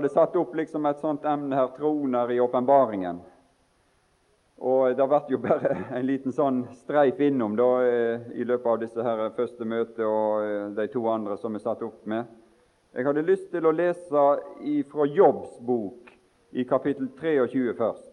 hadde 0.00 0.08
satt 0.08 0.36
opp 0.36 0.54
liksom 0.56 0.86
et 0.86 1.00
sånt 1.00 1.24
emne 1.28 1.56
her, 1.56 1.66
troner 1.76 2.30
i 2.32 2.40
åpenbaringen. 2.40 3.18
Og 4.60 4.96
Det 4.96 5.06
ble 5.08 5.18
jo 5.28 5.38
bare 5.40 5.74
en 5.96 6.06
liten 6.06 6.32
sånn 6.32 6.62
streif 6.82 7.20
innom 7.20 7.56
da, 7.56 7.68
eh, 7.84 8.30
i 8.32 8.44
løpet 8.44 8.66
av 8.66 8.78
disse 8.80 9.04
her 9.04 9.20
første 9.36 9.64
møtene 9.64 10.06
og 10.08 10.44
eh, 10.44 10.68
de 10.76 10.86
to 10.92 11.02
andre 11.08 11.36
som 11.36 11.54
er 11.54 11.64
satt 11.64 11.82
opp 11.84 12.06
med. 12.08 12.24
Jeg 12.96 13.06
hadde 13.06 13.26
lyst 13.26 13.50
til 13.52 13.68
å 13.68 13.72
lese 13.76 14.22
fra 14.88 15.06
Jobbs 15.06 15.58
bok 15.60 16.08
i 16.52 16.64
kapittel 16.64 17.10
23 17.20 17.74
først. 17.76 18.08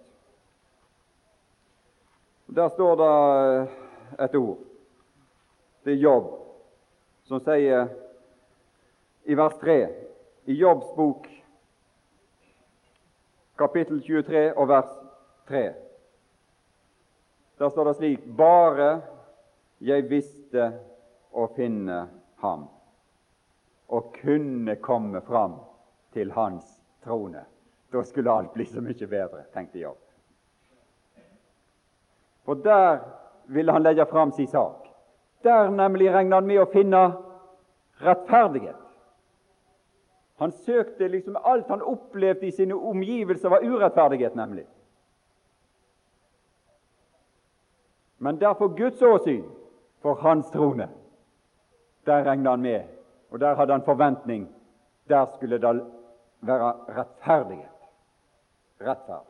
Der 2.47 2.69
står 2.75 2.99
det 2.99 3.15
et 4.27 4.35
ord. 4.35 4.59
Det 5.83 5.95
er 5.95 6.03
Jobb 6.03 6.29
som 7.27 7.39
sier 7.43 7.87
i 9.23 9.35
vers 9.35 9.55
3 9.63 9.79
i 10.47 10.53
Jobbs 10.53 10.93
bok 10.95 11.27
kapittel 13.57 14.01
23 14.01 14.53
og 14.53 14.67
vers 14.69 14.89
3. 15.47 15.73
Der 17.57 17.69
står 17.69 17.89
det 17.89 17.95
slik 17.97 18.25
Bare 18.37 18.89
jeg 19.81 20.07
visste 20.09 20.71
å 21.33 21.47
finne 21.55 22.07
ham 22.41 22.65
og 23.87 24.09
kunne 24.21 24.75
komme 24.83 25.21
fram 25.21 25.59
til 26.13 26.31
hans 26.35 26.65
trone. 27.03 27.43
Da 27.93 28.03
skulle 28.03 28.31
alt 28.31 28.53
bli 28.53 28.65
så 28.65 28.81
mye 28.83 29.07
bedre, 29.07 29.45
tenkte 29.53 29.79
Jobb. 29.79 30.01
For 32.45 32.59
der 32.63 32.99
ville 33.47 33.71
han 33.71 33.83
legge 33.83 34.05
fram 34.05 34.31
sin 34.31 34.47
sak. 34.47 34.87
Der 35.43 35.69
nemlig 35.69 36.11
regner 36.13 36.41
han 36.41 36.47
med 36.47 36.61
å 36.61 36.71
finne 36.71 37.01
rettferdighet. 38.03 38.86
Han 40.37 40.51
søkte 40.51 41.07
liksom 41.07 41.37
Alt 41.43 41.67
han 41.67 41.81
opplevde 41.81 42.47
i 42.47 42.51
sine 42.51 42.75
omgivelser, 42.75 43.49
var 43.49 43.63
urettferdighet, 43.63 44.35
nemlig. 44.35 44.65
Men 48.17 48.39
derfor 48.39 48.67
Guds 48.67 49.01
åsyn 49.01 49.43
for 50.01 50.13
hans 50.13 50.49
trone. 50.49 50.89
Der 52.05 52.23
regna 52.23 52.49
han 52.49 52.61
med, 52.61 52.83
og 53.29 53.39
der 53.39 53.55
hadde 53.55 53.71
han 53.71 53.83
forventning. 53.85 54.55
Der 55.09 55.25
skulle 55.35 55.57
det 55.57 55.85
være 56.41 56.73
rettferdighet. 56.97 57.69
Rettferd. 58.81 59.25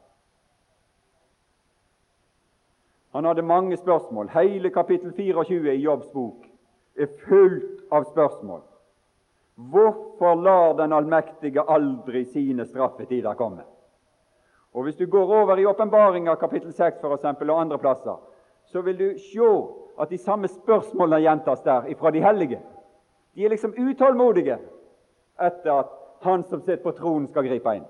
Han 3.11 3.25
hadde 3.25 3.41
mange 3.41 3.77
spørsmål. 3.77 4.29
Hele 4.29 4.69
kapittel 4.69 5.13
24 5.13 5.75
i 5.75 5.79
Jobbs 5.79 6.07
bok 6.13 6.45
er 6.95 7.07
fullt 7.27 7.81
av 7.91 8.03
spørsmål. 8.03 8.61
Hvorfor 9.57 10.35
lar 10.35 10.73
den 10.77 10.93
allmektige 10.93 11.61
aldri 11.61 12.25
sine 12.25 12.65
straffetider 12.65 13.33
komme? 13.33 13.63
Og 14.73 14.83
Hvis 14.83 14.95
du 14.95 15.05
går 15.05 15.41
over 15.41 15.57
i 15.57 15.65
åpenbaringa 15.65 16.35
kapittel 16.35 16.73
6 16.73 17.01
for 17.01 17.15
eksempel, 17.15 17.49
og 17.49 17.61
andre 17.61 17.77
plasser, 17.77 18.21
så 18.65 18.81
vil 18.81 18.99
du 18.99 19.19
se 19.19 19.67
at 20.01 20.09
de 20.09 20.17
samme 20.17 20.47
spørsmålene 20.47 21.21
gjentas 21.21 21.61
der 21.61 21.95
fra 21.99 22.11
de 22.11 22.21
hellige. 22.21 22.61
De 23.35 23.45
er 23.45 23.49
liksom 23.49 23.73
utålmodige 23.77 24.57
etter 25.41 25.73
at 25.73 25.89
han 26.21 26.43
som 26.43 26.61
sitter 26.61 26.83
på 26.83 26.91
tronen, 26.91 27.27
skal 27.27 27.47
gripe 27.47 27.75
inn. 27.75 27.85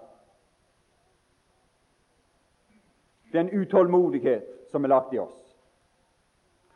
Det 3.31 3.37
er 3.37 3.43
en 3.43 3.61
utålmodighet 3.61 4.71
som 4.71 4.83
er 4.83 4.87
lagt 4.87 5.13
i 5.13 5.19
oss. 5.19 5.57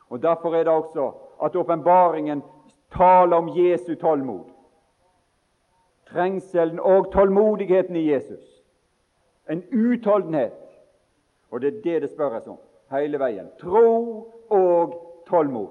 Og 0.09 0.21
Derfor 0.21 0.55
er 0.55 0.63
det 0.63 0.73
også 0.73 1.11
at 1.43 1.55
åpenbaringen 1.55 2.43
taler 2.91 3.37
om 3.37 3.49
Jesu 3.55 3.95
tålmod. 3.95 4.60
Trengselen 6.11 6.79
og 6.79 7.11
tålmodigheten 7.11 7.95
i 7.95 8.11
Jesus. 8.11 8.63
En 9.49 9.63
utholdenhet. 9.71 10.53
Og 11.49 11.61
det 11.61 11.67
er 11.67 11.81
det 11.81 12.01
det 12.01 12.09
spørres 12.11 12.47
om 12.47 12.57
hele 12.91 13.19
veien. 13.19 13.47
Tro 13.59 14.31
og 14.49 14.95
tålmod. 15.27 15.67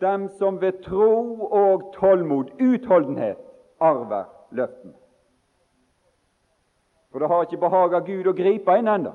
Dem 0.00 0.28
som 0.28 0.60
ved 0.60 0.82
tro 0.82 1.40
og 1.50 1.94
tålmod, 1.94 2.44
utholdenhet, 2.60 3.38
arver 3.80 4.24
løften. 4.50 4.94
For 7.10 7.18
det 7.18 7.28
har 7.28 7.42
ikke 7.42 7.62
behaga 7.62 8.00
Gud 8.02 8.26
å 8.26 8.34
gripe 8.34 8.74
inn 8.78 8.88
ennå. 8.90 9.12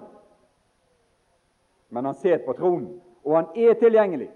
Men 1.90 2.06
han 2.06 2.16
sitter 2.16 2.46
på 2.46 2.54
tronen, 2.54 3.02
og 3.26 3.36
han 3.36 3.50
er 3.56 3.74
tilgjengelig. 3.76 4.30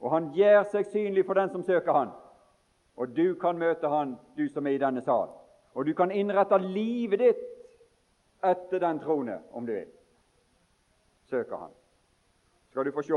Og 0.00 0.12
han 0.12 0.30
gjør 0.36 0.62
seg 0.70 0.86
synlig 0.86 1.24
for 1.26 1.34
den 1.34 1.50
som 1.50 1.64
søker 1.66 1.92
han. 1.96 2.12
Og 2.98 3.14
du 3.14 3.34
kan 3.38 3.58
møte 3.58 3.88
han, 3.88 4.16
du 4.36 4.48
som 4.50 4.66
er 4.66 4.74
i 4.76 4.82
denne 4.82 5.02
sal. 5.06 5.30
Og 5.74 5.86
du 5.86 5.94
kan 5.94 6.10
innrette 6.10 6.58
livet 6.58 7.22
ditt 7.22 7.46
etter 8.42 8.82
den 8.82 8.98
trone, 9.02 9.38
om 9.54 9.66
du 9.66 9.72
vil 9.72 9.86
søker 11.28 11.56
han. 11.56 11.70
Skal 12.70 12.84
du 12.84 12.92
få 12.92 13.02
se. 13.02 13.14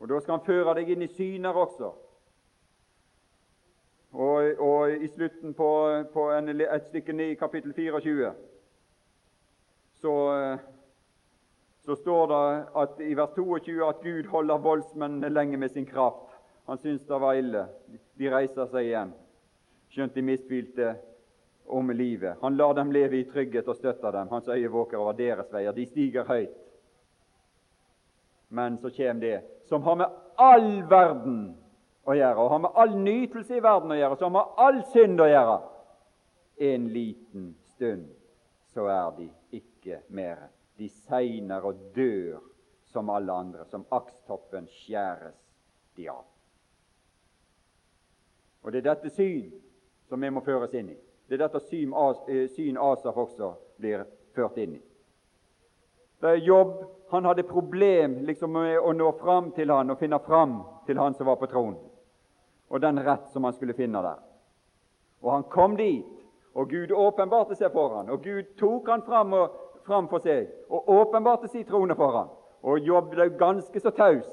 Og 0.00 0.08
Da 0.08 0.20
skal 0.20 0.38
han 0.38 0.46
føre 0.46 0.74
deg 0.74 0.90
inn 0.90 1.02
i 1.02 1.12
syner 1.12 1.56
også. 1.56 1.92
Og, 4.12 4.54
og 4.58 4.90
i 4.90 5.08
slutten 5.08 5.54
på, 5.54 5.70
på 6.12 6.30
en, 6.34 6.48
et 6.60 6.86
stykke 6.88 7.12
ned 7.12 7.30
i 7.30 7.38
kapittel 7.38 7.72
24 7.74 8.32
så, 10.00 10.14
så 11.84 11.94
står 11.94 12.26
det 12.26 12.66
at, 12.82 13.00
i 13.06 13.14
vers 13.14 13.30
22 13.36 13.88
at 13.88 14.00
Gud 14.02 14.26
holder 14.32 14.58
voldsmennene 14.58 15.28
lenge 15.28 15.56
med 15.56 15.68
sin 15.68 15.86
kraft. 15.86 16.29
Han 16.66 16.78
syntes 16.78 17.06
det 17.06 17.20
var 17.20 17.38
ille. 17.38 17.66
De 18.18 18.30
reiser 18.30 18.66
seg 18.70 18.88
igjen, 18.88 19.12
skjønt 19.90 20.14
de 20.14 20.24
mistvilte 20.24 20.90
om 21.70 21.90
livet. 21.90 22.38
Han 22.40 22.56
lar 22.56 22.74
dem 22.74 22.92
leve 22.92 23.20
i 23.20 23.26
trygghet 23.28 23.68
og 23.68 23.78
støtter 23.78 24.12
dem. 24.14 24.28
Hans 24.30 24.48
øye 24.48 24.70
våker 24.70 24.98
over 24.98 25.16
deres 25.18 25.50
veier. 25.52 25.72
De 25.72 25.86
stiger 25.86 26.28
høyt. 26.28 26.54
Men 28.50 28.78
så 28.78 28.90
kommer 28.90 29.20
det 29.20 29.40
som 29.68 29.82
har 29.82 29.96
med 29.96 30.20
all 30.36 30.70
verden 30.90 31.42
å 32.02 32.14
gjøre, 32.16 32.38
og 32.42 32.50
har 32.50 32.62
med 32.64 32.78
all 32.82 32.96
nytelse 32.98 33.58
i 33.58 33.62
verden 33.62 33.92
å 33.94 33.98
gjøre, 33.98 34.16
som 34.18 34.38
har 34.38 34.48
all 34.58 34.80
synd 34.90 35.22
å 35.22 35.28
gjøre. 35.30 35.58
En 36.70 36.88
liten 36.90 37.52
stund 37.74 38.08
så 38.74 38.88
er 38.90 39.12
de 39.18 39.28
ikke 39.60 40.00
mer. 40.08 40.48
De 40.78 40.88
segner 41.06 41.64
og 41.66 41.78
dør 41.94 42.40
som 42.90 43.10
alle 43.14 43.32
andre. 43.32 43.64
Som 43.70 43.86
akstoppen 43.94 44.66
skjæres 44.80 45.38
de 45.96 46.08
av. 46.10 46.26
Og 48.62 48.72
Det 48.72 48.78
er 48.78 48.94
dette 48.94 49.10
syn 49.10 49.52
som 50.08 50.20
vi 50.20 50.30
må 50.30 50.40
føres 50.44 50.74
inn 50.74 50.90
i. 50.90 50.96
Det 51.28 51.38
er 51.38 51.46
dette 51.46 51.60
syn, 51.60 51.92
eh, 52.28 52.48
syn 52.48 52.76
Asaf 52.76 53.16
også 53.16 53.54
blir 53.78 54.04
ført 54.34 54.56
inn 54.58 54.74
i. 54.74 54.82
Det 56.20 56.30
er 56.30 56.34
jobb. 56.34 56.84
Han 57.10 57.24
hadde 57.24 57.42
problem 57.42 58.24
liksom 58.26 58.52
med 58.52 58.78
å 58.78 58.92
nå 58.92 59.12
fram 59.18 59.52
til 59.52 59.70
han 59.70 59.90
og 59.90 59.98
finne 59.98 60.18
fram 60.18 60.62
til 60.86 60.98
han 60.98 61.14
som 61.14 61.26
var 61.26 61.36
på 61.36 61.46
tronen, 61.46 61.78
og 62.70 62.80
den 62.80 62.98
rett 62.98 63.30
som 63.32 63.44
han 63.44 63.52
skulle 63.52 63.74
finne 63.74 64.02
der. 64.02 64.18
Og 65.22 65.32
han 65.32 65.42
kom 65.42 65.76
dit, 65.76 66.06
og 66.54 66.68
Gud 66.68 66.90
åpenbarte 66.90 67.56
seg 67.56 67.72
for 67.72 67.96
han, 67.96 68.10
og 68.10 68.22
Gud 68.22 68.44
tok 68.58 68.88
han 68.88 69.02
fram, 69.02 69.32
og, 69.32 69.50
fram 69.86 70.08
for 70.08 70.18
seg 70.18 70.48
og 70.68 70.88
åpenbarte 70.88 71.48
sin 71.48 71.64
trone 71.64 71.94
for 71.94 72.16
han. 72.18 72.28
Og 72.62 72.78
Jobb 72.78 73.10
ble 73.10 73.30
ganske 73.38 73.80
så 73.80 73.90
taus. 73.90 74.26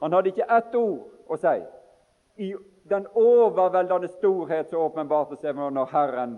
Han 0.00 0.12
hadde 0.12 0.32
ikke 0.32 0.48
ett 0.56 0.74
ord 0.74 1.04
å 1.28 1.36
si. 1.38 1.56
I 2.38 2.54
den 2.84 3.06
overveldende 3.14 4.08
storhet 4.08 4.68
som 4.68 4.84
åpenbarte 4.84 5.38
seg 5.40 5.56
når 5.56 5.88
Herren 5.92 6.34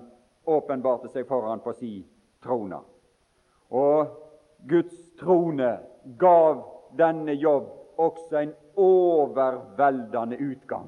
åpenbarte 0.47 1.11
seg 1.11 1.27
foran 1.27 1.63
på 1.65 1.73
sin 1.75 2.05
trone. 2.45 2.79
Og 3.75 4.13
Guds 4.71 4.95
trone 5.19 5.73
gav 6.19 6.63
denne 6.99 7.35
jobb 7.35 7.99
også 7.99 8.39
en 8.39 8.55
overveldende 8.79 10.39
utgang. 10.39 10.87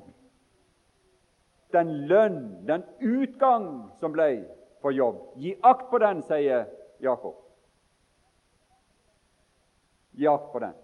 Den 1.72 1.90
lønn, 2.06 2.38
den 2.68 2.84
utgang 3.00 3.90
som 3.98 4.14
ble 4.14 4.30
for 4.80 4.94
jobb. 4.94 5.18
Gi 5.36 5.56
akt 5.62 5.90
på 5.90 5.98
den, 5.98 6.22
sier 6.22 6.68
Jakob. 7.02 7.34
Gi 10.14 10.30
akt 10.30 10.52
på 10.52 10.62
den. 10.62 10.78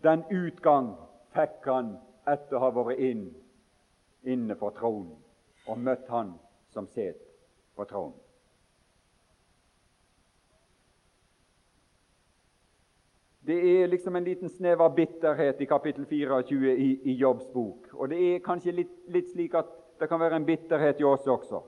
Den 0.00 0.24
utgang 0.32 0.94
fikk 1.34 1.66
han 1.70 1.94
etter 2.28 2.58
å 2.58 2.64
ha 2.64 2.70
vært 2.74 3.02
inn 3.10 3.28
inne 4.28 4.56
på 4.58 4.70
tronen 4.76 5.16
og 5.68 5.78
møtt 5.78 6.08
Han 6.08 6.34
som 6.74 6.86
sitter 6.86 7.26
på 7.76 7.84
tronen. 7.88 8.18
Det 13.40 13.56
er 13.56 13.88
liksom 13.88 14.16
en 14.16 14.24
liten 14.24 14.50
snev 14.52 14.82
av 14.84 14.94
bitterhet 14.94 15.60
i 15.60 15.66
kapittel 15.66 16.04
24 16.06 16.74
i, 16.74 16.90
i 17.10 17.14
Jobbs 17.18 17.48
bok. 17.52 17.88
Og 17.94 18.10
det 18.12 18.18
er 18.20 18.42
kanskje 18.44 18.74
litt, 18.76 18.92
litt, 19.08 19.30
slik 19.32 19.56
at 19.58 19.70
det 19.98 20.08
kan 20.08 20.20
være 20.20 20.36
en 20.38 20.46
bitterhet 20.46 21.00
i 21.00 21.06
oss 21.08 21.26
også. 21.26 21.62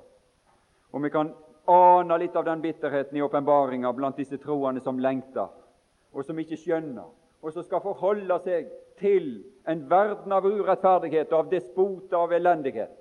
Og 0.92 1.02
vi 1.02 1.10
kan 1.10 1.32
ane 1.72 2.18
litt 2.20 2.36
av 2.36 2.44
den 2.44 2.62
bitterheten 2.62 3.16
i 3.16 3.24
åpenbaringa 3.24 3.92
blant 3.96 4.20
disse 4.20 4.38
troende 4.42 4.84
som 4.84 5.00
lengter, 5.00 5.48
og 6.12 6.24
som 6.28 6.38
ikke 6.38 6.60
skjønner, 6.60 7.08
og 7.40 7.56
som 7.56 7.64
skal 7.64 7.82
forholde 7.82 8.36
seg 8.44 8.68
til 9.00 9.32
en 9.64 9.88
verden 9.88 10.32
av 10.32 10.46
urettferdighet, 10.46 11.32
av 11.32 11.48
despoter, 11.50 12.16
av 12.16 12.32
elendighet, 12.32 12.98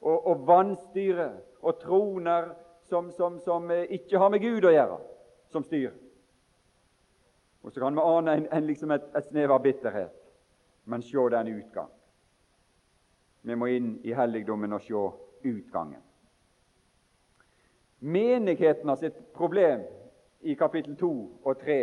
og, 0.00 0.26
og 0.26 0.44
vanstyre 0.46 1.30
og 1.62 1.78
troner 1.80 2.50
som, 2.88 3.10
som, 3.12 3.40
som, 3.40 3.70
eh, 3.70 3.86
ikke 3.96 4.18
har 4.18 4.30
med 4.30 4.42
Gud 4.42 4.66
å 4.66 4.74
gjøre, 4.74 4.98
som 5.52 5.64
styr. 5.64 5.92
Og 7.62 7.72
så 7.72 7.80
kan 7.80 7.96
vi 7.96 8.04
ane 8.04 8.36
en, 8.36 8.46
en, 8.52 8.66
liksom 8.66 8.90
et, 8.90 9.04
et 9.16 9.28
snev 9.30 9.54
av 9.54 9.62
bitterhet, 9.62 10.14
men 10.84 11.04
se 11.06 11.28
den 11.30 11.52
utgang. 11.54 11.90
Vi 13.42 13.56
må 13.58 13.70
inn 13.70 13.94
i 14.06 14.14
helligdommen 14.14 14.74
og 14.74 14.82
se 14.82 15.06
utgangen. 15.48 16.02
Menigheten 18.02 18.88
har 18.90 18.98
sitt 18.98 19.18
problem 19.34 19.84
i 20.42 20.56
kapittel 20.58 20.96
2 20.98 21.10
og 21.46 21.60
3 21.62 21.76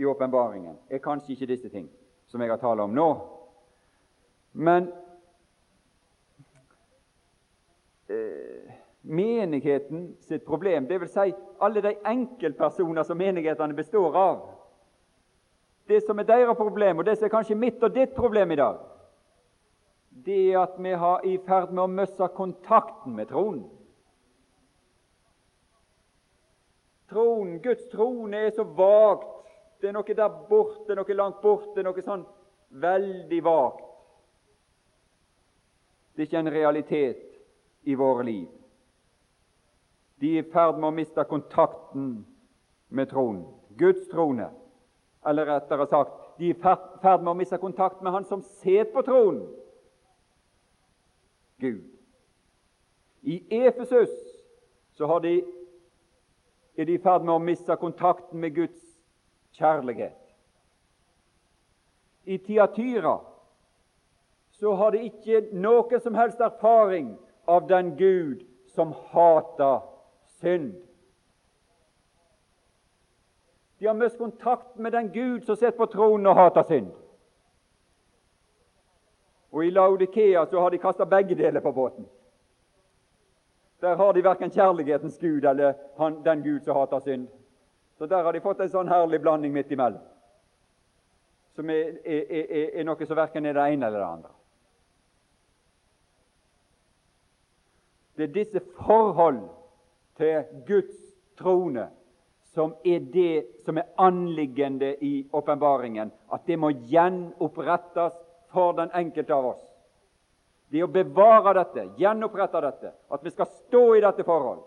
i 0.00 0.06
åpenbaringen 0.08 0.78
er 0.88 1.02
kanskje 1.04 1.34
ikke 1.34 1.50
disse 1.50 1.68
ting 1.68 1.90
som 2.32 2.40
jeg 2.40 2.48
har 2.48 2.60
talt 2.62 2.80
om 2.80 2.94
nå. 2.96 3.08
Men 4.52 4.88
eh, 8.08 8.72
menigheten 9.02 10.06
sitt 10.24 10.46
problem, 10.48 10.86
dvs. 10.88 11.12
Si 11.12 11.34
alle 11.60 11.84
de 11.84 11.92
enkeltpersoner 12.08 13.04
som 13.04 13.20
menighetene 13.20 13.76
består 13.76 14.16
av, 14.16 14.40
det 15.90 16.00
som 16.06 16.18
er 16.18 16.28
deres 16.30 16.56
problem, 16.56 16.98
og 17.02 17.04
det 17.04 17.18
som 17.18 17.28
er 17.28 17.34
kanskje 17.34 17.58
mitt 17.58 17.84
og 17.84 17.92
ditt 17.92 18.16
problem 18.16 18.54
i 18.54 18.60
dag, 18.62 18.80
det 20.24 20.40
er 20.52 20.62
at 20.62 20.80
vi 20.80 20.96
har 21.04 21.24
i 21.28 21.36
ferd 21.44 21.72
med 21.72 21.84
å 21.84 21.92
miste 22.00 22.28
kontakten 22.36 23.16
med 23.16 23.28
tronen. 23.28 23.64
Tronen, 27.12 27.58
Guds 27.60 27.84
trone 27.92 28.46
er 28.46 28.52
så 28.56 28.64
vagt. 28.64 29.41
Det 29.82 29.88
er 29.90 29.96
noe 29.96 30.14
der 30.14 30.34
borte, 30.46 30.94
noe 30.94 31.14
langt 31.18 31.40
borte, 31.42 31.82
noe 31.82 32.02
sånn 32.06 32.20
veldig 32.82 33.40
vagt. 33.42 33.88
Det 36.14 36.22
er 36.22 36.28
ikke 36.28 36.42
en 36.44 36.50
realitet 36.54 37.24
i 37.90 37.96
våre 37.98 38.22
liv. 38.28 38.44
De 40.22 40.36
er 40.36 40.44
i 40.44 40.50
ferd 40.52 40.78
med 40.78 40.86
å 40.86 40.94
miste 40.94 41.24
kontakten 41.26 42.12
med 42.94 43.10
tronen, 43.10 43.42
Guds 43.74 44.06
trone. 44.12 44.52
Eller 45.26 45.50
rettere 45.50 45.88
sagt, 45.90 46.14
de 46.38 46.52
er 46.52 46.54
i 46.54 46.60
ferd 46.62 47.24
med 47.24 47.32
å 47.32 47.38
miste 47.40 47.58
kontakt 47.58 48.06
med 48.06 48.14
Han 48.14 48.28
som 48.28 48.46
sitter 48.62 48.92
på 48.94 49.02
tronen, 49.02 49.48
Gud. 51.58 51.82
I 53.22 53.40
Efesus 53.66 54.14
så 54.94 55.18
de 55.22 55.40
er 56.78 56.86
de 56.86 56.94
i 56.94 57.02
ferd 57.02 57.26
med 57.26 57.34
å 57.34 57.42
miste 57.42 57.74
kontakten 57.78 58.38
med 58.38 58.54
Guds 58.54 58.91
kjærlighet. 59.52 60.18
I 62.24 62.38
Tiatyra 62.38 63.18
så 64.50 64.74
har 64.74 64.90
de 64.90 65.02
ikke 65.04 65.40
noe 65.52 65.98
som 66.00 66.14
helst 66.14 66.40
erfaring 66.40 67.16
av 67.50 67.66
den 67.68 67.96
Gud 67.98 68.44
som 68.74 68.94
hater 69.10 69.80
synd. 70.38 70.74
De 73.78 73.86
har 73.86 73.94
mistet 73.98 74.18
kontakt 74.18 74.78
med 74.78 74.92
den 74.92 75.08
Gud 75.12 75.42
som 75.42 75.56
sitter 75.56 75.76
på 75.76 75.86
tronen 75.90 76.26
og 76.30 76.36
hater 76.38 76.62
synd. 76.62 76.92
Og 79.52 79.66
i 79.66 79.70
Laudikea 79.70 80.46
så 80.46 80.60
har 80.60 80.70
de 80.70 80.78
kasta 80.78 81.04
begge 81.04 81.34
deler 81.34 81.60
på 81.60 81.72
båten. 81.72 82.06
Der 83.80 83.96
har 83.96 84.12
de 84.12 84.24
verken 84.24 84.50
kjærlighetens 84.50 85.18
Gud 85.18 85.44
eller 85.44 85.74
han, 85.98 86.22
den 86.24 86.42
Gud 86.42 86.60
som 86.60 86.76
hater 86.76 87.00
synd. 87.00 87.26
Så 88.02 88.06
der 88.06 88.22
har 88.22 88.32
de 88.32 88.40
fått 88.42 88.58
en 88.58 88.70
sånn 88.70 88.88
herlig 88.90 89.20
blanding 89.22 89.52
midt 89.54 89.68
imellom, 89.70 90.02
som 91.54 91.68
er, 91.70 92.00
er, 92.02 92.22
er, 92.34 92.70
er 92.80 92.86
noe 92.88 93.06
som 93.06 93.14
verken 93.14 93.44
er 93.46 93.54
det 93.54 93.66
ene 93.70 93.86
eller 93.86 94.00
det 94.02 94.06
andre. 94.08 94.30
Det 98.18 98.24
er 98.24 98.32
disse 98.34 98.62
forhold 98.80 99.38
til 100.18 100.64
Guds 100.66 100.96
trone 101.38 101.84
som 102.56 102.72
er 102.82 103.04
det 103.14 103.62
som 103.62 103.78
er 103.78 103.92
anliggende 104.02 104.96
i 104.98 105.12
åpenbaringen, 105.30 106.10
at 106.34 106.42
det 106.50 106.56
må 106.58 106.72
gjenopprettes 106.90 108.16
for 108.50 108.74
den 108.80 108.90
enkelte 108.98 109.36
av 109.36 109.46
oss 109.52 109.60
det 110.74 110.82
å 110.82 110.88
bevare 110.90 111.54
dette, 111.60 111.86
gjenopprette 112.02 112.64
dette, 112.66 112.92
at 113.14 113.22
vi 113.22 113.30
skal 113.30 113.46
stå 113.46 113.84
i 113.94 114.02
dette 114.02 114.26
forhold, 114.26 114.66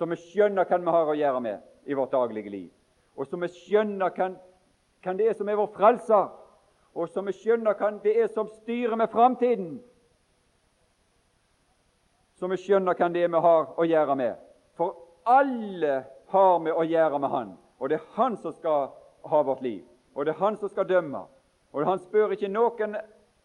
så 0.00 0.08
vi 0.08 0.18
skjønner 0.30 0.64
hvem 0.64 0.88
vi 0.88 0.96
har 0.96 1.12
å 1.12 1.18
gjøre 1.20 1.44
med 1.44 1.68
i 1.84 1.94
vårt 1.94 2.12
daglige 2.12 2.50
liv, 2.50 2.70
og 3.16 3.26
så 3.26 3.36
vi 3.36 3.48
skjønner 3.48 4.10
hvem, 4.16 4.36
det 5.18 5.28
er 5.28 5.36
som 5.38 5.48
er 5.48 5.58
vår 5.58 5.70
frelser, 5.76 6.28
og 6.94 7.08
så 7.08 7.22
vi 7.26 7.32
skjønner 7.32 7.74
hvem 7.78 8.00
det 8.04 8.16
er 8.22 8.28
som 8.32 8.48
styrer 8.62 8.96
med 8.96 9.10
framtiden, 9.12 9.80
så 12.38 12.48
vi 12.50 12.58
skjønner 12.58 12.98
hvem 12.98 13.14
det 13.14 13.24
er 13.24 13.32
vi 13.32 13.40
har 13.44 13.68
å 13.78 13.86
gjøre 13.86 14.16
med. 14.18 14.38
For 14.74 14.96
alle 15.28 16.02
har 16.32 16.58
vi 16.64 16.72
å 16.72 16.82
gjøre 16.82 17.18
med 17.22 17.30
Han, 17.30 17.56
og 17.78 17.90
det 17.90 18.00
er 18.00 18.08
Han 18.16 18.36
som 18.36 18.52
skal 18.52 18.88
ha 19.30 19.42
vårt 19.42 19.62
liv, 19.62 19.82
og 20.14 20.26
det 20.26 20.34
er 20.34 20.40
Han 20.40 20.56
som 20.56 20.68
skal 20.68 20.88
dømme. 20.88 21.26
Og 21.72 21.86
Han 21.86 21.98
spør 21.98 22.34
ikke 22.34 22.50
noen 22.52 22.96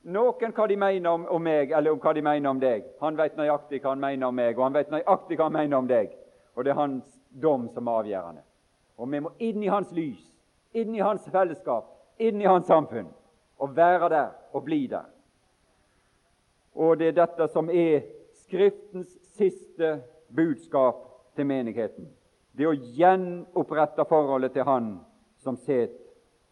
noen 0.07 0.53
hva 0.55 0.67
de 0.67 0.77
mener 0.79 1.09
om, 1.09 1.25
om, 1.27 1.43
meg, 1.43 1.71
eller 1.75 1.91
om 1.91 1.99
hva 1.99 2.13
de 2.15 2.23
mener 2.23 2.49
om 2.49 2.59
deg. 2.61 2.85
Han 3.01 3.17
vet 3.17 3.37
nøyaktig 3.37 3.81
hva 3.83 3.91
han 3.91 4.03
mener 4.03 4.29
om 4.29 4.35
meg, 4.35 4.57
og 4.57 4.63
han 4.63 4.77
vet 4.77 4.91
nøyaktig 4.93 5.37
hva 5.37 5.49
han 5.49 5.57
mener 5.57 5.77
om 5.77 5.89
deg. 5.89 6.13
Og 6.55 6.63
det 6.63 6.71
er 6.71 6.79
hans 6.79 7.07
dom 7.29 7.67
som 7.73 7.87
er 7.87 8.01
avgjørende. 8.01 8.43
Og 8.97 9.11
vi 9.11 9.19
må 9.21 9.31
inn 9.43 9.63
i 9.63 9.71
hans 9.71 9.91
lys, 9.93 10.21
inn 10.73 10.95
i 10.95 11.03
hans 11.03 11.27
fellesskap, 11.31 11.89
inn 12.17 12.41
i 12.41 12.49
hans 12.49 12.67
samfunn. 12.67 13.09
Og 13.59 13.75
være 13.75 14.09
der 14.09 14.31
og 14.53 14.63
bli 14.65 14.85
der. 14.87 15.05
Og 16.77 16.97
det 16.99 17.11
er 17.11 17.19
dette 17.25 17.47
som 17.53 17.69
er 17.69 18.05
Skriftens 18.47 19.09
siste 19.35 19.97
budskap 20.31 21.01
til 21.35 21.47
menigheten. 21.49 22.05
Det 22.55 22.67
å 22.69 22.75
gjenopprette 22.95 24.05
forholdet 24.07 24.53
til 24.55 24.63
Han 24.63 24.91
som 25.43 25.57
sitter 25.57 25.97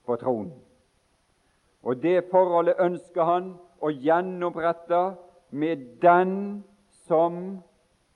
på 0.05 0.17
tronen. 0.19 0.51
Og 1.85 2.01
det 2.01 2.25
forholdet 2.31 2.81
ønsker 2.81 3.23
han 3.23 3.51
å 3.79 3.91
gjenopprette 3.93 5.01
med 5.53 5.85
den 6.01 6.35
som 7.05 7.61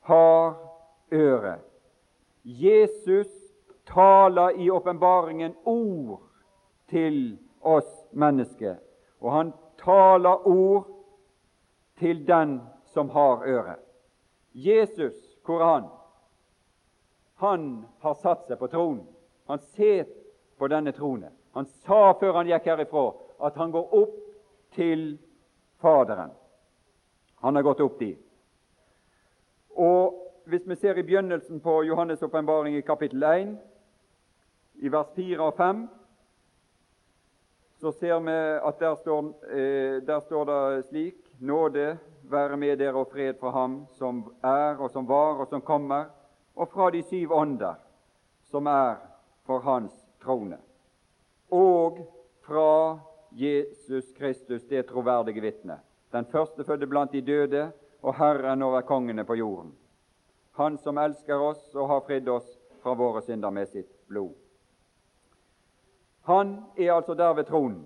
har 0.10 0.56
øre. 1.14 1.56
Jesus 2.44 3.28
taler 3.86 4.60
i 4.62 4.70
åpenbaringen 4.72 5.56
ord 5.64 6.22
til 6.90 7.38
oss 7.62 7.90
mennesker, 8.12 8.76
og 9.20 9.32
han 9.32 9.54
taler 9.78 10.48
ord 10.48 10.88
til 12.00 12.24
den 12.28 12.60
som 12.94 13.10
har 13.10 13.44
øre. 13.48 13.76
Jesus, 14.54 15.16
hvor 15.46 15.62
er 15.62 15.66
han? 15.66 15.90
Han 17.36 17.86
har 18.00 18.14
satt 18.14 18.48
seg 18.48 18.60
på 18.60 18.68
tronen. 18.68 19.06
Han 19.48 19.60
sitter 19.60 20.12
på 20.60 20.68
denne 20.68 20.92
tronen. 20.92 21.32
Han 21.56 21.66
sa 21.86 22.14
før 22.20 22.42
han 22.42 22.50
gikk 22.50 22.68
herifra, 22.70 23.12
at 23.42 23.56
han 23.58 23.72
går 23.72 23.94
opp 23.96 24.18
til 24.76 25.18
Faderen. 25.80 26.32
Han 27.40 27.56
har 27.56 27.64
gått 27.64 27.80
opp 27.80 28.00
dit. 28.00 28.20
Og 29.80 30.29
Hvis 30.50 30.68
vi 30.68 30.76
ser 30.76 30.98
i 30.98 31.04
begynnelsen 31.04 31.60
på 31.60 31.84
Johannes' 31.84 32.24
åpenbaring 32.26 32.76
i 32.76 32.82
kapittel 32.82 33.24
1, 33.24 33.50
i 34.74 34.90
vers 34.90 35.08
4 35.16 35.44
og 35.46 35.54
5, 35.54 35.88
så 37.78 37.92
ser 37.92 38.20
vi 38.20 38.38
at 38.70 38.80
der 38.80 38.96
står, 38.96 39.28
eh, 39.46 40.00
der 40.08 40.20
står 40.20 40.46
det 40.46 40.86
slik 40.86 41.16
Nåde 41.40 41.98
være 42.24 42.58
med 42.58 42.78
dere 42.78 42.98
og 42.98 43.12
fred 43.12 43.38
fra 43.40 43.52
Ham 43.52 43.86
som 43.98 44.24
er 44.44 44.82
og 44.82 44.90
som 44.90 45.08
var 45.08 45.38
og 45.38 45.48
som 45.48 45.62
kommer, 45.62 46.10
og 46.56 46.68
fra 46.74 46.90
de 46.90 47.04
syv 47.04 47.32
ånder 47.32 47.76
som 48.50 48.66
er 48.66 48.96
for 49.46 49.60
Hans 49.60 49.94
trone, 50.24 50.58
og 51.52 52.00
fra 52.42 53.00
Jesus 53.32 54.14
Kristus, 54.18 54.64
det 54.64 54.88
troverdige 54.90 55.42
vitne, 55.42 55.78
den 56.12 56.26
førstefødte 56.26 56.88
blant 56.88 57.12
de 57.12 57.22
døde 57.22 57.72
og 58.02 58.16
Herren 58.16 58.62
over 58.62 58.82
kongene 58.82 59.26
på 59.26 59.36
jorden. 59.36 59.79
Han 60.60 60.78
som 60.84 60.98
elsker 61.00 61.40
oss 61.40 61.62
og 61.76 61.88
har 61.88 62.06
fridd 62.08 62.28
oss 62.30 62.48
fra 62.84 62.94
våre 63.00 63.22
synder 63.24 63.54
med 63.56 63.70
sitt 63.72 63.90
blod. 64.12 64.34
Han 66.28 66.58
er 66.78 66.94
altså 66.94 67.16
der 67.16 67.34
ved 67.34 67.48
tronen. 67.48 67.86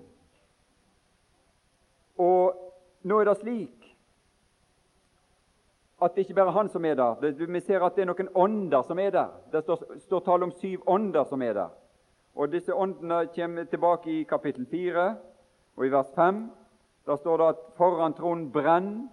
Og 2.17 2.57
nå 3.05 3.19
er 3.19 3.29
det 3.29 3.37
slik 3.41 3.87
at 6.03 6.15
det 6.15 6.25
ikke 6.25 6.35
bare 6.35 6.51
er 6.51 6.57
han 6.57 6.69
som 6.69 6.85
er 6.85 6.97
der. 6.99 7.31
Vi 7.31 7.59
ser 7.61 7.85
at 7.85 7.95
det 7.95 8.03
er 8.03 8.09
noen 8.09 8.33
ånder 8.35 8.83
som 8.83 8.99
er 8.99 9.13
der. 9.13 9.29
Det 9.51 9.63
står, 9.63 9.85
står 10.03 10.25
tale 10.25 10.49
om 10.49 10.51
syv 10.59 10.83
ånder 10.89 11.23
som 11.29 11.41
er 11.41 11.53
der. 11.53 11.71
Og 12.35 12.51
Disse 12.51 12.73
åndene 12.73 13.27
kommer 13.35 13.63
tilbake 13.69 14.11
i 14.11 14.23
kapittel 14.23 14.65
4. 14.65 15.15
Og 15.77 15.85
I 15.85 15.91
vers 15.93 16.09
5 16.15 16.49
der 17.05 17.15
står 17.15 17.37
det 17.37 17.47
at 17.53 17.65
foran 17.77 18.13
tronen 18.13 18.51
brenner 18.51 19.07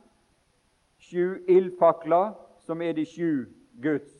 sju 1.00 1.38
ildfakler, 1.48 2.32
som 2.70 2.82
er 2.82 2.92
de 2.94 3.04
sju 3.06 3.46
Guds 3.82 4.10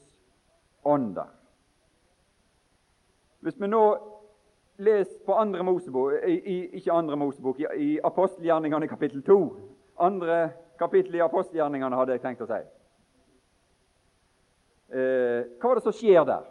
ånder. 0.83 1.29
Hvis 3.41 3.61
vi 3.61 3.69
nå 3.71 3.83
leser 4.83 5.21
på 5.27 5.37
andre 5.39 5.63
Mosebok, 5.63 6.17
ikke 6.27 6.93
andre 6.93 7.17
Mosebok, 7.17 7.61
i, 7.77 8.01
apostelgjerningene 8.05 8.89
kapittel 8.91 9.23
2. 9.23 9.37
Andre 10.03 10.51
kapittel 10.79 11.15
i 11.15 11.23
apostelgjerningene, 11.23 11.97
hadde 11.97 12.17
jeg 12.17 12.25
tenkt 12.25 12.43
å 12.43 12.49
si. 12.51 12.59
Eh, 14.91 15.47
hva 15.61 15.71
er 15.71 15.79
det 15.79 15.85
som 15.85 15.95
skjer 15.95 16.27
der? 16.27 16.49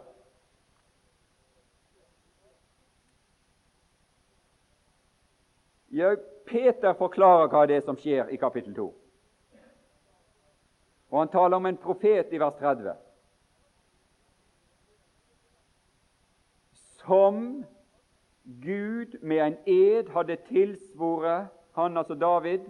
Ja, 6.00 6.14
Peter 6.48 6.96
forklarer 6.96 7.50
hva 7.52 7.66
det 7.68 7.76
er 7.76 7.84
som 7.84 7.98
skjer 7.98 8.32
i 8.32 8.40
kapittel 8.40 8.72
2. 8.78 8.88
Og 11.10 11.18
han 11.18 11.28
taler 11.28 11.56
om 11.56 11.66
en 11.66 11.76
profet 11.76 12.32
i 12.32 12.38
vers 12.38 12.54
30. 12.58 12.94
Som 17.00 17.64
Gud 18.62 19.18
med 19.22 19.42
en 19.46 19.56
ed 19.66 20.10
hadde 20.14 20.36
tilsvoret 20.48 21.48
han, 21.74 21.96
altså 21.96 22.14
David, 22.14 22.60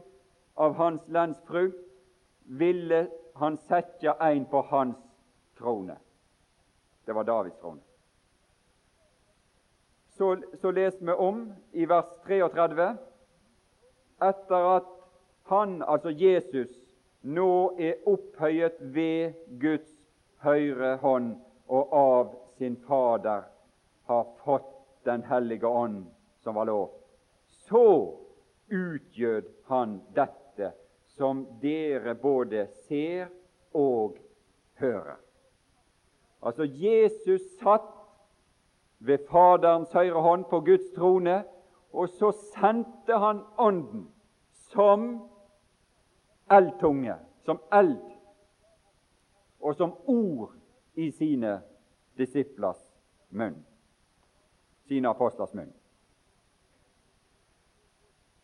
av 0.57 0.75
hans 0.75 1.03
landsfrukt, 1.09 1.87
ville 2.45 3.07
han 3.37 3.57
sette 3.57 4.15
en 4.21 4.45
på 4.47 4.61
hans 4.61 4.97
trone. 5.59 5.97
Det 7.07 7.15
var 7.15 7.25
Davids 7.25 7.57
trone. 7.61 7.81
Så, 10.09 10.37
så 10.61 10.71
leser 10.71 11.07
vi 11.07 11.13
om 11.13 11.53
i 11.73 11.87
vers 11.89 12.11
33 12.27 12.91
etter 14.21 14.67
at 14.77 14.89
han, 15.49 15.83
altså 15.83 16.11
Jesus, 16.11 16.69
nå 17.23 17.77
er 17.79 18.01
opphøyet 18.09 18.79
ved 18.81 19.33
Guds 19.61 19.91
høyre 20.45 20.97
hånd 21.03 21.35
og 21.69 21.93
av 21.93 22.35
sin 22.59 22.77
Fader 22.87 23.47
har 24.09 24.27
fått 24.45 24.77
Den 25.05 25.23
hellige 25.25 25.65
ånd 25.65 26.03
som 26.45 26.59
var 26.61 26.67
lov, 26.69 26.91
så 27.49 28.19
utgjød 28.69 29.47
han 29.71 29.95
dette 30.13 30.75
som 31.17 31.47
dere 31.63 32.13
både 32.21 32.67
ser 32.85 33.31
og 33.73 34.19
hører. 34.77 35.17
Altså 36.45 36.69
Jesus 36.69 37.41
satt 37.63 37.89
ved 39.01 39.25
Faderens 39.31 39.93
høyre 39.97 40.21
hånd 40.21 40.45
på 40.53 40.61
Guds 40.69 40.93
trone, 40.93 41.41
og 41.93 42.13
så 42.13 42.31
sendte 42.53 43.17
han 43.17 43.41
Ånden 43.57 44.05
som 44.69 45.09
eldtunge, 46.51 47.17
som 47.45 47.59
eld, 47.73 47.99
og 49.61 49.77
som 49.77 49.93
ord 50.07 50.53
i 50.95 51.11
sine 51.13 51.61
disiplers 52.19 52.81
munn, 53.29 53.59
sine 54.89 55.09
apostlers 55.09 55.55
munn. 55.55 55.73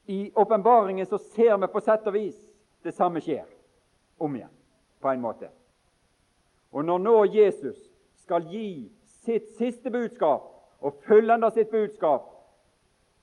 I 0.07 0.33
åpenbaringen 0.35 1.07
så 1.07 1.19
ser 1.19 1.57
vi 1.59 1.67
på 1.67 1.81
sett 1.81 2.07
og 2.07 2.15
vis 2.15 2.39
det 2.87 2.95
samme 2.95 3.21
skjer 3.21 3.47
om 4.23 4.37
igjen, 4.37 4.53
på 5.03 5.11
en 5.11 5.21
måte. 5.25 5.51
Og 6.71 6.85
når 6.85 7.03
nå 7.03 7.17
Jesus 7.35 7.79
skal 8.23 8.47
gi 8.51 8.87
sitt 9.27 9.49
siste 9.59 9.91
budskap 9.91 10.47
og 10.81 11.01
fullende 11.07 11.51
sitt 11.51 11.71
budskap 11.71 12.29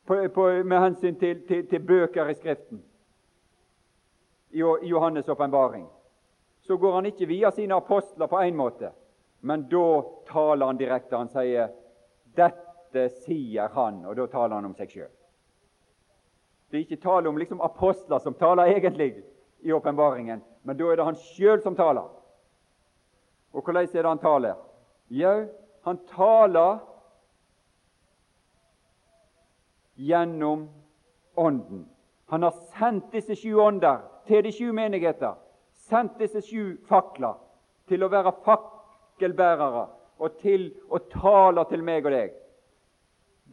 på, 0.06 0.18
på, 0.36 0.48
med 0.64 0.80
hensyn 0.80 1.16
til, 1.16 1.46
til, 1.48 1.68
til, 1.70 1.86
bøker 1.86 2.30
i 2.30 2.36
Skriften 2.36 2.84
i 4.54 4.62
Johannes' 4.62 5.30
åpenbaring, 5.30 5.88
så 6.62 6.78
går 6.78 6.94
han 6.94 7.06
ikke 7.06 7.26
via 7.26 7.52
sine 7.52 7.76
apostler 7.76 8.28
på 8.28 8.38
én 8.38 8.56
måte, 8.56 8.92
men 9.40 9.66
da 9.70 10.02
taler 10.28 10.66
han 10.66 10.78
direkte. 10.78 11.18
Han 11.18 11.28
sier 11.28 11.70
'Dette 12.36 13.10
sier 13.10 13.68
han', 13.68 14.06
og 14.06 14.16
da 14.16 14.28
taler 14.28 14.56
han 14.56 14.66
om 14.66 14.76
seg 14.76 14.90
sjøl. 14.90 15.12
Det 16.70 16.78
er 16.78 16.86
ikke 16.86 17.02
tale 17.04 17.30
om 17.30 17.38
liksom 17.38 17.62
apostler 17.62 18.20
som 18.20 18.34
taler 18.34 18.66
egentlig 18.66 19.24
i 19.62 19.72
åpenbaringen, 19.72 20.42
men 20.64 20.78
da 20.78 20.84
er 20.92 20.96
det 20.96 21.06
han 21.06 21.16
sjøl 21.16 21.62
som 21.62 21.76
taler. 21.76 22.08
Og 23.54 23.62
hvordan 23.62 23.84
er 23.84 24.02
det 24.02 24.10
han 24.10 24.20
taler? 24.20 24.56
Jau, 25.10 25.48
han 25.84 25.98
taler 26.16 26.80
gjennom 29.96 30.70
Ånden. 31.36 31.90
Han 32.26 32.44
har 32.44 32.52
sendt 32.52 33.12
disse 33.12 33.36
sju 33.36 33.56
ånder 33.58 34.13
til 34.28 34.44
de 34.44 34.52
sju 34.52 34.72
menigheter, 34.74 35.36
sendt 35.90 36.20
disse 36.20 36.42
sju 36.42 36.78
fakler 36.88 37.36
til 37.90 38.04
å 38.04 38.12
være 38.12 38.34
fakkelbærere 38.46 39.86
og 40.24 40.38
til 40.42 40.70
å 40.90 41.00
tale 41.12 41.66
til 41.70 41.84
meg 41.84 42.06
og 42.08 42.16
deg. 42.16 42.36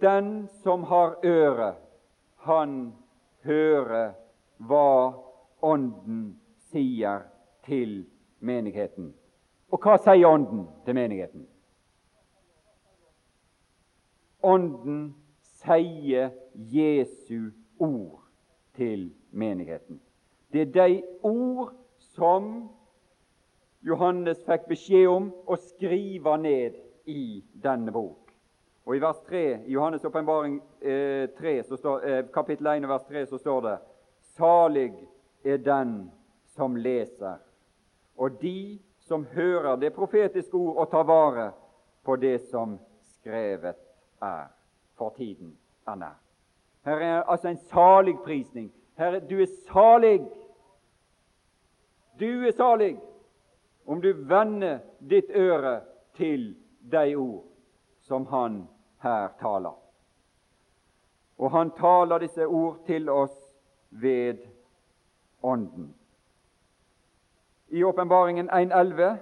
Den 0.01 0.49
som 0.63 0.85
har 0.89 1.19
øre, 1.27 1.75
han 2.47 2.93
hører 3.45 4.15
hva 4.57 5.15
Ånden 5.61 6.39
sier 6.71 7.27
til 7.67 8.07
menigheten. 8.41 9.11
Og 9.69 9.83
hva 9.85 9.99
sier 10.01 10.25
Ånden 10.25 10.63
til 10.87 10.97
menigheten? 10.97 11.43
Ånden 14.41 15.03
sier 15.61 16.31
Jesu 16.55 17.51
ord 17.77 18.23
til 18.77 19.11
menigheten. 19.31 20.01
Det 20.53 20.61
er 20.61 20.73
de 20.89 21.03
ord 21.23 21.73
som 21.99 22.69
Johannes 23.87 24.43
fikk 24.45 24.67
beskjed 24.69 25.07
om 25.09 25.31
å 25.47 25.57
skrive 25.57 26.37
ned 26.43 26.77
i 27.09 27.41
denne 27.63 27.93
bok. 27.95 28.33
Og 28.85 28.97
I 28.97 29.03
vers 29.03 29.21
3, 29.29 29.45
i 29.67 29.75
Johannes' 29.75 30.05
åpenbaring 30.07 30.61
eh, 30.83 31.29
eh, 31.31 32.25
kapittel 32.35 32.67
1 32.67 32.89
vers 32.89 33.07
3 33.09 33.27
så 33.27 33.39
står 33.39 33.61
det 33.63 33.77
Salig 34.37 34.93
er 35.45 35.57
den 35.63 36.11
som 36.57 36.77
leser, 36.77 37.39
og 38.17 38.41
de 38.41 38.81
som 39.07 39.25
hører 39.33 39.77
det 39.77 39.93
profetiske 39.95 40.55
ord 40.55 40.77
og 40.77 40.91
tar 40.91 41.07
vare 41.07 41.51
på 42.05 42.17
det 42.17 42.41
som 42.51 42.79
skrevet 43.21 43.79
er, 44.23 44.51
for 44.99 45.15
tiden 45.17 45.55
er 45.87 45.95
nær. 45.95 46.19
Her 46.85 47.01
er 47.07 47.23
altså 47.23 47.49
en 47.49 47.63
saligprisning. 47.71 48.73
Her, 48.97 49.21
du 49.21 49.41
er 49.41 49.49
salig. 49.69 50.21
Du 52.21 52.47
er 52.47 52.53
salig 52.53 53.01
om 53.85 54.01
du 54.01 54.13
vender 54.13 54.79
ditt 54.99 55.31
øre 55.31 55.81
til 56.15 56.55
de 56.93 57.15
ord 57.17 57.45
som 58.05 58.27
han 58.27 58.67
her 59.03 59.29
taler. 59.41 59.77
Og 61.39 61.51
han 61.51 61.71
taler 61.71 62.21
disse 62.21 62.47
ord 62.47 62.83
til 62.87 63.09
oss 63.09 63.37
ved 63.91 64.45
Ånden. 65.43 65.95
I 67.69 67.85
Åpenbaringen 67.85 68.51
1.11 68.51 69.17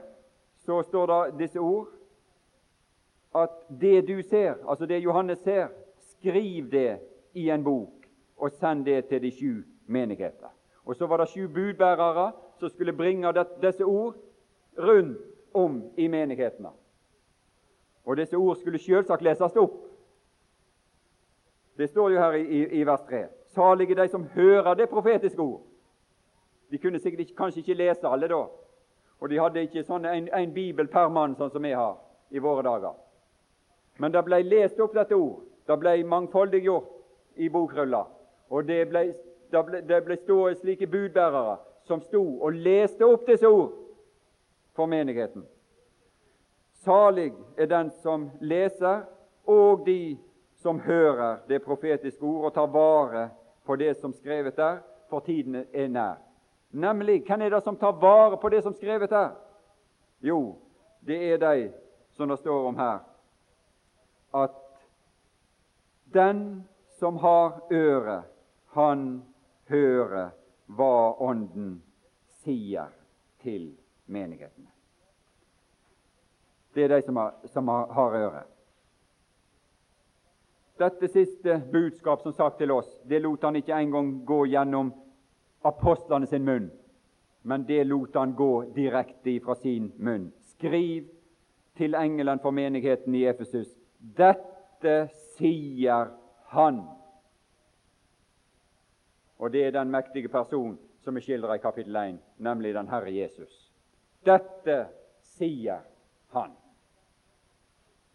så 0.57 0.83
står 0.83 1.07
det 1.07 1.39
disse 1.39 1.61
ord 1.61 1.89
at 3.35 3.51
det 3.81 4.09
du 4.09 4.23
ser, 4.23 4.55
altså 4.69 4.87
det 4.87 4.99
Johannes 5.05 5.39
ser, 5.39 5.69
skriv 6.01 6.71
det 6.71 6.99
i 7.33 7.51
en 7.51 7.65
bok 7.65 8.09
og 8.37 8.51
send 8.51 8.85
det 8.85 9.05
til 9.07 9.23
de 9.23 9.31
sju 9.31 9.63
menigheter. 9.87 10.51
Og 10.85 10.97
Så 10.97 11.07
var 11.07 11.17
det 11.17 11.29
sju 11.29 11.49
budbærere 11.49 12.33
som 12.59 12.71
skulle 12.71 12.93
bringe 12.93 13.33
disse 13.63 13.85
ord 13.85 14.15
rundt 14.79 15.19
om 15.55 15.83
i 15.97 16.09
menighetene. 16.09 16.71
Og 18.05 18.17
disse 18.17 18.37
ord 18.37 18.57
skulle 18.57 18.79
selvsagt 18.79 19.23
leses 19.23 19.57
opp. 19.57 19.85
Det 21.79 21.89
står 21.91 22.11
jo 22.11 22.21
her 22.21 22.33
i, 22.33 22.45
i, 22.45 22.63
i 22.81 22.87
vers 22.87 23.03
3. 23.09 23.27
Salige 23.55 23.95
de 23.95 24.09
som 24.09 24.27
hører 24.35 24.75
det 24.75 24.89
profetiske 24.89 25.43
ord 25.43 25.69
de 26.71 26.79
kunne 26.79 26.99
sikkert 27.01 27.21
ikke, 27.21 27.35
kanskje 27.35 27.59
ikke 27.59 27.75
lese 27.75 28.09
alle 28.09 28.29
da. 28.29 28.43
Og 29.21 29.31
de 29.31 29.39
hadde 29.41 29.63
ikke 29.65 29.83
sånn 29.87 30.05
en, 30.07 30.29
en, 30.35 30.51
bibel 30.55 30.89
per 30.89 31.09
mann, 31.09 31.35
sånn 31.37 31.51
som 31.51 31.65
vi 31.65 31.73
har 31.75 31.97
i 32.31 32.43
våre 32.43 32.63
dager. 32.63 32.95
Men 33.99 34.13
det 34.13 34.23
ble 34.27 34.43
lest 34.47 34.81
opp 34.81 34.95
dette 34.95 35.17
ord. 35.17 35.41
Det 35.67 35.77
ble 35.81 35.97
mangfoldiggjort 36.05 37.41
i 37.43 37.49
bokrulla. 37.49 38.05
Og 38.53 38.69
det 38.69 38.85
ble, 38.91 39.09
det 39.53 39.65
ble, 39.65 39.81
det 39.89 40.03
ble 40.05 40.19
stått 40.21 40.61
slike 40.63 40.87
budbærere 40.87 41.57
som 41.89 42.01
sto 42.05 42.23
og 42.45 42.53
leste 42.53 43.07
opp 43.07 43.27
disse 43.27 43.49
ord 43.49 43.73
for 44.77 44.87
menigheten. 44.87 45.43
Salig 46.85 47.33
er 47.57 47.67
den 47.67 47.91
som 48.03 48.29
leser, 48.41 49.03
og 49.49 49.87
de 49.87 50.19
som 50.63 50.81
hører 50.81 51.41
det 51.49 51.63
profetiske 51.65 52.23
ord 52.23 52.51
og 52.51 52.55
tar 52.55 52.69
vare 52.71 53.29
på 53.67 53.77
det 53.77 53.97
som 53.97 54.13
skrevet 54.13 54.57
der, 54.57 54.79
for 55.09 55.25
tiden 55.25 55.65
er 55.73 55.89
nær. 55.89 56.17
Nemlig 56.71 57.23
hvem 57.27 57.43
er 57.43 57.51
det 57.51 57.63
som 57.65 57.77
tar 57.77 57.97
vare 57.97 58.37
på 58.37 58.49
det 58.53 58.63
som 58.63 58.75
skrevet 58.77 59.11
der? 59.11 59.31
Jo, 60.21 60.57
det 61.01 61.19
er 61.33 61.39
de 61.41 61.71
som 62.13 62.29
det 62.29 62.39
står 62.39 62.69
om 62.69 62.77
her, 62.77 62.99
at 64.35 64.57
den 66.15 66.69
som 66.99 67.17
har 67.17 67.61
øre, 67.71 68.23
han 68.75 69.23
hører 69.69 70.31
hva 70.69 71.17
Ånden 71.25 71.79
sier 72.43 72.93
til 73.43 73.73
menighetene. 74.07 74.71
Det 76.75 76.85
er 76.85 76.95
de 76.95 77.03
som 77.03 77.17
har, 77.17 77.35
som 77.51 77.69
har 77.69 78.17
øre. 78.17 78.43
Dette 80.79 81.09
siste 81.11 81.57
budskap 81.73 82.23
som 82.23 82.33
sagt 82.33 82.61
til 82.61 82.71
oss, 82.71 82.89
det 83.09 83.19
lot 83.25 83.43
han 83.43 83.57
ikke 83.59 83.75
engang 83.75 84.13
gå 84.27 84.45
gjennom 84.47 84.93
apostlene 85.67 86.29
sin 86.31 86.45
munn, 86.47 86.69
men 87.43 87.65
det 87.67 87.83
lot 87.89 88.15
han 88.15 88.37
gå 88.39 88.53
direkte 88.77 89.41
fra 89.43 89.57
sin 89.59 89.91
munn. 89.99 90.29
Skriv 90.55 91.09
til 91.79 91.95
engelen 91.99 92.39
for 92.43 92.55
menigheten 92.55 93.15
i 93.15 93.25
Efesus. 93.27 93.75
Dette 93.99 95.09
sier 95.35 96.13
han. 96.55 96.85
Og 99.39 99.53
det 99.53 99.67
er 99.67 99.71
den 99.71 99.91
mektige 99.91 100.29
person 100.29 100.79
som 101.01 101.17
er 101.17 101.21
skildra 101.21 101.55
i 101.55 101.63
kapittel 101.63 101.97
1, 101.97 102.19
nemlig 102.39 102.75
den 102.75 102.89
Herre 102.89 103.13
Jesus. 103.15 103.73
Dette 104.27 104.87
sier 105.23 105.79
han. 106.35 106.57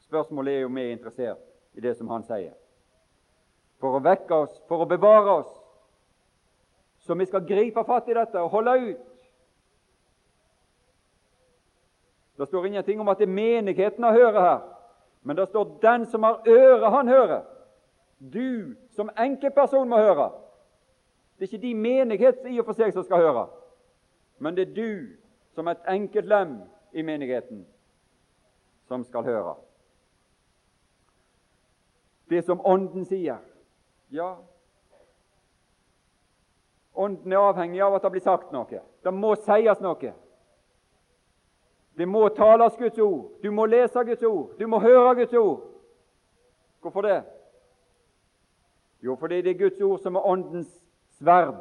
Spørsmålet 0.04 0.60
er 0.60 0.66
om 0.66 0.76
vi 0.76 0.82
er 0.82 0.92
interessert 0.92 1.40
i 1.74 1.82
det 1.82 1.96
som 1.98 2.12
han 2.12 2.26
sier. 2.28 2.54
For 3.80 3.98
å 3.98 4.04
vekke 4.04 4.36
oss, 4.36 4.60
for 4.68 4.84
å 4.84 4.90
bevare 4.90 5.40
oss, 5.40 5.56
så 7.04 7.16
vi 7.20 7.26
skal 7.28 7.48
gripe 7.48 7.84
fatt 7.88 8.08
i 8.12 8.16
dette 8.16 8.40
og 8.40 8.52
holde 8.52 8.76
ut. 8.84 9.10
Det 12.38 12.48
står 12.48 12.68
ingenting 12.68 13.02
om 13.02 13.10
at 13.12 13.20
det 13.20 13.28
er 13.28 13.36
menigheten 13.36 14.04
han 14.04 14.16
hører 14.16 14.40
her, 14.42 14.62
men 15.24 15.36
det 15.36 15.48
står 15.48 15.80
'den 15.82 16.06
som 16.06 16.24
har 16.24 16.42
øre, 16.48 16.90
han 16.90 17.08
hører'. 17.08 17.44
Du 18.20 18.76
som 18.90 19.10
enkeltperson 19.18 19.90
må 19.90 19.98
høre. 19.98 20.32
Det 21.44 21.50
er 21.50 21.58
ikke 21.58 21.68
de 21.68 21.76
menighet 21.76 22.46
i 22.48 22.60
og 22.60 22.66
for 22.66 22.78
seg 22.80 22.94
som 22.96 23.04
skal 23.04 23.20
høre, 23.20 23.42
men 24.40 24.56
det 24.56 24.64
er 24.64 24.76
du 24.76 24.92
som 25.52 25.68
et 25.68 25.80
enkelt 25.92 26.26
lem 26.32 26.54
i 26.96 27.02
menigheten 27.04 27.66
som 28.88 29.02
skal 29.04 29.26
høre. 29.28 29.56
Det 32.32 32.46
som 32.48 32.62
Ånden 32.64 33.04
sier. 33.06 33.42
Ja, 34.12 34.38
Ånden 36.96 37.36
er 37.36 37.44
avhengig 37.44 37.82
av 37.84 37.98
at 37.98 38.06
det 38.08 38.12
blir 38.14 38.24
sagt 38.24 38.56
noe. 38.56 38.80
Det 39.04 39.14
må 39.14 39.34
sies 39.36 39.82
noe. 39.84 40.14
Det 41.98 42.08
må 42.08 42.22
tales 42.38 42.78
Guds 42.80 43.00
ord. 43.04 43.34
Du 43.44 43.52
må 43.52 43.66
lese 43.66 44.06
Guds 44.08 44.24
ord. 44.24 44.56
Du 44.60 44.64
må 44.68 44.80
høre 44.80 45.16
Guds 45.16 45.34
ord. 45.34 45.60
Hvorfor 46.80 47.02
det? 47.02 47.20
Jo, 49.04 49.18
fordi 49.20 49.42
det 49.42 49.52
er 49.52 49.60
Guds 49.66 49.82
ord 49.82 50.00
som 50.00 50.16
er 50.16 50.26
Åndens 50.26 50.83
sverd. 51.24 51.56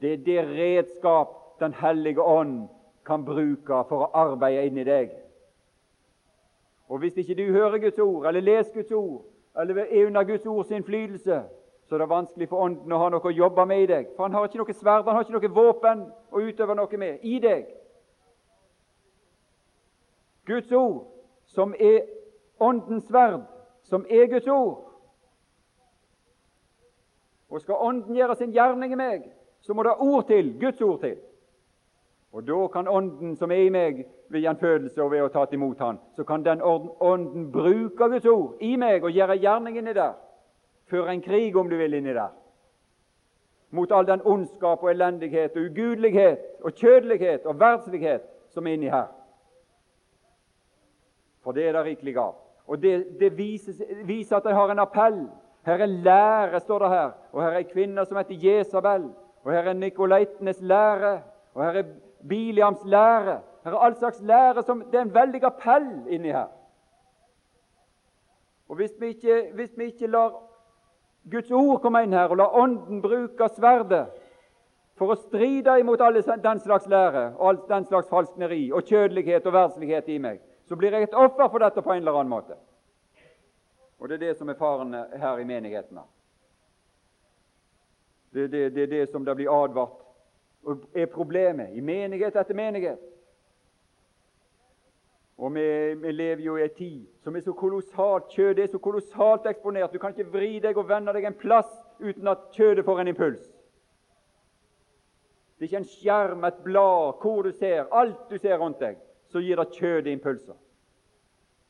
Det 0.00 0.12
er 0.12 0.16
det 0.16 0.48
redskap 0.48 1.34
Den 1.60 1.72
hellige 1.74 2.22
ånd 2.22 2.68
kan 3.06 3.24
bruke 3.24 3.80
for 3.88 4.04
å 4.04 4.10
arbeide 4.14 4.66
inni 4.68 4.84
deg. 4.86 5.10
Og 6.88 6.98
Hvis 7.02 7.16
ikke 7.16 7.34
du 7.34 7.52
hører 7.52 7.78
Guds 7.78 7.98
ord, 7.98 8.26
eller 8.26 8.40
leser 8.40 8.74
Guds 8.74 8.92
ord, 8.92 9.24
eller 9.58 9.80
er 9.90 10.06
under 10.06 10.22
Guds 10.22 10.46
ords 10.46 10.70
innflytelse, 10.70 11.42
så 11.88 11.94
er 11.94 11.98
det 11.98 12.08
vanskelig 12.08 12.48
for 12.48 12.62
Ånden 12.62 12.92
å 12.92 13.00
ha 13.00 13.08
noe 13.10 13.26
å 13.26 13.32
jobbe 13.32 13.64
med 13.66 13.82
i 13.82 13.86
deg. 13.90 14.10
For 14.16 14.28
han 14.28 14.36
har 14.36 14.46
ikke 14.46 14.60
noe 14.60 14.76
sverd, 14.76 15.04
han 15.08 15.16
har 15.16 15.24
ikke 15.24 15.38
noe 15.38 15.54
våpen 15.56 16.04
å 16.30 16.42
utøve 16.44 16.76
noe 16.78 17.00
med 17.00 17.24
i 17.26 17.38
deg. 17.42 17.66
Guds 20.46 20.72
ord, 20.72 21.06
som 21.46 21.74
er 21.74 22.04
Åndens 22.60 23.08
sverd, 23.08 23.42
som 23.82 24.06
er 24.10 24.28
Guds 24.30 24.46
ord. 24.46 24.87
Og 27.50 27.60
skal 27.60 27.74
Ånden 27.78 28.16
gjøre 28.16 28.36
sin 28.36 28.52
gjerning 28.52 28.92
i 28.92 29.00
meg, 29.00 29.24
så 29.60 29.74
må 29.74 29.82
det 29.82 29.96
ord 29.98 30.26
til, 30.26 30.52
Guds 30.60 30.80
ord 30.80 31.00
til. 31.00 31.16
Og 32.32 32.46
da 32.46 32.66
kan 32.72 32.88
Ånden 32.88 33.36
som 33.36 33.50
er 33.50 33.64
i 33.64 33.70
meg 33.72 34.04
ved 34.28 34.40
gjenfødelse 34.40 35.02
og 35.02 35.10
ved 35.10 35.22
å 35.24 35.30
ta 35.32 35.46
imot 35.52 35.78
Han, 35.80 36.00
så 36.16 36.24
kan 36.24 36.44
den 36.44 36.62
Ånden 36.62 37.52
bruke 37.52 38.08
Guds 38.08 38.26
ord 38.26 38.60
i 38.60 38.76
meg 38.76 39.04
og 39.04 39.16
gjøre 39.16 39.38
gjerning 39.40 39.78
inni 39.78 39.94
der. 39.96 40.12
Føre 40.90 41.12
en 41.12 41.22
krig, 41.22 41.56
om 41.56 41.68
du 41.68 41.76
vil, 41.76 41.94
inni 41.94 42.12
der. 42.14 42.34
Mot 43.70 43.92
all 43.92 44.06
den 44.06 44.22
ondskap 44.24 44.82
og 44.82 44.90
elendighet 44.90 45.56
og 45.56 45.62
ugudelighet 45.62 46.38
og 46.64 46.72
kjødelighet 46.72 47.46
og 47.46 47.60
verdslighet 47.60 48.22
som 48.48 48.66
er 48.66 48.76
inni 48.76 48.88
her. 48.88 49.08
For 51.44 51.52
det 51.52 51.68
er 51.68 51.72
det 51.72 51.84
rikelig 51.84 52.16
av. 52.16 52.34
Og 52.66 52.82
det, 52.82 53.20
det 53.20 53.36
viser, 53.36 53.72
viser, 54.04 54.36
at 54.36 54.44
de 54.44 54.52
har 54.52 54.70
en 54.70 54.78
appell. 54.78 55.20
Her 55.68 55.82
er 55.84 55.86
lære, 55.86 56.60
står 56.60 56.78
det 56.78 56.88
her. 56.88 57.10
Og 57.32 57.42
her 57.42 57.50
er 57.50 57.58
ei 57.60 57.66
kvinne 57.68 58.04
som 58.06 58.16
heter 58.16 58.40
Jesabel. 58.40 59.10
Og 59.44 59.52
her 59.52 59.66
er 59.68 59.72
Nikolaitenes 59.76 60.60
lære. 60.60 61.20
Og 61.54 61.64
her 61.64 61.80
er 61.82 61.90
Biliams 62.28 62.84
lære. 62.84 63.40
Her 63.64 63.72
er 63.72 63.84
all 63.84 63.96
slags 63.96 64.22
lære 64.22 64.62
som 64.62 64.80
Det 64.92 64.94
er 64.94 65.02
en 65.02 65.14
veldig 65.14 65.44
appell 65.44 65.90
inni 66.08 66.32
her. 66.32 66.46
Og 68.68 68.76
hvis 68.76 68.90
vi 69.00 69.06
ikke, 69.06 69.50
hvis 69.54 69.70
vi 69.76 69.84
ikke 69.84 70.06
lar 70.06 70.32
Guds 71.30 71.50
ord 71.50 71.80
komme 71.80 72.02
inn 72.02 72.12
her, 72.12 72.28
og 72.28 72.36
lar 72.36 72.56
Ånden 72.56 73.02
bruke 73.02 73.48
sverdet 73.56 74.06
for 74.96 75.12
å 75.12 75.18
stride 75.20 75.78
imot 75.80 76.00
alle 76.00 76.22
den 76.22 76.60
slags 76.60 76.88
lære 76.88 77.34
og 77.36 77.48
all 77.48 77.60
den 77.68 77.84
slags 77.84 78.08
falskneri 78.08 78.70
og 78.72 78.82
kjødelighet 78.88 79.46
og 79.46 79.52
verdslighet 79.52 80.08
i 80.08 80.18
meg, 80.18 80.40
så 80.68 80.76
blir 80.76 80.92
jeg 80.92 81.02
et 81.02 81.14
offer 81.14 81.48
for 81.48 81.58
dette 81.58 81.82
på 81.82 81.92
en 81.92 82.00
eller 82.02 82.16
annen 82.20 82.32
måte. 82.32 82.56
Og 83.98 84.08
det 84.08 84.18
er 84.18 84.26
det 84.28 84.36
som 84.38 84.48
er 84.48 84.58
faren 84.58 84.94
her 84.94 85.38
i 85.38 85.46
menighetene. 85.46 86.04
Det, 88.32 88.50
det, 88.52 88.74
det 88.74 88.82
er 88.82 88.92
det 88.92 89.06
som 89.10 89.24
det 89.24 89.34
blir 89.36 89.50
advart 89.50 90.04
og 90.68 90.84
er 90.94 91.06
problemet 91.06 91.72
i 91.76 91.80
menighet 91.80 92.36
etter 92.36 92.56
menighet. 92.56 93.00
Og 95.38 95.54
vi, 95.54 95.94
vi, 95.94 96.12
lever 96.12 96.42
jo 96.42 96.56
i 96.58 96.64
en 96.66 96.74
tid 96.74 97.04
som 97.22 97.36
er 97.36 97.44
så 97.46 97.54
kolossalt 97.54 98.32
kjødet 98.34 98.64
er 98.64 98.72
så 98.72 98.80
kolossalt 98.82 99.46
eksponert. 99.46 99.92
Du 99.94 100.02
kan 100.02 100.14
ikke 100.14 100.32
vri 100.32 100.56
deg 100.62 100.78
og 100.78 100.88
vende 100.88 101.14
deg 101.14 101.28
en 101.28 101.38
plass 101.38 101.70
uten 102.02 102.26
at 102.28 102.48
kjødet 102.56 102.84
får 102.84 103.00
en 103.00 103.12
impuls. 103.14 103.44
Det 105.58 105.64
er 105.64 105.70
ikke 105.70 105.82
en 105.82 105.90
skjerm, 105.90 106.44
et 106.44 106.58
blad, 106.62 107.22
hvor 107.22 107.42
du 107.42 107.52
ser, 107.52 107.86
alt 107.94 108.28
du 108.30 108.36
ser 108.38 108.58
rundt 108.58 108.82
deg, 108.82 108.98
så 109.30 109.40
gir 109.42 109.58
det 109.58 109.72
kjødet 109.74 110.12
impulser. 110.12 110.58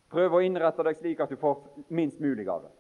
Prøv 0.08 0.34
å 0.34 0.40
innrette 0.40 0.84
deg 0.86 0.96
slik 0.96 1.20
at 1.20 1.30
du 1.30 1.36
får 1.36 1.58
minst 1.92 2.20
mulig 2.20 2.48
av 2.48 2.62
det. 2.64 2.70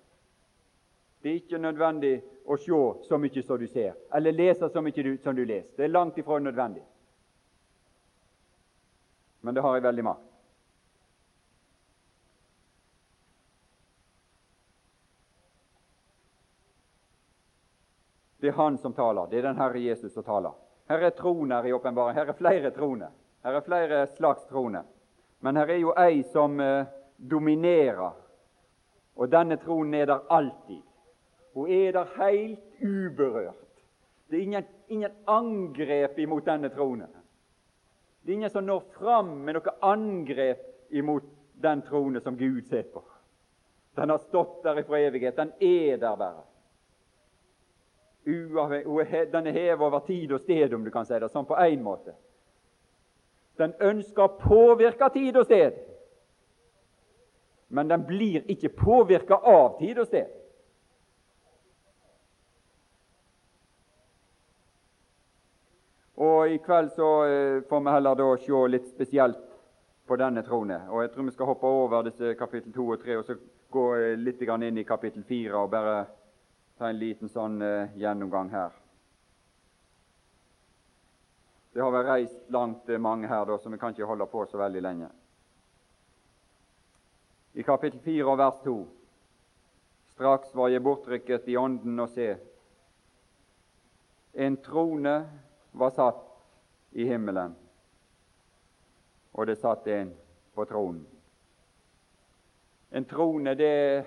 Det 1.20 1.30
er 1.30 1.40
ikke 1.40 1.58
nødvendig 1.58 2.14
å 2.46 2.56
se 2.56 2.78
så 3.08 3.18
mye 3.18 3.42
som 3.42 3.58
du 3.58 3.66
ser, 3.66 3.96
eller 4.14 4.32
lese 4.32 4.68
så 4.70 4.82
mye 4.82 5.16
som 5.22 5.36
du 5.36 5.44
leser. 5.44 5.74
Det 5.76 5.84
er 5.84 5.92
langt 5.92 6.18
ifra 6.18 6.38
nødvendig. 6.38 6.84
Men 9.40 9.54
det 9.54 9.62
har 9.62 9.74
jeg 9.76 9.82
veldig 9.82 10.04
makt. 10.04 10.24
Det 18.38 18.48
er 18.48 18.52
Han 18.52 18.78
som 18.78 18.92
taler. 18.94 19.26
Det 19.26 19.38
er 19.38 19.42
den 19.42 19.58
Herre 19.58 19.78
Jesus 19.78 20.12
som 20.14 20.24
taler. 20.24 20.52
Her 20.88 21.02
er 21.02 21.10
troner 21.10 21.66
i 21.66 21.72
åpenbaring. 21.72 22.14
Her 22.14 22.30
er 22.30 22.38
flere 22.38 22.70
troner. 22.70 23.10
Her 23.42 23.58
er 23.58 23.66
flere 23.66 24.06
slags 24.06 24.46
troner. 24.46 24.86
Men 25.40 25.56
her 25.56 25.70
er 25.70 25.80
jo 25.82 25.94
ei 25.98 26.22
som 26.32 26.60
eh, 26.60 26.86
dominerer, 27.18 28.12
og 29.16 29.32
denne 29.32 29.56
tronen 29.56 29.94
er 29.94 30.06
der 30.06 30.26
alltid. 30.30 30.82
Hun 31.54 31.70
er 31.70 31.92
der 31.92 32.12
helt 32.16 32.82
uberørt. 32.82 33.64
Det 34.30 34.38
er 34.38 34.42
ingen, 34.42 34.64
ingen 34.88 35.10
angrep 35.26 36.18
imot 36.18 36.46
denne 36.46 36.68
tronen. 36.68 37.08
Det 38.22 38.32
er 38.32 38.36
ingen 38.36 38.50
som 38.50 38.64
når 38.64 38.84
fram 38.98 39.30
med 39.42 39.56
noe 39.56 39.74
angrep 39.82 40.90
imot 40.90 41.24
den 41.62 41.82
tronen 41.82 42.20
som 42.20 42.36
Gud 42.36 42.62
sitter 42.62 42.92
på. 42.92 43.02
Den 43.96 44.10
har 44.10 44.18
stått 44.18 44.62
der 44.62 44.82
fra 44.82 45.00
evighet. 45.00 45.36
Den 45.36 45.52
er 45.60 45.96
der 45.96 46.16
bare. 46.16 46.44
Den 49.32 49.46
er 49.46 49.52
hevet 49.52 49.80
over 49.80 50.00
tid 50.06 50.32
og 50.32 50.40
sted, 50.40 50.74
om 50.74 50.84
du 50.84 50.90
kan 50.90 51.06
si 51.06 51.18
det 51.18 51.30
sånn 51.32 51.48
på 51.48 51.56
én 51.58 51.82
måte. 51.82 52.12
Den 53.58 53.72
ønsker 53.80 54.22
å 54.22 54.36
påvirke 54.38 55.08
tid 55.14 55.36
og 55.40 55.48
sted, 55.48 55.78
men 57.68 57.88
den 57.88 58.04
blir 58.06 58.44
ikke 58.50 58.68
påvirka 58.68 59.36
av 59.36 59.78
tid 59.78 59.98
og 59.98 60.08
sted. 60.08 60.34
Og 66.18 66.50
I 66.50 66.58
kveld 66.58 66.90
så 66.96 67.08
eh, 67.24 67.60
får 67.68 67.80
vi 67.84 67.94
heller 67.94 68.18
da 68.18 68.30
se 68.42 68.62
litt 68.72 68.88
spesielt 68.90 69.44
på 70.08 70.16
denne 70.16 70.42
trone. 70.42 70.80
Og 70.90 71.02
Jeg 71.02 71.12
tror 71.12 71.28
vi 71.28 71.34
skal 71.36 71.50
hoppe 71.52 71.66
over 71.66 72.08
disse 72.08 72.32
kapittel 72.34 72.72
2 72.74 72.88
og 72.96 73.04
3 73.04 73.18
og 73.20 73.28
så 73.28 73.36
gå 73.70 73.84
eh, 73.96 74.16
litt 74.18 74.42
inn 74.42 74.78
i 74.78 74.84
kapittel 74.88 75.22
4 75.22 75.54
og 75.54 75.70
bare 75.70 76.06
ta 76.78 76.88
en 76.88 76.98
liten 76.98 77.28
sånn 77.28 77.62
uh, 77.62 77.90
gjennomgang 77.98 78.50
her. 78.52 78.74
Det 81.74 81.82
har 81.82 81.90
vært 81.90 82.06
reist 82.06 82.52
langt 82.54 82.86
mange 83.02 83.26
her, 83.26 83.44
da, 83.46 83.56
så 83.58 83.70
vi 83.70 83.78
kan 83.78 83.90
ikke 83.90 84.06
holde 84.06 84.26
på 84.30 84.44
så 84.46 84.58
veldig 84.58 84.82
lenge. 84.82 85.08
I 87.58 87.62
kapittel 87.66 87.98
4 88.04 88.22
og 88.30 88.38
vers 88.38 88.58
2 88.62 88.72
Straks 90.14 90.52
var 90.54 90.70
jeg 90.70 90.82
bortrykket 90.82 91.48
i 91.50 91.56
ånden 91.58 91.98
og 91.98 92.10
se. 92.10 92.28
En 94.34 94.56
trone 94.62 95.14
var 95.78 95.90
satt 95.94 96.22
i 96.94 97.06
himmelen, 97.06 97.56
og 99.34 99.50
det 99.50 99.58
satt 99.58 99.86
en 99.90 100.14
på 100.54 100.66
tronen. 100.70 101.04
En 102.94 103.06
trone, 103.10 103.54
det, 103.58 104.06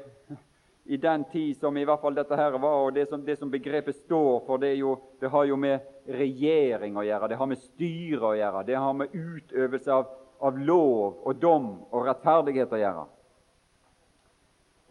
i 0.88 0.98
den 0.98 1.24
tid 1.32 1.60
som 1.60 1.76
i 1.78 1.86
hvert 1.88 2.02
fall 2.02 2.16
dette 2.16 2.40
her 2.40 2.56
var, 2.56 2.88
og 2.88 2.96
det 2.96 3.10
som, 3.12 3.24
det 3.24 3.36
som 3.40 3.52
begrepet 3.52 4.00
står 4.00 4.44
for, 4.48 4.64
det, 4.64 4.74
jo, 4.80 4.98
det, 5.20 5.32
har 5.32 5.48
jo 5.52 5.60
med 5.60 6.08
regjering 6.08 6.96
å 6.98 7.08
gjøre, 7.08 7.32
det 7.32 7.40
har 7.40 7.52
med 7.52 7.64
styre 7.68 8.32
å 8.32 8.36
gjøre, 8.40 8.68
det 8.68 8.80
har 8.80 9.00
med 9.04 9.16
utøvelse 9.16 9.96
av, 9.96 10.12
av 10.40 10.60
lov 10.60 11.20
og 11.24 11.36
dom 11.40 11.74
og 11.92 12.08
rettferdighet 12.08 12.80
å 12.80 12.88
gjøre. 12.88 13.10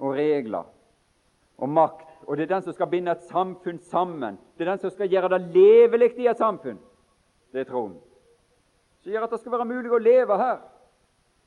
Og 0.01 0.15
regler 0.17 0.69
og 1.61 1.69
makt. 1.69 2.07
Og 2.27 2.37
det 2.37 2.47
er 2.47 2.55
den 2.55 2.65
som 2.65 2.77
skal 2.77 2.89
binde 2.89 3.13
et 3.13 3.27
samfunn 3.29 3.81
sammen. 3.91 4.39
Det 4.57 4.65
er 4.65 4.73
den 4.73 4.85
som 4.85 4.93
skal 4.95 5.11
gjøre 5.11 5.33
det 5.35 5.41
levelig 5.55 6.15
i 6.21 6.29
et 6.31 6.41
samfunn. 6.41 6.79
Det 7.53 7.65
er 7.65 7.69
troen. 7.69 7.99
Som 9.01 9.13
gjør 9.13 9.27
at 9.27 9.35
det 9.35 9.41
skal 9.43 9.53
være 9.57 9.69
mulig 9.69 9.93
å 9.93 10.01
leve 10.01 10.39
her 10.41 10.65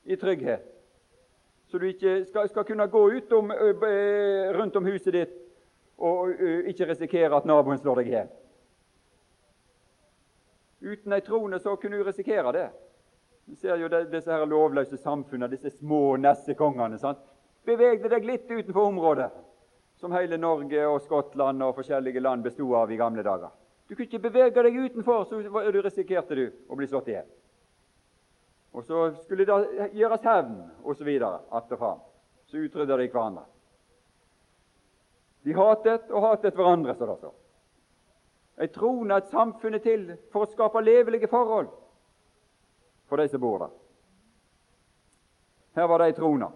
i 0.04 0.18
trygghet 0.20 0.70
så 1.74 1.78
du 1.78 1.88
ikke 1.90 2.24
skal, 2.24 2.48
skal 2.48 2.64
kunne 2.64 2.86
gå 2.86 3.00
utom, 3.16 3.48
rundt 4.54 4.76
om 4.76 4.84
huset 4.86 5.12
ditt 5.12 5.32
og 5.98 6.30
ikke 6.70 6.86
risikere 6.86 7.34
at 7.34 7.48
naboen 7.50 7.80
slår 7.80 7.98
deg 7.98 8.10
i 8.10 8.12
hjel. 8.14 8.28
Uten 10.84 11.16
ei 11.16 11.24
trone 11.26 11.58
så 11.58 11.74
kunne 11.80 11.98
du 11.98 12.06
risikere 12.06 12.52
det. 12.54 12.68
Du 13.50 13.56
ser 13.58 13.82
jo 13.82 13.88
disse 13.90 14.30
her 14.30 14.46
lovløse 14.46 15.00
samfunnene, 15.02 15.50
disse 15.50 15.72
små 15.74 16.16
nessekongene. 16.22 16.98
sant? 16.98 17.18
Bevegde 17.64 18.10
deg 18.12 18.26
litt 18.28 18.50
utenfor 18.50 18.90
området 18.90 19.30
som 20.00 20.12
hele 20.12 20.36
Norge 20.36 20.86
og 20.88 21.00
Skottland 21.02 21.62
og 21.64 21.78
forskjellige 21.78 22.20
land 22.20 22.44
bestod 22.44 22.74
av 22.76 22.92
i 22.92 22.98
gamle 23.00 23.22
dager. 23.24 23.52
Du 23.88 23.94
kunne 23.94 24.08
ikke 24.08 24.26
bevege 24.26 24.62
deg 24.64 24.76
utenfor, 24.76 25.24
så 25.24 25.40
du 25.72 25.80
risikerte 25.82 26.36
du 26.36 26.44
å 26.68 26.76
bli 26.76 26.88
slått 26.88 27.08
i 27.08 27.16
hjel. 27.16 27.30
Og 28.74 28.84
så 28.84 29.04
skulle 29.22 29.46
det 29.46 29.88
gjøres 29.94 30.24
hevn, 30.26 30.58
osv. 30.82 31.08
att 31.50 31.72
og 31.72 31.78
fram. 31.78 31.98
Så 32.46 32.56
utrydda 32.56 32.96
de 32.96 33.08
hverandre. 33.08 33.44
De 35.42 35.52
hatet 35.52 36.10
og 36.10 36.22
hatet 36.22 36.56
hverandre, 36.56 36.94
så 36.94 37.06
det 37.06 37.16
står. 37.18 37.34
Ei 38.58 38.68
trone 38.68 39.16
et 39.16 39.30
samfunn 39.30 39.78
til 39.82 40.04
for 40.32 40.44
å 40.44 40.50
skape 40.50 40.82
levelige 40.82 41.28
forhold 41.28 41.72
for 43.08 43.20
de 43.20 43.28
som 43.28 43.40
bor 43.40 43.58
der. 43.58 43.72
Her 45.74 45.88
var 45.90 45.98
det 45.98 46.12
ei 46.12 46.16
trone. 46.16 46.50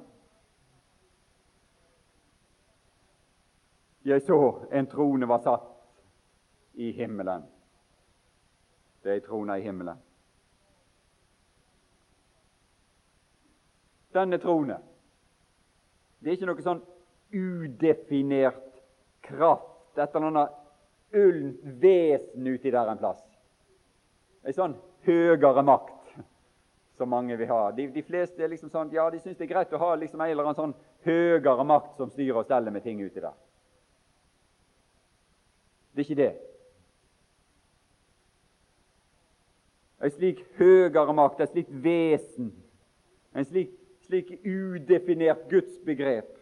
Jeg 4.09 4.25
så 4.25 4.41
en 4.73 4.87
trone 4.89 5.29
var 5.29 5.43
satt 5.45 5.71
i 6.81 6.93
himmelen. 6.97 7.43
Det 9.03 9.11
er 9.11 9.19
ei 9.21 9.25
trone 9.25 9.59
i 9.59 9.65
himmelen. 9.65 9.99
denne 14.19 14.39
trone. 14.39 14.79
Det 16.19 16.31
er 16.31 16.39
ikke 16.39 16.49
noe 16.51 16.65
sånn 16.65 16.81
udefinert 17.35 18.65
kraft, 19.29 19.99
et 19.99 20.15
eller 20.17 20.31
annet 20.31 21.17
ullent 21.19 21.69
vesen 21.83 22.49
uti 22.49 22.73
der 22.73 22.91
en 22.91 23.01
plass. 23.01 23.21
En 24.47 24.57
sånn 24.57 24.77
høyere 25.07 25.65
makt 25.67 25.95
som 26.99 27.11
mange 27.13 27.37
vil 27.39 27.51
ha. 27.51 27.69
De, 27.75 27.89
de 27.95 28.03
fleste 28.03 28.43
er 28.43 28.51
liksom 28.51 28.73
sånn, 28.73 28.91
ja, 28.95 29.07
de 29.11 29.21
syns 29.23 29.39
det 29.39 29.47
er 29.47 29.53
greit 29.53 29.75
å 29.75 29.83
ha 29.83 29.93
liksom 29.99 30.23
en 30.23 30.33
eller 30.33 30.49
annen 30.49 30.59
sånn 30.59 30.75
høyere 31.07 31.67
makt 31.67 32.01
som 32.01 32.11
styrer 32.11 32.41
og 32.41 32.49
steller 32.49 32.75
med 32.75 32.87
ting 32.87 33.03
uti 33.03 33.23
der. 33.23 33.37
Det 35.99 36.05
er 36.05 36.11
ikke 36.11 36.23
det. 36.23 36.35
En 40.07 40.13
slik 40.15 40.45
høyere 40.55 41.15
makt, 41.19 41.41
et 41.43 41.51
slikt 41.51 41.73
vesen, 41.83 42.53
en 43.35 43.47
slik 43.49 43.73
slik 44.07 44.31
udefinert 44.47 45.49
gudsbegrep, 45.51 46.39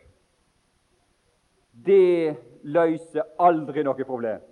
det 1.72 2.36
løser 2.62 3.24
aldri 3.38 3.82
noe 3.82 4.04
problem. 4.04 4.44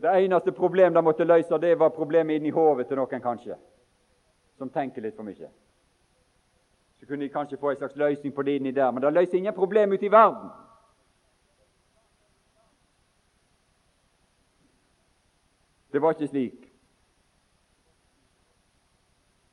Det 0.00 0.14
eneste 0.14 0.54
problemet 0.56 0.96
de 0.96 1.02
måtte 1.02 1.26
løse, 1.26 1.58
det 1.58 1.74
var 1.78 1.92
problemet 1.92 2.38
inni 2.38 2.54
hodet 2.54 2.86
til 2.86 3.02
noen, 3.02 3.20
kanskje, 3.20 3.58
som 4.62 4.70
tenker 4.70 5.02
litt 5.02 5.18
for 5.18 5.26
mye. 5.26 5.50
Så 7.02 7.06
kunne 7.06 7.26
de 7.26 7.34
kanskje 7.34 7.58
få 7.58 7.74
en 7.74 7.82
slags 7.82 7.98
løsning 7.98 8.32
på 8.34 8.46
det 8.46 8.60
inni 8.60 8.72
der, 8.72 8.90
men 8.94 9.02
det 9.02 9.12
løser 9.12 9.42
ingen 9.42 9.58
problem 9.58 9.92
ute 9.92 10.06
i 10.06 10.12
verden. 10.12 10.48
Det 15.92 15.98
var 15.98 16.10
ikke 16.10 16.28
slik. 16.28 16.66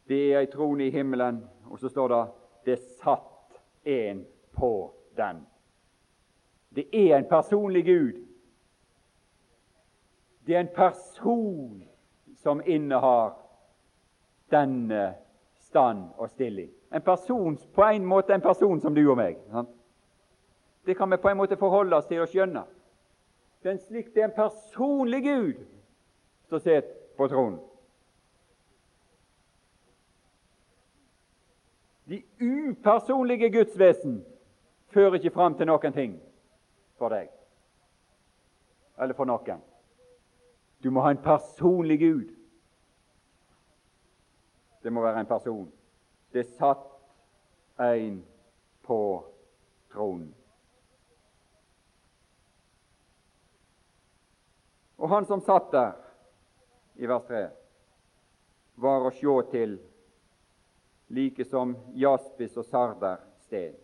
Det 0.08 0.34
er 0.34 0.40
ei 0.40 0.50
trone 0.52 0.88
i 0.88 0.92
himmelen 0.94 1.42
og 1.70 1.80
så 1.80 1.90
står 1.90 2.08
det 2.08 2.28
'det 2.66 2.80
satt 3.04 3.62
en 3.84 4.26
på 4.52 4.94
den'. 5.18 5.46
Det 6.76 7.12
er 7.12 7.18
en 7.18 7.26
personlig 7.30 7.86
Gud. 7.86 8.26
Det 10.48 10.56
er 10.56 10.60
en 10.60 10.76
person 10.76 11.84
som 12.36 12.62
innehar 12.66 13.38
denne 14.52 15.16
stand 15.60 16.04
og 16.18 16.30
stilling. 16.30 16.72
En 16.94 17.02
person, 17.02 17.58
På 17.74 17.84
en 17.84 18.06
måte 18.06 18.34
en 18.34 18.42
person 18.42 18.82
som 18.82 18.96
du 18.96 19.10
og 19.10 19.18
meg. 19.18 19.38
Sant? 19.52 19.70
Det 20.86 20.98
kan 20.98 21.12
vi 21.12 21.18
på 21.18 21.30
en 21.30 21.38
måte 21.38 21.58
forholde 21.58 21.96
oss 21.96 22.06
til 22.06 22.22
og 22.22 22.28
skjønne. 22.28 22.64
Det 23.64 23.70
er 23.70 23.72
en 23.72 23.80
slik, 23.80 24.14
det 24.16 24.22
er 24.24 24.26
en 24.26 24.32
personlig 24.36 25.24
Gud 25.24 25.77
som 26.50 26.60
sitter 26.60 26.94
på 27.18 27.28
tronen. 27.28 27.60
De 32.08 32.24
upersonlige 32.40 33.50
gudsvesen 33.52 34.26
fører 34.88 35.20
ikke 35.20 35.34
fram 35.36 35.58
til 35.58 35.68
noen 35.68 35.94
ting 35.94 36.14
for 36.98 37.12
deg 37.12 37.28
eller 38.98 39.14
for 39.14 39.30
noen. 39.30 39.60
Du 40.84 40.90
må 40.92 41.04
ha 41.04 41.12
en 41.12 41.22
personlig 41.22 42.00
Gud. 42.00 42.32
Det 44.84 44.94
må 44.94 45.04
være 45.04 45.20
en 45.20 45.30
person. 45.30 45.68
Det 46.34 46.46
satt 46.56 46.88
en 47.82 48.22
på 48.88 49.00
tronen. 49.92 50.34
Og 54.98 55.10
han 55.10 55.26
som 55.30 55.42
satt 55.46 55.72
der, 55.72 55.92
i 56.98 57.08
vers 57.08 57.28
3, 57.28 57.44
var 58.76 59.06
å 59.06 59.12
sjå 59.14 59.36
til 59.52 59.78
like 61.14 61.46
som 61.46 61.76
jaspis 61.96 62.58
og 62.58 62.66
sarder 62.66 63.22
sted. 63.46 63.76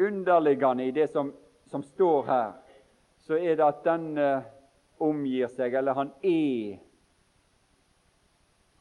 Underliggende 0.00 0.88
i 0.88 0.94
det 0.96 1.06
som, 1.12 1.30
som, 1.70 1.82
står 1.82 2.24
her, 2.26 2.50
så 3.18 3.38
er 3.38 3.54
det 3.56 3.66
at 3.66 3.84
denne 3.84 4.28
omgir 5.00 5.48
seg, 5.52 5.76
eller 5.78 5.94
han 5.94 6.10
er 6.22 6.80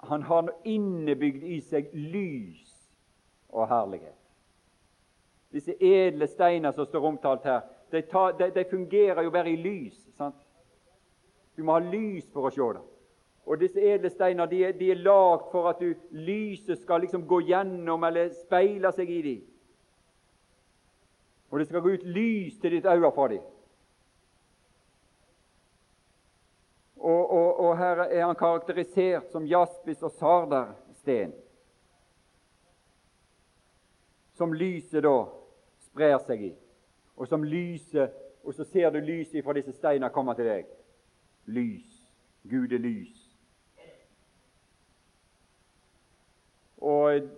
Han 0.03 0.23
har 0.27 0.49
innebygd 0.67 1.43
i 1.47 1.61
seg 1.63 1.93
lys 1.95 2.73
og 3.47 3.69
herlighet. 3.71 4.17
Disse 5.53 5.77
edle 5.79 6.27
steiner 6.27 6.73
som 6.75 6.85
står 6.85 7.05
omtalt 7.07 7.45
her, 7.47 7.61
de, 7.93 8.01
tar, 8.01 8.33
de, 8.39 8.49
de 8.55 8.63
fungerer 8.65 9.21
jo 9.23 9.31
bare 9.31 9.51
i 9.53 9.59
lys. 9.61 9.99
sant? 10.17 10.41
Du 11.55 11.63
må 11.63 11.75
ha 11.77 11.83
lys 11.85 12.25
for 12.33 12.49
å 12.49 12.51
se 12.53 12.69
det. 12.73 12.81
Og 13.45 13.59
disse 13.59 13.81
edle 13.81 14.09
steiner 14.09 14.47
de 14.49 14.61
de 14.79 14.91
er 14.91 15.01
lagd 15.03 15.49
for 15.51 15.69
at 15.69 15.81
du, 15.83 15.93
lyset 16.15 16.79
skal 16.81 17.03
liksom 17.03 17.27
gå 17.27 17.41
gjennom 17.49 18.03
eller 18.07 18.31
speile 18.45 18.91
seg 18.95 19.11
i 19.11 19.21
dem. 19.21 19.41
Og 21.51 21.59
det 21.59 21.67
skal 21.69 21.83
gå 21.85 21.93
ut 21.93 22.05
lys 22.15 22.55
til 22.57 22.73
ditt 22.73 22.87
øye 22.89 23.11
fra 23.13 23.27
dem. 23.29 23.43
Og, 27.03 27.31
og, 27.31 27.59
og, 27.59 27.77
her 27.77 28.05
er 28.07 28.25
han 28.25 28.35
karakterisert 28.39 29.27
som 29.31 29.45
jaspis 29.45 30.01
og 30.01 30.11
sardersten. 30.17 31.33
Som 34.39 34.55
lyset 34.55 35.03
da 35.03 35.17
sprer 35.83 36.17
seg 36.23 36.45
i. 36.47 36.53
Og 37.17 37.27
som 37.27 37.43
lyset, 37.43 38.11
og 38.43 38.53
så 38.53 38.63
ser 38.63 38.89
du 38.89 38.99
lyset 38.99 39.43
fra 39.43 39.53
disse 39.53 39.71
steinene 39.71 40.11
komme 40.13 40.35
til 40.35 40.49
deg. 40.49 40.69
Lys. 41.45 41.89
Gud 42.49 42.73
er 42.73 42.81
lys. 42.81 43.19
Og 46.83 47.29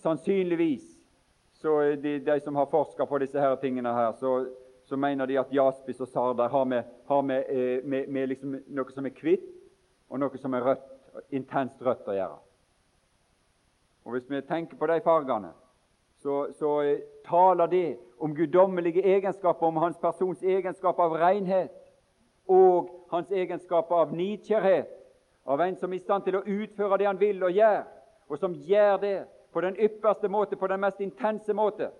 sannsynligvis 0.00 0.94
så 1.64 1.80
de, 1.80 2.18
de 2.18 2.40
som 2.40 2.56
har 2.56 2.66
forska 2.66 3.06
på 3.06 3.18
disse 3.18 3.40
her 3.40 3.54
tingene 3.56 3.88
her, 3.92 4.12
så, 4.12 4.46
så, 4.84 4.96
mener 4.96 5.26
de 5.26 5.38
at 5.40 5.52
jaspis 5.52 6.00
og 6.00 6.08
sarder 6.08 6.48
har 6.48 6.64
med, 6.64 6.82
har 7.08 7.22
med, 7.22 7.44
eh, 7.48 7.84
med, 7.84 8.08
med 8.08 8.28
liksom 8.28 8.58
noe 8.68 8.92
som 8.92 9.06
er 9.08 9.14
hvitt, 9.16 9.46
og 10.12 10.20
noe 10.20 10.40
som 10.42 10.52
er 10.52 10.66
rødt, 10.66 10.90
intenst 11.32 11.80
rødt 11.80 12.10
å 12.12 12.16
gjøre. 12.18 12.36
Og 14.04 14.12
Hvis 14.12 14.28
vi 14.28 14.42
tenker 14.44 14.76
på 14.76 14.90
de 14.92 15.00
fargene, 15.00 15.54
så, 16.24 16.48
så 16.58 16.82
eh, 16.82 16.98
taler 17.24 17.66
det 17.66 17.96
om 18.18 18.34
guddommelige 18.34 19.02
egenskaper, 19.02 19.66
om 19.66 19.76
hans 19.76 19.98
persons 20.00 20.42
egenskap 20.42 20.98
av 20.98 21.12
renhet 21.20 21.74
og 22.48 22.88
hans 23.10 23.32
egenskap 23.32 23.92
av 23.92 24.14
nidkjærhet, 24.16 24.88
av 25.44 25.60
en 25.60 25.76
som 25.76 25.92
er 25.92 26.00
i 26.00 26.00
stand 26.00 26.24
til 26.24 26.38
å 26.38 26.42
utføre 26.48 26.98
det 27.02 27.10
han 27.10 27.20
vil 27.20 27.44
og 27.44 27.52
gjør, 27.52 27.84
og 28.28 28.40
som 28.40 28.56
gjør 28.56 28.96
det 29.04 29.14
på 29.52 29.60
den 29.60 29.76
ypperste 29.76 30.32
måte, 30.32 30.56
på 30.56 30.72
den 30.72 30.80
mest 30.80 31.04
intense 31.04 31.52
måte. 31.52 31.90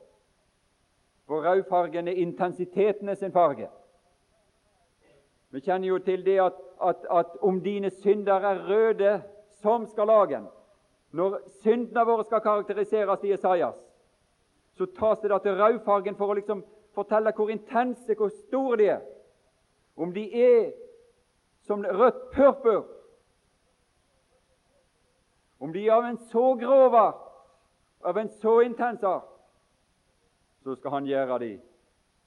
For 1.29 1.45
rødfargen 1.45 2.09
er 2.09 2.25
intensiteten 2.25 3.13
sin 3.17 3.33
farge. 3.33 3.69
Vi 5.53 5.61
kjenner 5.61 5.89
jo 5.89 6.01
til 6.01 6.25
det 6.25 6.41
at, 6.41 6.57
at, 6.81 7.05
at 7.13 7.41
om 7.45 7.61
dine 7.61 7.93
synder 8.01 8.41
er 8.41 8.69
røde 8.69 9.19
som 9.61 9.85
skal 9.87 10.09
lagen 10.09 10.49
Når 11.13 11.43
syndene 11.63 12.03
våre 12.09 12.25
skal 12.25 12.41
karakteriseres 12.41 13.23
i 13.25 13.37
Isaias, 13.37 13.77
så 14.75 14.87
tas 14.87 15.21
det 15.21 15.31
da 15.31 15.39
til 15.39 15.59
rødfargen 15.59 16.17
for 16.17 16.33
å 16.33 16.39
liksom 16.39 16.65
fortelle 16.95 17.33
hvor 17.37 17.51
intense, 17.51 18.15
hvor 18.15 18.31
store 18.47 18.77
de 18.79 18.89
er. 18.91 19.03
Om 19.97 20.15
de 20.15 20.25
er 20.43 20.73
som 21.63 21.85
rødt 21.85 22.31
purpur, 22.35 22.85
om 25.61 25.73
de 25.73 25.87
er 25.87 25.93
av 25.95 26.05
en 26.05 26.19
så 26.31 26.55
grov 26.61 26.95
art, 26.95 27.21
av 28.05 28.19
en 28.19 28.29
så 28.29 28.59
intens 28.61 29.03
art, 29.03 29.31
så 30.65 30.75
skal 30.75 30.91
han 30.99 31.07
gjøre 31.07 31.39
de 31.39 31.53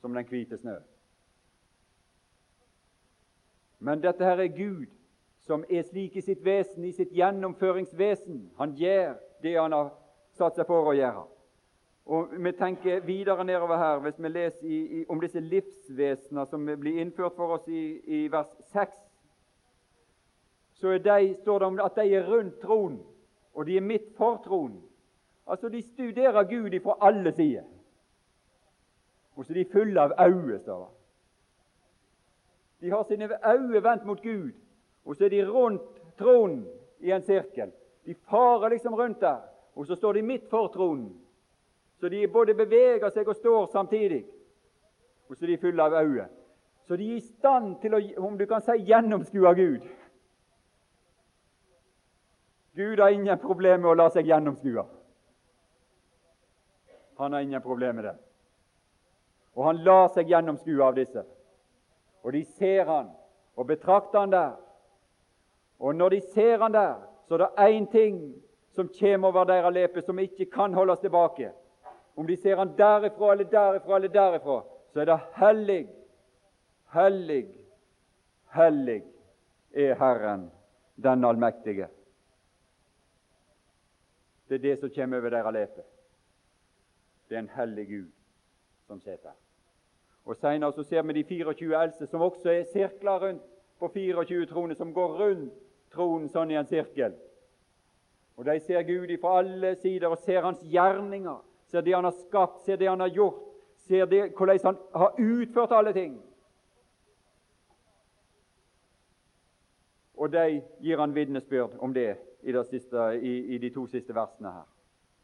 som 0.01 0.13
den 0.13 0.25
hvite 0.25 0.57
snø. 0.57 0.77
Men 3.79 4.01
dette 4.01 4.25
her 4.25 4.39
er 4.41 4.55
Gud 4.55 4.88
som 5.45 5.63
er 5.69 5.86
slik 5.86 6.15
i 6.15 6.21
sitt 6.21 6.43
vesen, 6.45 6.83
i 6.83 6.91
sitt 6.91 7.13
gjennomføringsvesen. 7.13 8.49
Han 8.57 8.73
gjør 8.75 9.15
det 9.43 9.53
han 9.55 9.73
har 9.73 9.91
satt 10.36 10.57
seg 10.57 10.67
for 10.67 10.89
å 10.89 10.95
gjøre. 10.97 11.23
Og 12.07 12.27
Vi 12.31 12.51
tenker 12.51 12.99
videre 12.99 13.43
nedover 13.43 13.77
her, 13.77 13.99
hvis 13.99 14.23
vi 14.23 14.27
leser 14.27 14.65
i, 14.65 14.77
i, 14.99 15.05
om 15.09 15.19
disse 15.19 15.39
livsvesenene 15.39 16.45
som 16.47 16.63
blir 16.79 17.01
innført 17.01 17.35
for 17.35 17.57
oss 17.57 17.67
i, 17.67 17.99
i 17.99 18.19
vers 18.31 18.53
6, 18.71 18.93
så 20.79 20.97
de, 21.03 21.35
står 21.41 21.59
det 21.59 21.67
om 21.67 21.79
at 21.83 21.99
de 21.99 22.13
er 22.15 22.29
rundt 22.29 22.61
tronen, 22.61 23.01
og 23.53 23.65
de 23.65 23.77
er 23.77 23.83
midt 23.83 24.13
for 24.17 24.39
tronen. 24.45 24.79
Altså, 25.47 25.69
De 25.69 25.81
studerer 25.81 26.43
Gud 26.43 26.79
fra 26.83 26.97
alle 27.01 27.31
sider. 27.31 27.63
Og 29.35 29.45
så 29.45 29.53
er 29.53 29.57
de 29.63 29.71
fulle 29.71 30.01
av 30.01 30.15
øyne, 30.19 30.59
står 30.59 30.79
det. 30.79 30.93
De 32.81 32.89
har 32.89 33.03
sine 33.03 33.29
øyne 33.53 33.83
vendt 33.83 34.05
mot 34.05 34.21
Gud, 34.21 34.51
og 35.05 35.15
så 35.15 35.25
er 35.25 35.29
de 35.29 35.49
rundt 35.49 35.81
tronen 36.17 36.67
i 36.99 37.11
en 37.11 37.23
sirkel. 37.23 37.71
De 38.05 38.15
farer 38.15 38.69
liksom 38.69 38.93
rundt 38.93 39.21
der, 39.21 39.41
og 39.75 39.85
så 39.85 39.95
står 39.95 40.13
de 40.13 40.21
midt 40.21 40.49
for 40.49 40.67
tronen. 40.67 41.26
Så 41.99 42.10
de 42.10 42.27
både 42.27 42.53
beveger 42.53 43.10
seg 43.10 43.27
og 43.27 43.36
står 43.36 43.69
samtidig. 43.73 44.25
Og 45.29 45.36
så 45.36 45.45
de 45.45 45.53
er 45.53 45.62
fulle 45.62 45.83
av 45.83 45.95
øyne. 46.03 46.27
Så 46.88 46.95
de 46.95 47.10
er 47.12 47.17
i 47.17 47.23
stand 47.23 47.79
til 47.81 47.97
å, 47.97 48.01
om 48.23 48.38
du 48.38 48.45
kan 48.47 48.62
si, 48.63 48.77
gjennomskue 48.88 49.53
Gud. 49.57 49.88
Gud 52.77 52.99
har 53.01 53.10
ingen 53.10 53.39
problem 53.41 53.81
med 53.81 53.91
å 53.91 53.97
la 53.97 54.07
seg 54.13 54.29
gjennomskue. 54.29 54.86
Han 57.17 57.33
har 57.33 57.41
ingen 57.41 57.62
problem 57.62 57.97
med 57.97 58.05
det. 58.05 58.15
Og 59.57 59.65
han 59.65 59.81
lar 59.83 60.12
seg 60.13 60.29
gjennomskue 60.29 60.83
av 60.86 60.95
disse. 60.95 61.25
Og 62.21 62.33
de 62.38 62.43
ser 62.45 62.86
han 62.86 63.10
og 63.57 63.67
betrakter 63.67 64.19
han 64.19 64.31
der. 64.31 64.51
Og 65.79 65.95
når 65.95 66.10
de 66.10 66.21
ser 66.33 66.62
han 66.62 66.73
der, 66.73 66.99
så 67.25 67.33
er 67.33 67.43
det 67.43 67.65
én 67.65 67.88
ting 67.91 68.19
som 68.75 68.89
kommer 68.99 69.27
over 69.27 69.49
deres 69.49 69.73
lepe, 69.73 70.01
som 70.01 70.19
ikke 70.19 70.45
kan 70.45 70.73
holdes 70.73 70.99
tilbake. 70.99 71.51
Om 72.17 72.27
de 72.27 72.38
ser 72.38 72.58
han 72.58 72.73
derifra 72.77 73.32
eller 73.32 73.45
derifra 73.51 73.95
eller 73.95 74.10
derifra, 74.10 74.63
så 74.93 75.01
er 75.01 75.06
det 75.06 75.19
hellig, 75.38 75.84
hellig, 76.93 77.43
hellig 78.56 79.03
er 79.73 79.93
Herren, 79.99 80.47
den 80.95 81.25
allmektige. 81.25 81.88
Det 84.49 84.56
er 84.56 84.63
det 84.63 84.80
som 84.80 84.89
kommer 84.95 85.21
over 85.21 85.30
deres 85.30 85.53
lepe. 85.53 85.84
Det 87.30 87.36
er 87.36 87.43
en 87.43 87.53
hellig 87.53 87.88
Gud 87.88 88.10
som 88.88 88.99
sitter 88.99 89.30
her. 89.30 89.38
Og 90.25 90.36
Senere 90.36 90.73
så 90.73 90.84
ser 90.84 91.06
vi 91.08 91.13
de 91.13 91.23
24 91.23 91.84
eldste, 91.84 92.08
som 92.08 92.21
også 92.21 92.49
er 92.49 92.63
sirkler 92.73 93.19
rundt 93.27 93.43
på 93.80 93.88
24 93.93 94.45
troner, 94.45 94.75
som 94.75 94.93
går 94.93 95.13
rundt 95.21 95.53
tronen 95.93 96.30
sånn 96.30 96.51
i 96.51 96.58
en 96.60 96.67
sirkel. 96.67 97.13
Og 98.38 98.45
De 98.45 98.60
ser 98.60 98.82
Gud 98.88 99.13
fra 99.21 99.38
alle 99.39 99.75
sider 99.75 100.10
og 100.10 100.17
ser 100.17 100.41
hans 100.41 100.60
gjerninger, 100.65 101.39
ser 101.67 101.82
det 101.82 101.93
han 101.93 102.03
har 102.03 102.12
skapt, 102.12 102.62
ser 102.65 102.75
det 102.75 102.88
han 102.88 102.99
har 102.99 103.08
gjort, 103.08 103.43
ser 103.75 104.06
det, 104.06 104.32
hvordan 104.38 104.60
han 104.63 104.77
har 104.95 105.15
utført 105.19 105.71
alle 105.71 105.93
ting. 105.93 106.21
Og 110.17 110.32
de 110.32 110.62
gir 110.82 110.99
han 110.99 111.15
vitnesbyrd 111.15 111.77
om 111.80 111.93
det 111.93 112.17
i, 112.41 112.51
det 112.51 112.65
siste, 112.67 112.97
i, 113.21 113.38
i 113.56 113.58
de 113.58 113.69
to 113.69 113.86
siste 113.88 114.15
versene 114.15 114.51
her. 114.51 114.65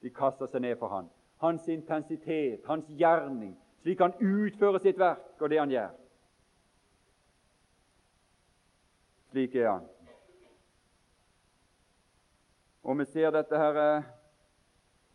De 0.01 0.09
kaster 0.09 0.47
seg 0.51 0.61
ned 0.61 0.75
for 0.77 0.91
han. 0.93 1.09
Hans 1.41 1.67
intensitet, 1.67 2.61
hans 2.67 2.87
gjerning, 2.87 3.55
slik 3.81 3.99
han 4.03 4.13
utfører 4.19 4.83
sitt 4.83 4.99
verk 4.99 5.41
og 5.41 5.49
det 5.49 5.59
han 5.59 5.71
gjør. 5.71 5.95
Slik 9.31 9.55
er 9.55 9.71
han. 9.71 9.89
Og 12.83 12.99
vi 12.99 13.07
ser 13.09 13.31
dette 13.31 13.57
her, 13.57 13.79
eh, 13.79 14.03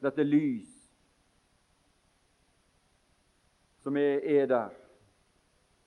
dette 0.02 0.24
lys 0.24 0.77
som 3.88 3.96
er, 3.96 4.20
er 4.24 4.46
der. 4.46 4.68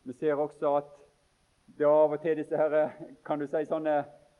Vi 0.04 0.14
ser 0.14 0.34
også 0.34 0.76
at 0.78 0.88
det 1.78 1.86
er 1.86 1.92
av 1.94 2.16
og 2.16 2.22
til 2.22 2.40
disse 2.40 2.58
her, 2.58 2.74
eh, 2.74 2.96
kan 3.26 3.40
du 3.40 3.46
si, 3.46 3.62
sånne 3.70 4.00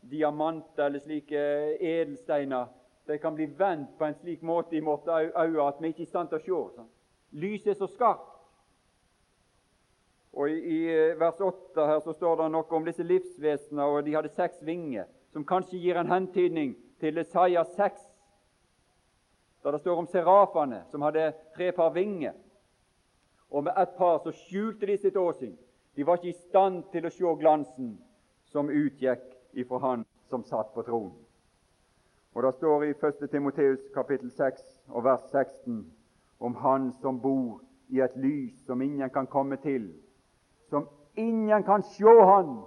diamanter 0.10 0.88
eller 0.88 1.04
slike 1.04 1.44
edelsteiner 1.78 2.72
de 3.06 3.20
kan 3.22 3.38
bli 3.38 3.46
vendt 3.46 3.94
på 4.00 4.08
en 4.08 4.18
slik 4.18 4.42
måte 4.42 4.76
i 4.78 4.82
vårt 4.82 5.06
øye 5.08 5.68
at 5.68 5.78
vi 5.82 5.94
ikke 5.94 6.02
er 6.02 6.10
i 6.10 6.10
stand 6.10 6.34
til 6.34 6.40
å 6.40 6.42
se. 6.42 6.76
Sånn. 6.80 6.90
Lyset 7.38 7.74
er 7.76 7.78
så 7.78 7.92
skarpt. 7.94 8.28
Og 10.34 10.50
I, 10.50 10.58
i 10.58 10.82
eh, 10.90 11.16
vers 11.22 11.38
8 11.38 11.86
her 11.86 12.02
så 12.02 12.18
står 12.18 12.42
det 12.42 12.52
noe 12.58 12.78
om 12.82 12.90
disse 12.90 13.06
livsvesenene, 13.06 13.86
og 13.86 14.06
de 14.06 14.18
hadde 14.18 14.34
seks 14.34 14.66
vinger, 14.66 15.06
som 15.36 15.46
kanskje 15.46 15.86
gir 15.86 16.02
en 16.02 16.10
hentydning 16.10 16.74
til 17.04 17.22
Isaiah 17.22 17.68
6, 17.78 18.06
der 19.62 19.76
det 19.76 19.86
står 19.86 20.02
om 20.02 20.08
serafene, 20.10 20.88
som 20.90 21.06
hadde 21.06 21.34
tre 21.54 21.70
par 21.78 21.94
vinger. 21.94 22.34
Og 23.52 23.64
med 23.64 23.74
ett 23.78 23.98
par 23.98 24.20
så 24.24 24.32
skjulte 24.32 24.86
de 24.86 24.98
sitt 24.98 25.18
åsyn. 25.18 25.58
De 25.96 26.06
var 26.06 26.18
ikke 26.18 26.30
i 26.30 26.42
stand 26.48 26.84
til 26.92 27.06
å 27.06 27.12
se 27.12 27.34
glansen 27.40 27.98
som 28.52 28.70
utgikk 28.70 29.24
ifra 29.54 29.80
Han 29.80 30.06
som 30.30 30.44
satt 30.44 30.74
på 30.74 30.84
tronen. 30.88 31.18
Og 32.34 32.44
Det 32.44 32.54
står 32.54 32.84
i 32.84 32.94
1. 32.94 33.28
Timoteus 33.32 33.80
kapittel 33.94 34.32
6 34.32 34.62
og 34.88 35.04
vers 35.04 35.26
16 35.32 35.84
om 36.40 36.56
Han 36.56 36.94
som 37.02 37.20
bor 37.20 37.60
i 37.90 38.00
et 38.00 38.16
lys 38.16 38.66
som 38.66 38.82
ingen 38.82 39.10
kan 39.10 39.28
komme 39.28 39.58
til, 39.58 39.92
som 40.70 40.88
ingen 41.16 41.64
kan 41.64 41.84
sjå 41.84 42.16
Han. 42.26 42.62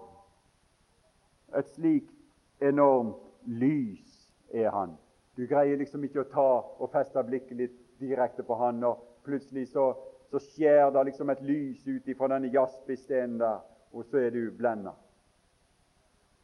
Et 1.59 1.69
slikt 1.69 2.13
enormt 2.61 3.17
lys 3.45 4.29
er 4.53 4.71
Han. 4.71 4.99
Du 5.37 5.47
greier 5.47 5.77
liksom 5.77 6.05
ikke 6.05 6.21
å 6.23 6.31
ta 6.31 6.51
og 6.79 6.91
feste 6.93 7.25
blikket 7.25 7.57
litt 7.57 7.79
direkte 8.01 8.43
på 8.43 8.55
Han, 8.61 8.85
og 8.85 9.01
plutselig 9.25 9.71
så, 9.73 9.95
så 10.35 10.41
skjer 10.41 10.91
det 10.91 11.05
liksom 11.05 11.31
et 11.31 11.43
lys 11.47 11.87
ut 11.87 12.09
ifra 12.09 12.27
denne 12.33 12.49
jaspistenen 12.51 13.37
der, 13.39 13.61
og 13.93 14.05
så 14.11 14.19
er 14.19 14.33
du 14.35 14.49
blenda. 14.51 14.91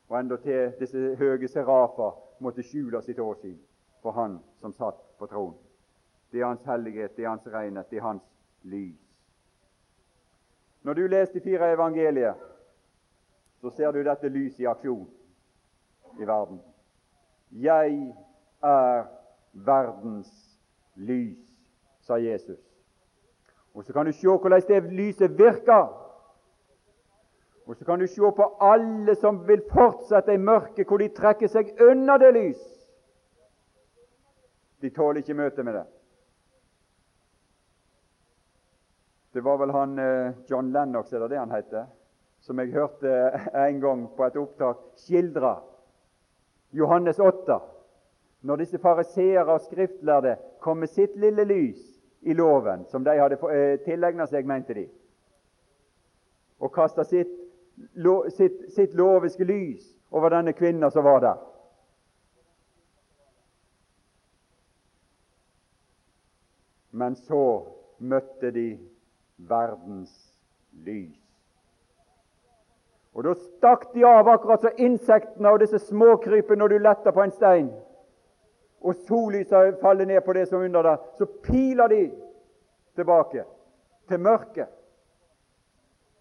Og 0.07 0.15
endatil 0.19 0.77
disse 0.79 1.17
høye 1.19 1.49
serafer 1.51 2.13
måtte 2.39 2.63
skjule 2.63 3.01
sitt 3.03 3.19
åsyn 3.19 3.59
for 4.03 4.15
Han 4.15 4.39
som 4.61 4.77
satt 4.79 5.03
på 5.19 5.27
tronen. 5.27 5.59
Det 6.31 6.39
er 6.39 6.47
Hans 6.47 6.63
hellighet, 6.71 7.17
det 7.17 7.25
er 7.25 7.33
Hans 7.33 7.51
renhet, 7.51 7.91
det 7.91 7.99
er 7.99 8.07
Hans 8.07 8.31
lys. 8.63 9.03
Når 10.83 10.95
du 10.95 11.07
leser 11.07 11.33
de 11.33 11.41
fire 11.41 11.73
evangelier, 11.75 12.39
så 13.61 13.75
ser 13.75 13.91
du 13.91 14.05
dette 14.07 14.31
lyset 14.31 14.61
i 14.63 14.71
aksjon 14.71 15.09
i 16.21 16.31
verden. 16.31 16.63
Jeg 17.51 18.15
er 18.63 19.07
verdens 19.53 20.31
lys, 20.95 21.43
sa 22.07 22.23
Jesus. 22.23 22.70
Og 23.75 23.85
Så 23.85 23.93
kan 23.93 24.07
du 24.07 24.13
se 24.13 24.27
hvordan 24.27 24.63
det 24.69 24.93
lyset 24.93 25.39
virker. 25.39 25.97
Og 27.67 27.77
Så 27.77 27.85
kan 27.85 27.99
du 27.99 28.07
se 28.07 28.21
på 28.21 28.57
alle 28.61 29.15
som 29.15 29.49
vil 29.49 29.63
fortsette 29.73 30.35
i 30.35 30.37
mørket, 30.37 30.87
hvor 30.87 30.99
de 30.99 31.09
trekker 31.09 31.49
seg 31.49 31.71
unna 31.81 32.19
det 32.19 32.33
lys. 32.35 32.63
De 34.81 34.91
tåler 34.91 35.21
ikke 35.21 35.35
møte 35.35 35.63
med 35.63 35.75
det. 35.75 35.87
Det 39.35 39.45
var 39.45 39.59
vel 39.61 39.71
han 39.71 39.99
eh, 39.99 40.33
John 40.51 40.73
Lennox, 40.73 41.13
er 41.13 41.19
det 41.19 41.31
det 41.31 41.39
han 41.39 41.53
heter, 41.55 41.85
som 42.41 42.59
jeg 42.59 42.73
hørte 42.73 43.13
en 43.69 43.81
gang 43.81 44.09
på 44.17 44.27
et 44.27 44.37
opptak 44.41 44.81
skildre 44.99 45.61
Johannes 46.75 47.21
8. 47.21 47.61
Når 48.43 48.57
disse 48.57 48.79
fariseere 48.79 49.47
og 49.53 49.61
skriftlærde 49.61 50.37
kom 50.61 50.83
med 50.83 50.91
sitt 50.91 51.15
lille 51.21 51.45
lys 51.45 51.90
i 52.21 52.35
loven, 52.35 52.85
som 52.89 53.05
de 53.05 53.17
hadde 53.19 53.39
eh, 53.51 53.79
tilegna 53.85 54.27
seg, 54.29 54.47
mente 54.47 54.75
de, 54.77 54.87
og 56.61 56.73
kasta 56.75 57.05
sitt, 57.09 57.33
sitt, 58.37 58.67
sitt 58.75 58.95
loviske 58.95 59.45
lys 59.49 59.87
over 60.13 60.35
denne 60.35 60.53
kvinna 60.53 60.91
som 60.91 61.05
var 61.05 61.23
der. 61.25 61.39
Men 66.91 67.17
så 67.17 67.45
møtte 67.99 68.51
de 68.51 68.69
verdens 69.37 70.13
lys. 70.85 71.17
Og 73.15 73.25
Da 73.25 73.35
stakk 73.35 73.89
de 73.95 74.05
av 74.07 74.29
akkurat 74.29 74.63
som 74.63 74.77
insektene 74.79 75.51
og 75.51 75.61
disse 75.61 75.81
småkrypene 75.83 76.61
når 76.61 76.69
du 76.69 76.79
letter 76.79 77.15
på 77.15 77.23
en 77.25 77.33
stein. 77.35 77.71
Og 78.81 78.95
sollyset 78.95 79.79
faller 79.81 80.07
ned 80.07 80.21
på 80.21 80.33
det 80.33 80.49
som 80.49 80.63
under 80.63 80.83
der. 80.83 80.97
Så 81.19 81.27
piler 81.43 81.89
de 81.89 82.11
tilbake 82.95 83.45
til 84.09 84.21
mørket, 84.21 84.69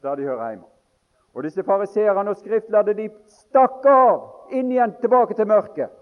der 0.02 0.16
de 0.16 0.24
hører 0.24 0.50
hjemme. 0.50 0.66
Og 1.34 1.44
disse 1.44 1.64
fariseerne 1.64 2.30
og 2.30 2.38
skriftlærde 2.38 2.94
de 2.94 3.10
stakk 3.30 3.86
av 3.86 4.52
inn 4.52 4.72
igjen 4.72 4.96
tilbake 5.02 5.38
til 5.38 5.48
mørket, 5.48 5.94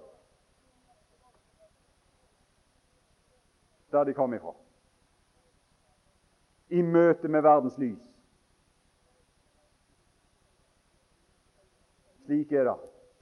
der 3.91 4.03
de 4.03 4.13
kom 4.13 4.33
ifra. 4.33 4.53
I 6.69 6.81
møte 6.81 7.27
med 7.31 7.41
verdens 7.41 7.77
lys. 7.77 8.01
Slik 12.25 12.51
er 12.51 12.65
det. 12.67 12.75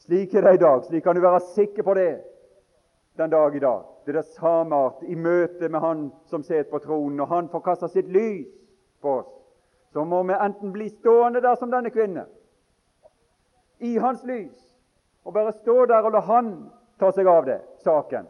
Slik 0.06 0.34
er 0.34 0.42
det 0.42 0.54
i 0.56 0.62
dag. 0.64 0.82
Slik 0.88 1.04
kan 1.04 1.16
du 1.16 1.22
være 1.22 1.44
sikker 1.54 1.84
på 1.84 1.94
det 1.94 2.10
den 3.18 3.30
dag 3.30 3.56
i 3.56 3.60
dag. 3.60 3.84
Det 4.06 4.16
er 4.16 4.22
det 4.22 4.36
samme 4.38 4.76
art 4.76 5.04
i 5.04 5.16
møte 5.16 5.70
med 5.70 5.80
Han 5.80 6.12
som 6.26 6.44
sitter 6.44 6.70
på 6.72 6.80
tronen. 6.80 7.18
Når 7.18 7.26
Han 7.26 7.50
forkaster 7.50 7.88
sitt 7.88 8.08
lys 8.08 8.48
på 9.02 9.18
oss, 9.20 9.32
så 9.94 10.04
må 10.04 10.24
vi 10.24 10.34
enten 10.34 10.72
bli 10.72 10.90
stående 10.90 11.42
der 11.42 11.56
som 11.56 11.72
denne 11.72 11.90
kvinne, 11.90 12.26
i 13.80 13.98
Hans 13.98 14.24
lys, 14.24 14.56
og 15.24 15.34
bare 15.34 15.52
stå 15.52 15.86
der 15.86 16.04
og 16.04 16.12
la 16.12 16.20
Han 16.20 16.52
ta 17.00 17.12
seg 17.12 17.28
av 17.28 17.46
det, 17.46 17.62
saken. 17.84 18.28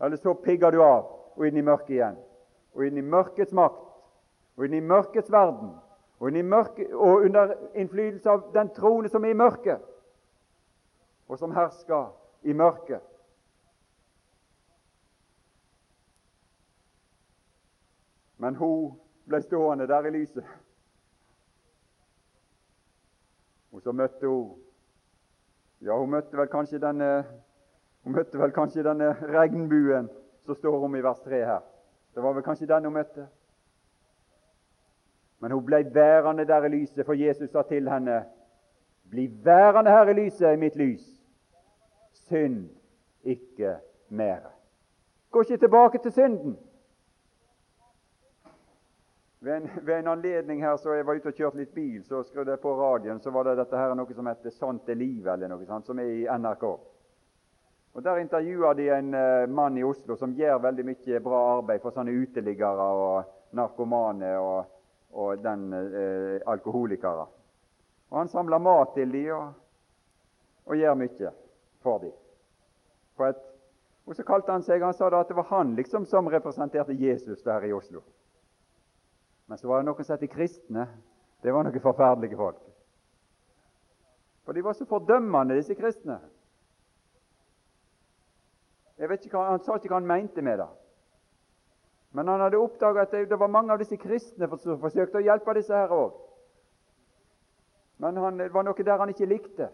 Eller 0.00 0.16
så 0.16 0.34
pigger 0.34 0.70
du 0.70 0.82
av 0.82 1.12
og 1.36 1.46
inn 1.46 1.56
i 1.56 1.64
mørket 1.64 1.90
igjen. 1.90 2.16
Og 2.74 2.86
inn 2.86 2.98
i 2.98 3.04
mørkets 3.04 3.52
makt, 3.52 3.82
og 4.56 4.64
inn 4.64 4.74
i 4.74 4.80
mørkets 4.80 5.32
verden, 5.32 5.74
og, 6.18 6.28
inn 6.28 6.36
i 6.40 6.42
mørket, 6.42 6.92
og 6.94 7.26
under 7.28 7.52
innflytelse 7.74 8.30
av 8.30 8.46
den 8.54 8.70
trone 8.76 9.08
som 9.12 9.24
er 9.24 9.34
i 9.34 9.36
mørket, 9.36 9.82
og 11.28 11.38
som 11.38 11.52
hersker 11.52 12.08
i 12.48 12.54
mørket. 12.56 13.04
Men 18.46 18.54
hun 18.54 18.92
ble 19.26 19.40
stående 19.42 19.88
der 19.90 20.06
i 20.06 20.10
lyset. 20.14 20.44
Og 23.72 23.82
så 23.82 23.92
møtte 23.92 24.28
hun 24.28 24.54
Ja, 25.82 25.96
hun 25.98 26.10
møtte 26.10 26.38
vel 26.38 26.46
kanskje 26.48 26.78
denne 26.80 27.08
hun 28.04 28.14
møtte 28.14 28.38
vel 28.38 28.52
kanskje 28.54 28.84
denne 28.86 29.08
regnbuen 29.34 30.06
som 30.46 30.54
står 30.54 30.84
om 30.84 30.94
i 30.94 31.02
vers 31.02 31.18
3 31.24 31.40
her. 31.44 31.64
Det 32.14 32.22
var 32.22 32.36
vel 32.36 32.44
kanskje 32.46 32.68
den 32.70 32.86
hun 32.86 32.94
møtte. 32.94 33.26
Men 35.42 35.52
hun 35.52 35.66
ble 35.66 35.82
værende 35.94 36.46
der 36.46 36.64
i 36.64 36.68
lyset, 36.68 37.02
for 37.06 37.18
Jesus 37.18 37.50
sa 37.50 37.62
til 37.62 37.90
henne, 37.90 38.24
Bli 39.10 39.26
værende 39.44 39.90
her 39.90 40.08
i 40.08 40.12
lyset, 40.12 40.52
i 40.52 40.56
mitt 40.56 40.76
lys. 40.76 41.04
Synd 42.12 42.70
ikke 43.22 43.76
mer. 44.08 44.40
Gå 45.30 45.42
ikke 45.42 45.56
tilbake 45.56 45.98
til 45.98 46.12
synden. 46.12 46.58
Ved 49.46 49.56
en, 49.56 49.70
ved 49.86 49.98
en, 49.98 50.06
anledning 50.06 50.62
her 50.62 50.76
så 50.76 50.92
jeg 50.92 51.06
var 51.06 51.14
ute 51.14 51.30
og 51.30 51.38
kjørte 51.38 51.60
litt 51.60 51.74
bil, 51.74 52.00
så 52.04 52.24
skrudde 52.26 52.50
jeg 52.50 52.60
på 52.64 52.72
radioen, 52.74 53.20
så 53.22 53.30
var 53.30 53.46
det 53.46 53.60
dette 53.60 53.78
her 53.78 53.94
noe 53.94 54.14
som 54.14 54.26
heter 54.26 54.50
'Sant 54.50 54.88
er 54.88 54.98
livet', 54.98 55.32
eller 55.34 55.52
noe 55.52 55.66
sånt, 55.66 55.86
som 55.86 55.98
er 56.02 56.08
i 56.10 56.24
NRK. 56.26 56.64
Og 57.94 58.02
Der 58.04 58.18
intervjua 58.18 58.74
de 58.74 58.88
en 58.90 59.14
uh, 59.14 59.48
mann 59.48 59.78
i 59.78 59.84
Oslo 59.84 60.16
som 60.16 60.34
gjør 60.34 60.58
veldig 60.58 60.84
mye 60.84 61.20
bra 61.20 61.38
arbeid 61.58 61.80
for 61.80 61.90
sånne 61.90 62.12
uteliggere 62.12 62.88
og 63.04 63.30
narkomane 63.52 64.34
og, 64.38 64.66
og 65.12 65.38
den 65.42 65.72
uh, 65.72 66.40
alkoholikere. 66.46 67.26
Og 68.10 68.18
Han 68.18 68.28
samler 68.28 68.58
mat 68.58 68.92
til 68.94 69.12
de 69.12 69.32
og, 69.32 69.54
og 70.66 70.76
gjør 70.76 70.94
mye 70.94 71.32
for 71.82 71.98
de. 71.98 72.12
Et, 73.28 73.40
og 74.06 74.14
Så 74.14 74.22
kalte 74.22 74.52
han 74.52 74.62
seg 74.62 74.82
Han 74.82 74.94
sa 74.94 75.08
da 75.10 75.20
at 75.20 75.28
det 75.28 75.36
var 75.36 75.48
han 75.54 75.74
liksom 75.74 76.04
som 76.04 76.26
representerte 76.26 76.92
Jesus 76.92 77.42
der 77.42 77.64
i 77.64 77.72
Oslo. 77.72 78.02
Men 79.46 79.58
så 79.58 79.68
var 79.68 79.82
det 79.82 79.88
noen 79.88 80.04
som 80.04 80.18
het 80.18 80.30
kristne. 80.30 80.86
Det 81.42 81.52
var 81.54 81.66
noen 81.66 81.82
forferdelige 81.82 82.38
folk. 82.38 82.62
For 84.46 84.54
de 84.54 84.62
var 84.64 84.74
så 84.78 84.86
fordømmende, 84.86 85.58
disse 85.58 85.74
kristne. 85.74 86.20
Jeg 88.98 89.08
vet 89.10 89.24
ikke 89.26 89.38
Han 89.38 89.60
sa 89.60 89.76
ikke 89.76 89.90
hva 89.90 90.00
han 90.00 90.06
mente 90.08 90.42
med 90.42 90.58
det. 90.58 90.68
Men 92.16 92.28
han 92.28 92.40
hadde 92.40 92.58
oppdaga 92.58 93.02
at 93.04 93.12
det, 93.12 93.38
var 93.38 93.50
mange 93.52 93.72
av 93.72 93.78
disse 93.78 93.98
kristne 94.00 94.48
som 94.56 94.78
forsøkte 94.80 95.18
å 95.18 95.26
hjelpe 95.26 95.54
disse 95.58 95.74
her 95.74 95.92
òg. 95.92 96.14
Men 98.00 98.16
han, 98.16 98.38
det 98.38 98.52
var 98.54 98.64
noe 98.64 98.86
der 98.86 99.02
han 99.02 99.12
ikke 99.12 99.28
likte. 99.28 99.68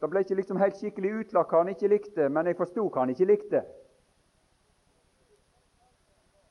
Det 0.00 0.08
ble 0.08 0.22
ikke 0.22 0.38
liksom 0.38 0.60
helt 0.62 0.78
skikkelig 0.78 1.12
utlagt 1.20 1.52
hva 1.52 1.64
han 1.64 1.72
ikke 1.74 1.90
likte, 1.90 2.28
men 2.30 2.46
jeg 2.46 2.56
forsto 2.56 2.86
hva 2.86 3.02
han 3.02 3.12
ikke 3.12 3.28
likte. 3.28 3.64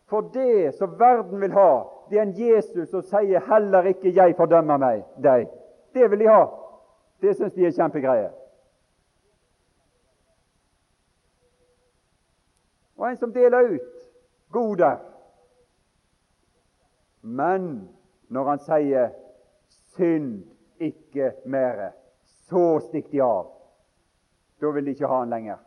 For 0.08 0.22
det 0.34 0.76
som 0.76 1.00
verden 1.00 1.42
vil 1.42 1.52
ha, 1.52 1.84
det 2.10 2.18
er 2.18 2.22
en 2.22 2.38
Jesus 2.40 2.90
som 2.90 3.02
sier 3.02 3.40
'heller 3.40 3.84
ikke 3.84 4.16
jeg 4.16 4.36
fordømmer 4.36 4.78
meg, 4.78 5.04
deg'. 5.24 5.48
Det 5.94 6.12
vil 6.12 6.20
de 6.20 6.28
ha. 6.28 6.46
Det 7.22 7.36
syns 7.36 7.54
de 7.54 7.66
er 7.66 7.72
kjempegreie. 7.72 8.30
Og 12.98 13.10
en 13.10 13.18
som 13.18 13.34
deler 13.34 13.74
ut 13.74 13.82
goder. 14.52 14.98
Men 17.22 17.90
når 18.30 18.44
han 18.44 18.60
sier 18.60 19.10
'synd 19.70 20.44
ikke 20.80 21.32
mere', 21.46 21.92
så 22.24 22.80
stikker 22.80 23.12
de 23.12 23.22
av. 23.22 23.48
Da 24.62 24.72
vil 24.72 24.86
de 24.86 24.90
ikke 24.90 25.08
ha 25.08 25.20
han 25.20 25.30
lenger. 25.30 25.58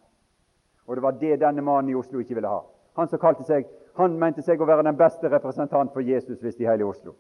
Og 0.87 0.97
det 0.97 1.03
var 1.03 1.11
det 1.11 1.41
denne 1.41 1.63
mannen 1.63 1.91
i 1.91 1.95
Oslo 1.95 2.19
ikke 2.19 2.35
ville 2.35 2.49
ha. 2.49 2.61
Han 2.97 3.09
som 3.09 3.19
kalte 3.19 3.45
seg 3.45 3.67
han 3.99 4.19
mente 4.19 4.43
seg 4.43 4.61
å 4.61 4.69
være 4.69 4.87
den 4.87 4.99
beste 4.99 5.31
representant 5.31 5.93
for 5.93 6.05
Jesus 6.05 6.41
hvis 6.41 6.57
de 6.59 6.69
hele 6.69 6.87
Oslo. 6.87 7.15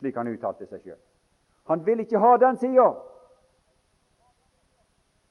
Slik 0.00 0.16
han 0.18 0.28
uttalte 0.28 0.66
seg 0.66 0.82
sjøl. 0.82 1.00
Han 1.70 1.84
ville 1.86 2.04
ikke 2.04 2.20
ha 2.20 2.36
den 2.36 2.58
sida. 2.60 2.90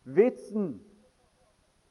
Vitsen 0.04 0.73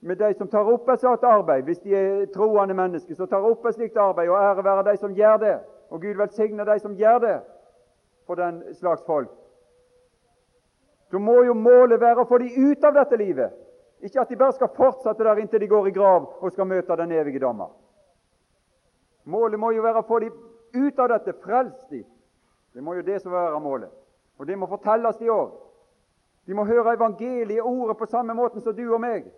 med 0.03 0.19
de 0.19 0.35
som 0.35 0.49
tar 0.49 0.67
opp 0.67 0.89
et 0.91 1.01
sånt 1.01 1.23
arbeid, 1.25 1.65
hvis 1.65 1.79
de 1.85 1.95
er 1.95 2.25
troende 2.35 2.75
mennesker, 2.75 3.15
så 3.15 3.27
tar 3.31 3.45
opp 3.47 3.67
et 3.67 3.77
slikt 3.77 3.97
arbeid, 3.97 4.29
og 4.29 4.41
ære 4.41 4.65
være 4.65 4.87
de 4.91 4.97
som 4.99 5.15
gjør 5.15 5.37
det, 5.39 5.53
og 5.91 6.01
Gud 6.03 6.19
velsigne 6.19 6.67
de 6.67 6.79
som 6.83 6.97
gjør 6.99 7.19
det 7.23 7.37
for 8.27 8.41
den 8.41 8.63
slags 8.75 9.05
folk. 9.07 9.31
Da 11.13 11.21
må 11.21 11.43
jo 11.47 11.55
målet 11.55 12.01
være 12.01 12.25
å 12.25 12.27
få 12.27 12.41
de 12.43 12.51
ut 12.51 12.85
av 12.85 12.97
dette 12.97 13.17
livet, 13.21 13.55
ikke 14.03 14.25
at 14.25 14.33
de 14.33 14.41
bare 14.41 14.57
skal 14.57 14.73
fortsette 14.75 15.23
der 15.23 15.39
inntil 15.39 15.63
de 15.63 15.71
går 15.71 15.89
i 15.89 15.95
grav 15.95 16.27
og 16.41 16.51
skal 16.51 16.67
møte 16.67 16.97
den 16.99 17.13
evige 17.15 17.43
dommer. 17.45 17.71
Målet 19.25 19.61
må 19.61 19.71
jo 19.71 19.83
være 19.83 20.03
å 20.03 20.07
få 20.07 20.19
dem 20.25 20.39
ut 20.73 20.99
av 20.99 21.11
dette, 21.13 21.35
frelse 21.45 21.87
dem. 21.91 22.07
Det 22.73 22.83
må 22.83 22.95
jo 22.97 23.05
det 23.07 23.21
som 23.23 23.33
være 23.33 23.61
målet. 23.61 23.91
Og 24.41 24.47
det 24.49 24.57
må 24.59 24.67
fortelles 24.67 25.19
de 25.21 25.29
òg. 25.31 25.53
De 26.47 26.55
må 26.55 26.65
høre 26.67 26.97
evangeliet, 26.97 27.63
ordet, 27.63 27.97
på 27.99 28.09
samme 28.11 28.35
måten 28.35 28.65
som 28.65 28.75
du 28.75 28.87
og 28.89 29.01
meg. 29.01 29.29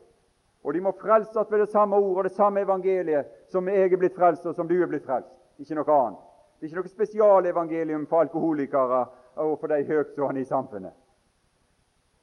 Og 0.64 0.72
de 0.72 0.80
må 0.80 0.94
frelses 0.96 1.50
ved 1.50 1.60
det 1.60 1.68
samme 1.68 1.96
ordet 1.96 2.16
og 2.16 2.24
det 2.24 2.36
samme 2.38 2.62
evangeliet 2.64 3.26
som 3.52 3.68
jeg 3.68 3.92
er 3.92 4.00
blitt 4.00 4.16
frelst, 4.16 4.46
og 4.46 4.54
som 4.54 4.68
du 4.68 4.78
er 4.80 4.88
blitt 4.88 5.04
frelst. 5.04 5.28
Ikke 5.60 5.76
noe 5.76 5.98
annet. 5.98 6.22
Det 6.56 6.66
er 6.66 6.70
ikke 6.70 6.80
noe 6.80 6.94
spesialevangelium 6.94 8.06
for 8.08 8.24
alkoholikere 8.24 9.02
og 9.42 9.58
for 9.60 9.68
de 9.68 9.84
høytstående 9.84 10.40
i 10.40 10.48
samfunnet. 10.48 10.94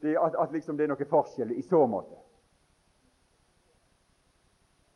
Det 0.01 0.15
at, 0.17 0.35
at 0.39 0.51
liksom 0.51 0.77
det 0.77 0.87
er 0.87 0.95
noe 0.95 1.09
forskjell 1.11 1.51
i 1.53 1.61
så 1.61 1.83
måte. 1.85 2.17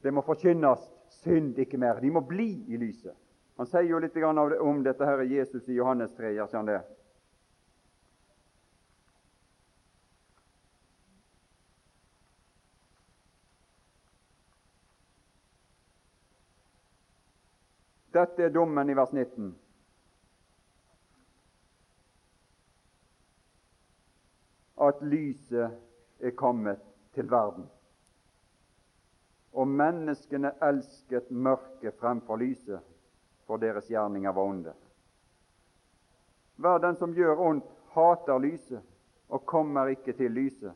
Det 0.02 0.14
må 0.14 0.24
forkynnes 0.26 0.82
synd 1.24 1.60
ikke 1.60 1.78
mer. 1.78 2.00
De 2.02 2.12
må 2.12 2.22
bli 2.26 2.50
i 2.68 2.78
lyset. 2.78 3.16
Han 3.58 3.68
sier 3.72 3.88
jo 3.88 4.00
litt 4.04 4.18
om 4.20 4.84
dette 4.84 5.06
her 5.08 5.22
Jesus 5.24 5.70
i 5.70 5.78
Johannes 5.78 6.16
3. 6.18 6.34
Gjør 6.36 6.58
han 6.58 6.68
det? 6.68 6.82
Dette 18.16 18.44
er 18.44 18.52
dommen 18.52 18.90
i 18.90 18.96
vers 18.96 19.12
19. 19.12 19.54
At 24.84 25.02
lyset 25.04 25.80
er 26.20 26.36
kommet 26.36 26.84
til 27.16 27.28
verden 27.32 27.68
og 29.56 29.68
menneskene 29.68 30.52
elsket 30.64 31.32
mørket 31.32 31.96
fremfor 32.00 32.38
lyset, 32.38 32.80
for 33.48 33.62
deres 33.62 33.88
gjerninger 33.88 34.32
var 34.32 34.44
onde. 34.52 34.74
Hver 36.56 36.78
den 36.84 36.96
som 36.96 37.14
gjør 37.14 37.40
ondt, 37.40 37.68
hater 37.96 38.40
lyset 38.40 38.82
og 39.30 39.46
kommer 39.46 39.88
ikke 39.88 40.14
til 40.14 40.32
lyset, 40.32 40.74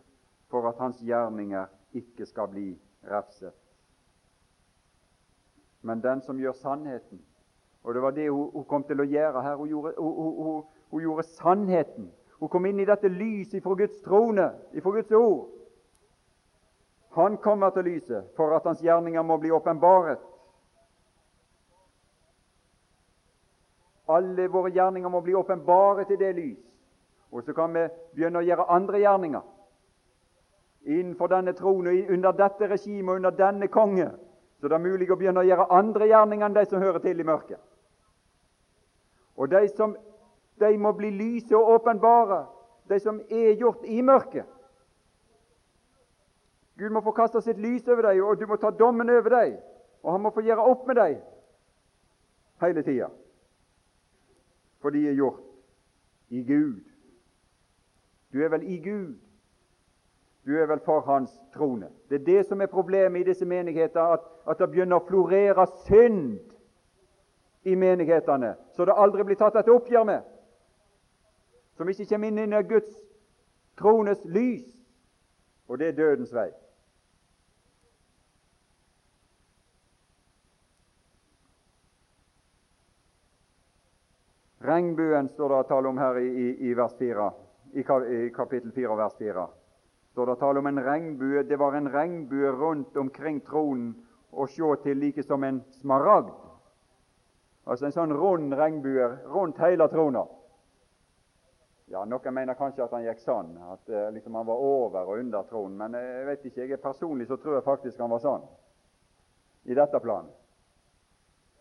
for 0.49 0.69
at 0.69 0.79
hans 0.79 0.99
gjerninger 1.03 1.65
ikke 1.93 2.25
skal 2.25 2.47
bli 2.47 2.69
refset. 3.03 3.53
men 5.81 6.01
den 6.01 6.21
som 6.21 6.39
gjør 6.39 6.51
sannheten. 6.51 7.21
Og 7.83 7.93
det 7.93 8.01
var 8.01 8.11
det 8.11 8.29
hun, 8.29 8.49
hun 8.53 8.65
kom 8.65 8.83
til 8.83 8.99
å 8.99 9.07
gjøre 9.07 9.43
her. 9.43 9.55
Hun 9.55 9.67
gjorde, 9.67 9.93
hun, 9.97 10.63
hun 10.91 11.01
gjorde 11.01 11.23
sannheten. 11.23 12.09
Hun 12.39 12.51
kom 12.51 12.65
inn 12.67 12.79
i 12.79 12.87
dette 12.87 13.07
lyset 13.11 13.59
ifra 13.59 13.75
Guds 13.79 14.01
trone, 14.03 14.49
ifra 14.75 14.91
Guds 14.91 15.11
ord. 15.15 15.47
Han 17.09 17.37
kommer 17.37 17.69
til 17.69 17.83
lyset 17.83 18.25
for 18.35 18.55
at 18.55 18.65
hans 18.65 18.81
gjerninger 18.81 19.21
må 19.21 19.37
bli 19.37 19.51
åpenbaret. 19.51 20.19
Alle 24.09 24.47
våre 24.47 24.71
gjerninger 24.73 25.09
må 25.09 25.21
bli 25.21 25.33
åpenbaret 25.33 26.11
i 26.11 26.17
det 26.17 26.35
lys. 26.35 26.65
Og 27.31 27.43
så 27.43 27.53
kan 27.53 27.73
vi 27.73 27.87
begynne 28.13 28.41
å 28.41 28.45
gjøre 28.45 28.69
andre 28.73 28.99
gjerninger 28.99 29.55
innenfor 30.89 31.27
denne 31.27 31.53
trone, 31.53 31.91
under 32.09 32.31
dette 32.31 32.67
regimet, 32.67 33.15
under 33.15 33.29
denne 33.35 33.67
konge. 33.67 34.07
Så 34.59 34.67
det 34.67 34.75
er 34.75 34.83
mulig 34.83 35.09
å 35.11 35.17
begynne 35.19 35.43
å 35.43 35.47
gjøre 35.47 35.67
andre 35.75 36.07
gjerninger 36.07 36.45
enn 36.45 36.55
de 36.55 36.63
som 36.65 36.81
hører 36.81 37.03
til 37.03 37.19
i 37.19 37.25
mørket. 37.27 37.59
Og 39.37 39.51
de 39.51 39.67
som 39.75 39.95
de 40.59 40.77
må 40.77 40.91
bli 40.97 41.11
lyse 41.15 41.55
og 41.55 41.69
åpenbare, 41.77 42.45
de 42.89 42.99
som 42.99 43.21
er 43.29 43.53
gjort 43.59 43.85
i 43.85 44.01
mørket. 44.01 44.47
Gud 46.79 46.89
må 46.89 47.01
få 47.03 47.11
kaste 47.11 47.41
sitt 47.43 47.57
lys 47.59 47.87
over 47.87 48.07
deg, 48.07 48.21
og 48.23 48.39
du 48.39 48.45
må 48.47 48.55
ta 48.55 48.71
dommen 48.71 49.09
over 49.11 49.33
deg. 49.33 49.57
Og 50.03 50.13
han 50.15 50.21
må 50.23 50.31
få 50.31 50.43
gjøre 50.45 50.63
opp 50.63 50.85
med 50.87 50.95
deg 50.95 51.17
hele 52.63 52.83
tida. 52.83 53.09
For 54.79 54.95
de 54.95 55.01
er 55.09 55.17
gjort 55.17 55.41
i 56.31 56.43
Gud. 56.47 56.79
Du 58.31 58.39
er 58.43 58.53
vel 58.53 58.63
i 58.63 58.77
Gud. 58.83 59.17
Du 60.47 60.55
er 60.55 60.69
vel 60.71 60.79
for 60.85 61.03
Hans 61.03 61.33
trone. 61.53 61.89
Det 62.09 62.21
er 62.21 62.25
det 62.25 62.45
som 62.47 62.61
er 62.61 62.71
problemet 62.71 63.19
i 63.19 63.27
disse 63.27 63.45
menigheter, 63.45 64.01
at, 64.01 64.23
at 64.47 64.59
det 64.59 64.69
begynner 64.71 65.01
å 65.01 65.07
florere 65.07 65.67
synd 65.83 66.39
i 67.67 67.75
menighetene, 67.75 68.53
så 68.71 68.85
det 68.87 68.95
aldri 68.95 69.25
blir 69.27 69.35
tatt 69.35 69.59
et 69.59 69.67
oppgjør 69.69 70.07
med. 70.07 70.23
Som 71.75 71.91
ikke 71.91 72.07
kommer 72.07 72.31
inn 72.31 72.39
under 72.47 72.63
Guds 72.63 72.95
trones 73.77 74.23
lys. 74.25 74.63
Og 75.67 75.79
det 75.79 75.91
er 75.91 75.99
dødens 75.99 76.31
vei. 76.33 76.49
Regnbuen 84.59 85.29
står 85.29 85.49
det 85.49 85.67
tale 85.67 85.87
om 85.87 85.97
her 85.97 86.17
i, 86.19 86.27
i, 86.27 86.69
i, 86.69 86.73
vers 86.73 86.95
4, 86.99 87.31
i, 87.71 87.83
kapittel 88.35 88.71
4, 88.71 88.95
vers 88.95 89.13
4. 89.19 89.47
står 90.11 90.25
det 90.25 90.35
tale 90.39 90.59
om 90.59 90.67
en 90.67 90.83
regnbue. 90.83 91.43
Det 91.43 91.55
var 91.55 91.73
en 91.73 91.91
regnbue 91.91 92.51
rundt 92.51 92.97
omkring 92.97 93.39
tronen 93.39 93.93
å 94.31 94.47
se 94.47 94.75
til 94.83 94.99
like 94.99 95.23
som 95.23 95.43
en 95.43 95.61
smaragd. 95.79 96.33
Altså 97.69 97.87
en 97.87 97.95
sånn 97.95 98.13
rund 98.17 98.53
regnbue 98.53 99.07
rundt 99.31 99.61
hele 99.63 99.87
trona. 99.87 100.25
Ja, 101.89 102.03
Noen 102.05 102.35
mener 102.35 102.57
kanskje 102.57 102.83
at 102.83 102.91
han 102.93 103.05
gikk 103.07 103.21
sånn, 103.23 103.53
at 103.73 103.87
eh, 103.89 104.09
liksom 104.13 104.35
han 104.37 104.45
var 104.45 104.59
over 104.61 105.07
og 105.07 105.21
under 105.23 105.47
tronen. 105.49 105.77
Men 105.79 105.95
jeg 105.97 106.25
vet 106.27 106.43
ikke, 106.49 106.67
jeg 106.67 106.81
personlig 106.83 107.29
så 107.29 107.39
tror 107.39 107.57
jeg 107.57 107.65
faktisk 107.65 108.03
han 108.03 108.11
var 108.11 108.21
sånn 108.25 108.43
i 109.71 109.77
dette 109.77 110.03
planet. 110.03 110.35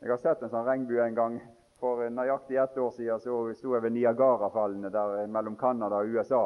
Jeg 0.03 0.11
har 0.11 0.20
sett 0.22 0.42
en 0.42 0.53
sånn 0.53 0.66
regnbue 0.66 1.07
en 1.07 1.16
gang 1.16 1.38
for 1.79 2.09
nøyaktig 2.11 2.57
ett 2.57 2.79
år 2.79 2.91
siden 2.91 3.20
så 3.20 3.41
sto 3.55 3.74
jeg 3.74 3.83
ved 3.83 3.95
Niagarafallene 3.95 4.91
der 4.91 5.26
mellom 5.31 5.57
Canada 5.57 6.01
og 6.03 6.14
USA. 6.14 6.45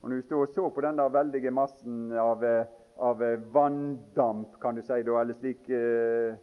Og 0.00 0.10
Når 0.10 0.16
du 0.16 0.22
sto 0.22 0.40
og 0.40 0.48
så 0.52 0.70
på 0.70 0.80
den 0.84 0.98
der 0.98 1.08
veldige 1.08 1.50
massen 1.50 2.12
av, 2.12 2.44
av 2.96 3.22
vanndamp, 3.52 4.58
kan 4.60 4.76
du 4.76 4.82
si, 4.82 5.00
da, 5.02 5.20
eller 5.20 5.38
slik 5.38 5.70
eh, 5.72 6.34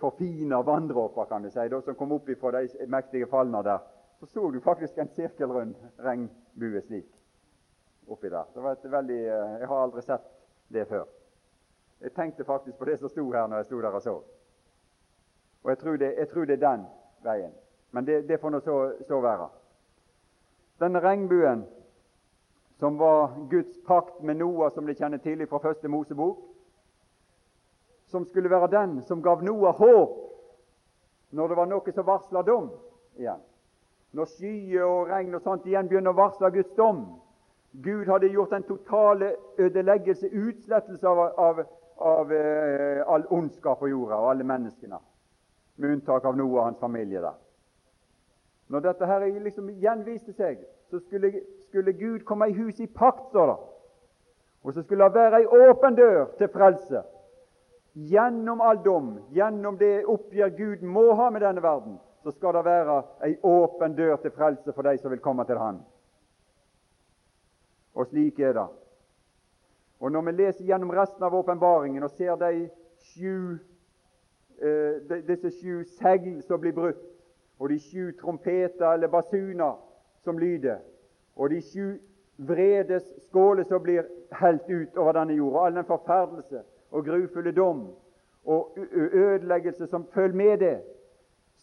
forfina 0.00 0.62
vanndråper, 0.62 1.28
kan 1.30 1.42
du 1.42 1.50
si, 1.50 1.68
da, 1.68 1.80
som 1.80 1.94
kom 1.94 2.16
opp 2.16 2.30
fra 2.40 2.50
de 2.58 2.88
mektige 2.90 3.28
fallene 3.30 3.62
der, 3.62 3.78
så 4.18 4.26
så 4.26 4.50
du 4.50 4.60
faktisk 4.60 4.98
en 4.98 5.12
sirkelrund 5.14 5.76
regnbue 6.02 6.82
slik 6.82 7.14
oppi 8.08 8.28
der. 8.28 8.50
Det 8.54 8.62
var 8.62 8.72
et 8.72 8.90
veldig, 8.90 9.20
eh, 9.26 9.60
Jeg 9.60 9.68
har 9.68 9.82
aldri 9.82 10.02
sett 10.02 10.26
det 10.68 10.88
før. 10.88 11.06
Jeg 12.00 12.12
tenkte 12.14 12.44
faktisk 12.44 12.78
på 12.78 12.84
det 12.84 12.98
som 12.98 13.08
sto 13.08 13.30
her 13.32 13.46
når 13.46 13.56
jeg 13.56 13.64
sto 13.70 13.80
der 13.80 13.94
og 13.94 14.02
så. 14.02 14.16
Og 15.68 15.70
jeg 15.70 15.78
tror 15.78 15.96
det, 15.96 16.14
jeg 16.18 16.28
tror 16.28 16.44
det 16.44 16.52
er 16.52 16.70
den 16.70 16.84
veien. 17.22 17.50
Men 17.90 18.06
det, 18.06 18.28
det 18.28 18.40
får 18.40 18.50
nå 18.50 18.60
så, 18.64 18.76
så 19.08 19.18
være. 19.20 19.48
Denne 20.80 21.00
regnbuen, 21.04 21.66
som 22.80 22.96
var 22.98 23.34
Guds 23.50 23.76
pakt 23.86 24.22
med 24.22 24.34
Noah, 24.40 24.70
som 24.72 24.86
de 24.86 24.94
kjenner 24.94 25.20
til 25.20 25.44
fra 25.50 25.60
første 25.60 25.88
Mosebok, 25.88 26.38
som 28.06 28.24
skulle 28.24 28.50
være 28.50 28.70
den 28.72 29.02
som 29.02 29.20
gav 29.22 29.44
Noah 29.44 29.76
håp 29.76 30.16
når 31.36 31.48
det 31.48 31.56
var 31.60 31.68
noe 31.68 31.92
som 31.92 32.08
varsla 32.08 32.42
dom 32.48 32.70
igjen. 33.20 33.44
Når 34.16 34.32
skyer 34.38 34.86
og 34.86 35.12
regn 35.12 35.36
og 35.36 35.44
sånt 35.44 35.68
igjen 35.68 35.92
begynner 35.92 36.16
å 36.16 36.20
varsle 36.22 36.48
Guds 36.54 36.72
dom. 36.80 37.04
Gud 37.84 38.08
hadde 38.08 38.32
gjort 38.32 38.56
en 38.56 38.64
totale 38.64 39.34
ødeleggelse, 39.60 40.32
utslettelse 40.32 41.08
av, 41.12 41.22
av, 41.36 41.62
av 42.00 42.32
eh, 42.32 43.04
all 43.04 43.28
ondskap 43.28 43.84
på 43.84 43.92
jorda 43.92 44.16
og 44.16 44.30
alle 44.32 44.48
menneskene 44.48 45.02
med 45.78 45.90
unntak 45.90 46.24
av 46.24 46.36
Noah 46.36 46.60
og 46.60 46.64
hans 46.64 46.80
familie 46.80 47.20
der. 47.22 47.36
Når 48.68 48.84
dette 48.84 49.06
her 49.06 49.24
liksom 49.40 49.70
gjenviste 49.80 50.34
seg, 50.36 50.60
så 50.90 51.00
skulle, 51.00 51.32
skulle 51.68 51.92
Gud 51.92 52.24
komme 52.28 52.50
i 52.50 52.56
hus 52.56 52.80
i 52.80 52.86
pakt, 52.86 53.28
står 53.30 53.46
det. 53.46 53.58
Og 54.62 54.74
så 54.74 54.82
skulle 54.82 55.04
det 55.04 55.14
være 55.14 55.40
ei 55.40 55.46
åpen 55.46 55.96
dør 55.96 56.24
til 56.38 56.50
frelse. 56.52 57.02
Gjennom 57.94 58.60
all 58.60 58.82
dom, 58.84 59.14
gjennom 59.32 59.78
det 59.78 60.04
oppgjør 60.06 60.50
Gud 60.56 60.82
må 60.82 61.12
ha 61.16 61.30
med 61.30 61.42
denne 61.42 61.62
verden, 61.62 61.96
så 62.22 62.34
skal 62.34 62.58
det 62.58 62.64
være 62.66 62.98
ei 63.24 63.38
åpen 63.42 63.94
dør 63.96 64.16
til 64.22 64.34
frelse 64.34 64.74
for 64.74 64.82
de 64.82 64.98
som 64.98 65.10
vil 65.10 65.22
komme 65.24 65.46
til 65.48 65.58
Han. 65.58 65.80
Og 67.94 68.06
slik 68.06 68.40
er 68.40 68.52
det. 68.52 68.68
Og 70.00 70.12
Når 70.12 70.22
vi 70.22 70.32
leser 70.32 70.64
gjennom 70.64 70.90
resten 70.90 71.22
av 71.22 71.34
åpenbaringen 71.34 72.02
og 72.02 72.10
ser 72.10 72.36
de 72.36 72.68
sju 73.00 73.58
eh, 74.62 75.22
disse 75.28 75.50
sju 75.60 75.84
segl 75.98 76.42
som 76.42 76.60
blir 76.60 76.72
brutt, 76.72 77.04
og 77.58 77.70
de 77.70 77.78
sju 77.78 78.12
trompeter 78.20 78.86
eller 78.92 79.08
basuner 79.08 79.78
som 80.24 80.38
lyder, 80.38 80.78
og 81.36 81.50
de 81.50 81.60
sju 81.62 81.96
vredes 82.38 83.06
skåler 83.28 83.64
som 83.64 83.82
blir 83.82 84.06
helt 84.40 84.68
ut 84.68 84.96
over 84.96 85.12
denne 85.12 85.34
jord, 85.34 85.54
og 85.54 85.66
all 85.66 85.80
den 85.80 85.88
forferdelse 85.88 86.62
og 86.90 87.04
grufulle 87.04 87.52
dom 87.52 87.88
og 88.48 88.78
ødeleggelse 89.12 89.86
som 89.86 90.06
følger 90.14 90.36
med 90.36 90.58
det, 90.58 90.80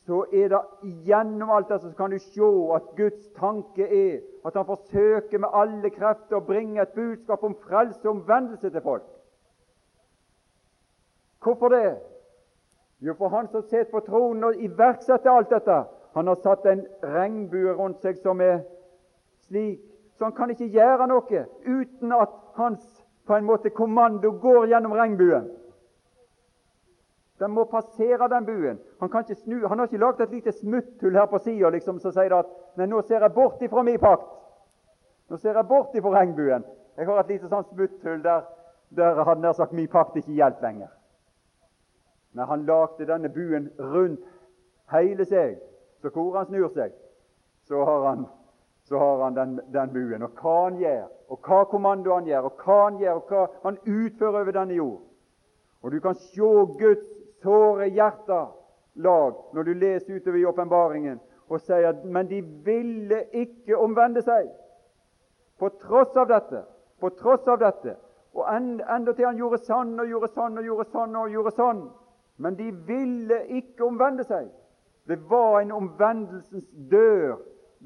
så 0.06 0.26
er 0.34 0.48
det 0.48 0.92
gjennom 1.06 1.50
alt 1.50 1.70
dette 1.70 1.90
så 1.90 1.98
kan 1.98 2.12
du 2.12 2.20
se 2.20 2.50
at 2.76 2.90
Guds 2.98 3.30
tanke 3.40 3.88
er 3.90 4.20
at 4.46 4.54
han 4.54 4.66
forsøker 4.66 5.42
med 5.42 5.50
alle 5.54 5.90
krefter 5.90 6.38
å 6.38 6.46
bringe 6.46 6.82
et 6.82 6.94
budskap 6.94 7.44
om 7.44 7.56
frelse 7.64 8.04
og 8.06 8.20
omvendelse 8.20 8.70
til 8.70 8.82
folk. 8.82 9.08
Hvorfor 11.42 11.74
det? 11.74 11.98
Jo, 13.00 13.14
for 13.14 13.30
han 13.30 13.48
som 13.48 13.64
sitter 13.64 13.92
på 13.92 14.00
tronen 14.06 14.44
og 14.44 14.62
iverksetter 14.62 15.32
alt 15.32 15.52
dette, 15.52 15.84
han 16.16 16.28
har 16.28 16.40
satt 16.44 16.66
en 16.66 16.86
regnbue 17.04 17.74
rundt 17.76 18.02
seg 18.06 18.18
som 18.24 18.42
er 18.42 18.62
slik, 19.48 19.82
så 20.16 20.30
han 20.30 20.36
kan 20.38 20.54
ikke 20.54 20.72
gjøre 20.72 21.10
noe 21.12 21.42
uten 21.66 22.16
at 22.16 22.32
hans 22.56 22.86
på 23.28 23.36
en 23.36 23.46
måte 23.46 23.70
kommando 23.70 24.32
går 24.40 24.70
gjennom 24.72 24.96
regnbuen. 24.96 25.50
Den 27.40 27.52
må 27.52 27.66
passere 27.68 28.30
den 28.32 28.46
buen. 28.46 28.80
Han 29.00 29.10
kan 29.10 29.26
ikke 29.26 29.36
snu, 29.36 29.68
han 29.68 29.80
har 29.80 29.90
ikke 29.90 30.00
lagd 30.00 30.22
et 30.24 30.32
lite 30.32 30.52
smutthull 30.56 31.18
her 31.20 31.26
på 31.28 31.40
sida 31.44 31.70
liksom, 31.70 32.00
som 32.00 32.14
sier 32.16 32.32
at 32.32 32.52
nei, 32.80 32.88
nå 32.88 33.02
ser 33.04 33.26
jeg 33.26 33.36
bort 33.36 33.64
ifra 33.66 33.84
min 33.84 34.00
pakt. 34.00 34.30
Nå 35.30 35.38
ser 35.42 35.58
jeg 35.58 35.68
bort 35.68 35.96
ifra 35.96 36.14
regnbuen. 36.16 36.64
Jeg 36.96 37.10
har 37.10 37.20
et 37.20 37.34
lite 37.34 37.52
sånn 37.52 37.68
smutthull 37.74 38.22
der, 38.24 38.46
der 38.96 39.20
hadde 39.28 39.44
nær 39.44 39.58
sagt 39.58 39.76
min 39.76 39.92
pakt 39.92 40.16
ikke 40.16 40.32
gjelder 40.32 40.64
lenger. 40.64 40.95
Men 42.36 42.48
han 42.48 42.66
lagde 42.66 43.08
denne 43.08 43.30
buen 43.30 43.70
rundt 43.80 44.20
hele 44.92 45.26
seg, 45.26 45.56
så 46.02 46.12
hvor 46.12 46.36
han 46.36 46.50
snur 46.50 46.68
seg, 46.76 46.92
så 47.64 47.84
har 47.88 48.08
han, 48.10 48.26
så 48.84 49.00
har 49.00 49.24
han 49.24 49.38
den, 49.38 49.54
den, 49.74 49.94
buen. 49.94 50.26
Og 50.28 50.42
hva 50.42 50.56
han 50.66 50.82
gjør, 50.82 51.08
og 51.32 51.40
hva 51.48 51.64
kommando 51.72 52.14
han 52.14 52.28
gjør, 52.28 52.50
og 52.50 52.66
hva 52.66 52.80
han 52.84 53.00
gjør, 53.00 53.22
og 53.22 53.32
hva 53.32 53.46
han 53.64 53.80
utfører 53.88 54.42
over 54.42 54.60
denne 54.60 54.78
jord. 54.82 55.02
Og 55.82 55.92
du 55.92 56.00
kan 56.04 56.20
se 56.20 56.52
Guds 56.82 57.08
såre 57.44 57.88
hjertelag 57.94 59.42
når 59.54 59.64
du 59.64 59.74
leser 59.74 60.16
utover 60.20 60.40
i 60.40 60.46
åpenbaringen 60.50 61.20
og 61.50 61.62
sier 61.62 61.92
at 61.92 62.06
men 62.06 62.28
de 62.30 62.40
ville 62.66 63.20
ikke 63.38 63.78
omvende 63.78 64.24
seg. 64.26 64.48
På 65.60 65.70
tross 65.82 66.16
av 66.18 66.28
dette, 66.28 66.64
på 67.00 67.12
tross 67.20 67.46
av 67.48 67.62
dette, 67.62 67.96
og 68.36 68.48
enda 68.52 69.14
til 69.14 69.28
han 69.30 69.38
gjorde 69.40 69.62
sånn 69.64 69.94
og 70.02 70.10
gjorde 70.10 70.34
sånn 70.34 70.58
og 70.58 70.66
gjorde 70.66 70.90
sånn 70.92 71.16
og 71.16 71.32
gjorde 71.32 71.54
sånn, 71.56 71.84
men 72.38 72.58
de 72.58 72.72
ville 72.72 73.46
ikke 73.48 73.86
omvende 73.86 74.24
seg. 74.24 74.50
Det 75.08 75.20
var 75.30 75.60
en 75.60 75.72
omvendelsens 75.72 76.66
dør 76.92 77.38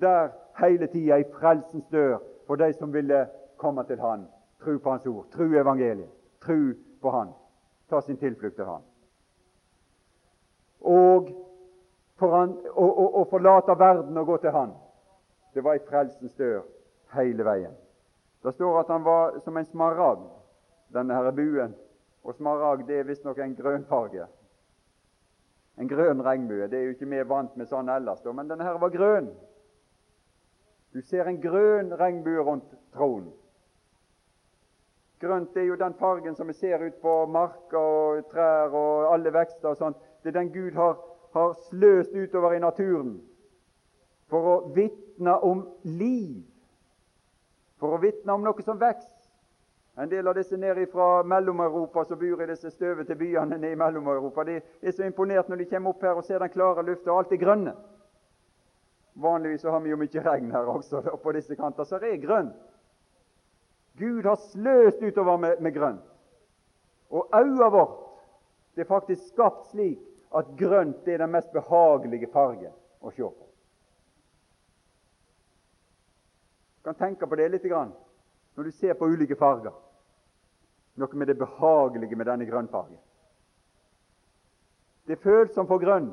der 0.02 0.30
hele 0.60 0.88
tida, 0.88 1.18
ei 1.18 1.28
frelsens 1.40 1.86
dør 1.92 2.18
for 2.48 2.56
de 2.56 2.74
som 2.74 2.94
ville 2.94 3.28
komme 3.58 3.84
til 3.84 4.00
Han, 4.00 4.28
tro 4.64 4.78
på 4.78 4.90
Hans 4.90 5.06
ord, 5.06 5.26
tro 5.32 5.44
evangeliet, 5.44 6.10
tro 6.42 6.74
på 7.02 7.12
Han, 7.12 7.34
ta 7.90 8.02
sin 8.02 8.18
tilflukt 8.18 8.56
til 8.56 8.66
Han. 8.66 8.82
og, 10.80 11.30
for 12.16 12.38
han, 12.38 12.58
og, 12.72 12.98
og, 13.00 13.16
og 13.16 13.28
forlater 13.30 13.76
verden 13.76 14.18
og 14.18 14.26
gå 14.26 14.38
til 14.38 14.52
Han. 14.52 14.72
Det 15.54 15.64
var 15.64 15.74
ei 15.74 15.86
frelsens 15.90 16.34
dør 16.38 16.62
hele 17.14 17.46
veien. 17.46 17.74
Det 18.44 18.54
står 18.54 18.80
at 18.80 18.88
han 18.88 19.04
var 19.04 19.40
som 19.44 19.58
en 19.58 19.66
smaragd, 19.66 20.28
denne 20.94 21.14
her 21.14 21.32
buen. 21.32 21.76
Og 22.24 22.36
smaragd 22.36 22.90
er 22.90 23.04
visstnok 23.04 23.40
en 23.40 23.56
grønfarge. 23.56 24.28
En 25.80 25.88
grønn 25.88 26.24
regnbue. 26.24 26.68
Det 26.68 26.80
er 26.80 26.88
jo 26.88 26.96
ikke 26.96 27.08
vi 27.10 27.22
vant 27.28 27.56
med 27.58 27.70
sånn 27.70 27.90
ellers, 27.90 28.24
men 28.36 28.50
denne 28.50 28.68
her 28.68 28.80
var 28.82 28.92
grønn. 28.92 29.30
Du 30.94 31.02
ser 31.06 31.30
en 31.30 31.40
grønn 31.42 31.94
regnbue 31.96 32.44
rundt 32.44 32.74
tronen. 32.96 33.32
Grønt 35.20 35.56
er 35.58 35.68
jo 35.68 35.76
den 35.76 35.96
fargen 36.00 36.36
som 36.36 36.48
vi 36.48 36.56
ser 36.56 36.80
ut 36.80 37.02
på 37.02 37.14
marker 37.28 37.78
og 37.80 38.28
trær 38.32 38.72
og 38.72 39.10
alle 39.14 39.34
vekster 39.36 39.74
og 39.74 39.80
sånt. 39.80 39.98
Det 40.24 40.32
er 40.32 40.40
den 40.40 40.52
Gud 40.54 40.78
har, 40.80 40.96
har 41.36 41.58
sløst 41.68 42.16
utover 42.16 42.56
i 42.56 42.62
naturen 42.64 43.18
for 44.32 44.48
å 44.48 44.56
vitne 44.76 45.36
om 45.44 45.66
liv, 45.84 46.46
for 47.82 47.98
å 47.98 48.02
vitne 48.04 48.36
om 48.36 48.46
noe 48.46 48.64
som 48.64 48.80
vokser. 48.80 49.19
En 50.00 50.10
del 50.10 50.28
av 50.28 50.36
disse 50.36 50.58
nede 50.58 50.86
fra 50.88 51.24
Mellom-Europa 51.24 52.06
som 52.06 52.20
bor 52.20 52.42
i 52.44 52.46
disse 52.48 52.70
støvete 52.72 53.16
byene 53.20 53.58
nede 53.58 53.74
i 53.74 53.76
Mellom-Europa, 53.76 54.44
de 54.48 54.62
er 54.82 54.94
så 54.96 55.04
imponert 55.04 55.50
når 55.52 55.60
de 55.60 55.66
kommer 55.68 55.92
opp 55.92 56.06
her 56.08 56.16
og 56.16 56.24
ser 56.24 56.40
den 56.40 56.54
klare 56.54 56.86
lufta, 56.88 57.12
og 57.12 57.20
alt 57.20 57.34
er 57.36 57.42
grønne. 57.42 57.74
Vanligvis 59.20 59.66
har 59.68 59.82
vi 59.84 59.92
jo 59.92 59.98
mye 60.00 60.24
regn 60.24 60.54
her 60.56 60.70
også, 60.72 61.02
og 61.12 61.20
på 61.20 61.34
disse 61.36 61.58
kanter 61.60 61.84
så 61.84 61.98
er 61.98 62.06
det 62.06 62.22
grønt. 62.24 62.56
Gud 64.00 64.24
har 64.24 64.40
sløst 64.54 65.04
utover 65.04 65.38
med, 65.38 65.60
med 65.60 65.76
grønt. 65.76 66.08
Og 67.10 67.28
øyet 67.36 67.74
vårt 67.76 68.00
det 68.76 68.86
er 68.86 68.88
faktisk 68.94 69.28
skapt 69.34 69.68
slik 69.74 70.00
at 70.32 70.56
grønt 70.56 71.08
er 71.08 71.20
den 71.20 71.34
mest 71.36 71.52
behagelige 71.52 72.32
farge 72.32 72.72
å 73.02 73.12
se 73.12 73.28
på. 73.28 73.52
Du 76.80 76.88
kan 76.88 76.96
tenke 76.96 77.28
på 77.28 77.36
det 77.36 77.52
litt 77.52 77.68
når 77.68 78.64
du 78.64 78.72
ser 78.72 78.96
på 78.96 79.12
ulike 79.12 79.36
farger. 79.36 79.76
Noe 81.00 81.16
med 81.16 81.28
det 81.28 81.38
behagelige 81.40 82.16
med 82.16 82.28
denne 82.28 82.46
grønnfargen. 82.46 82.98
Det 85.08 85.16
er 85.16 85.22
følsomt 85.24 85.68
for 85.68 85.80
grønn, 85.80 86.12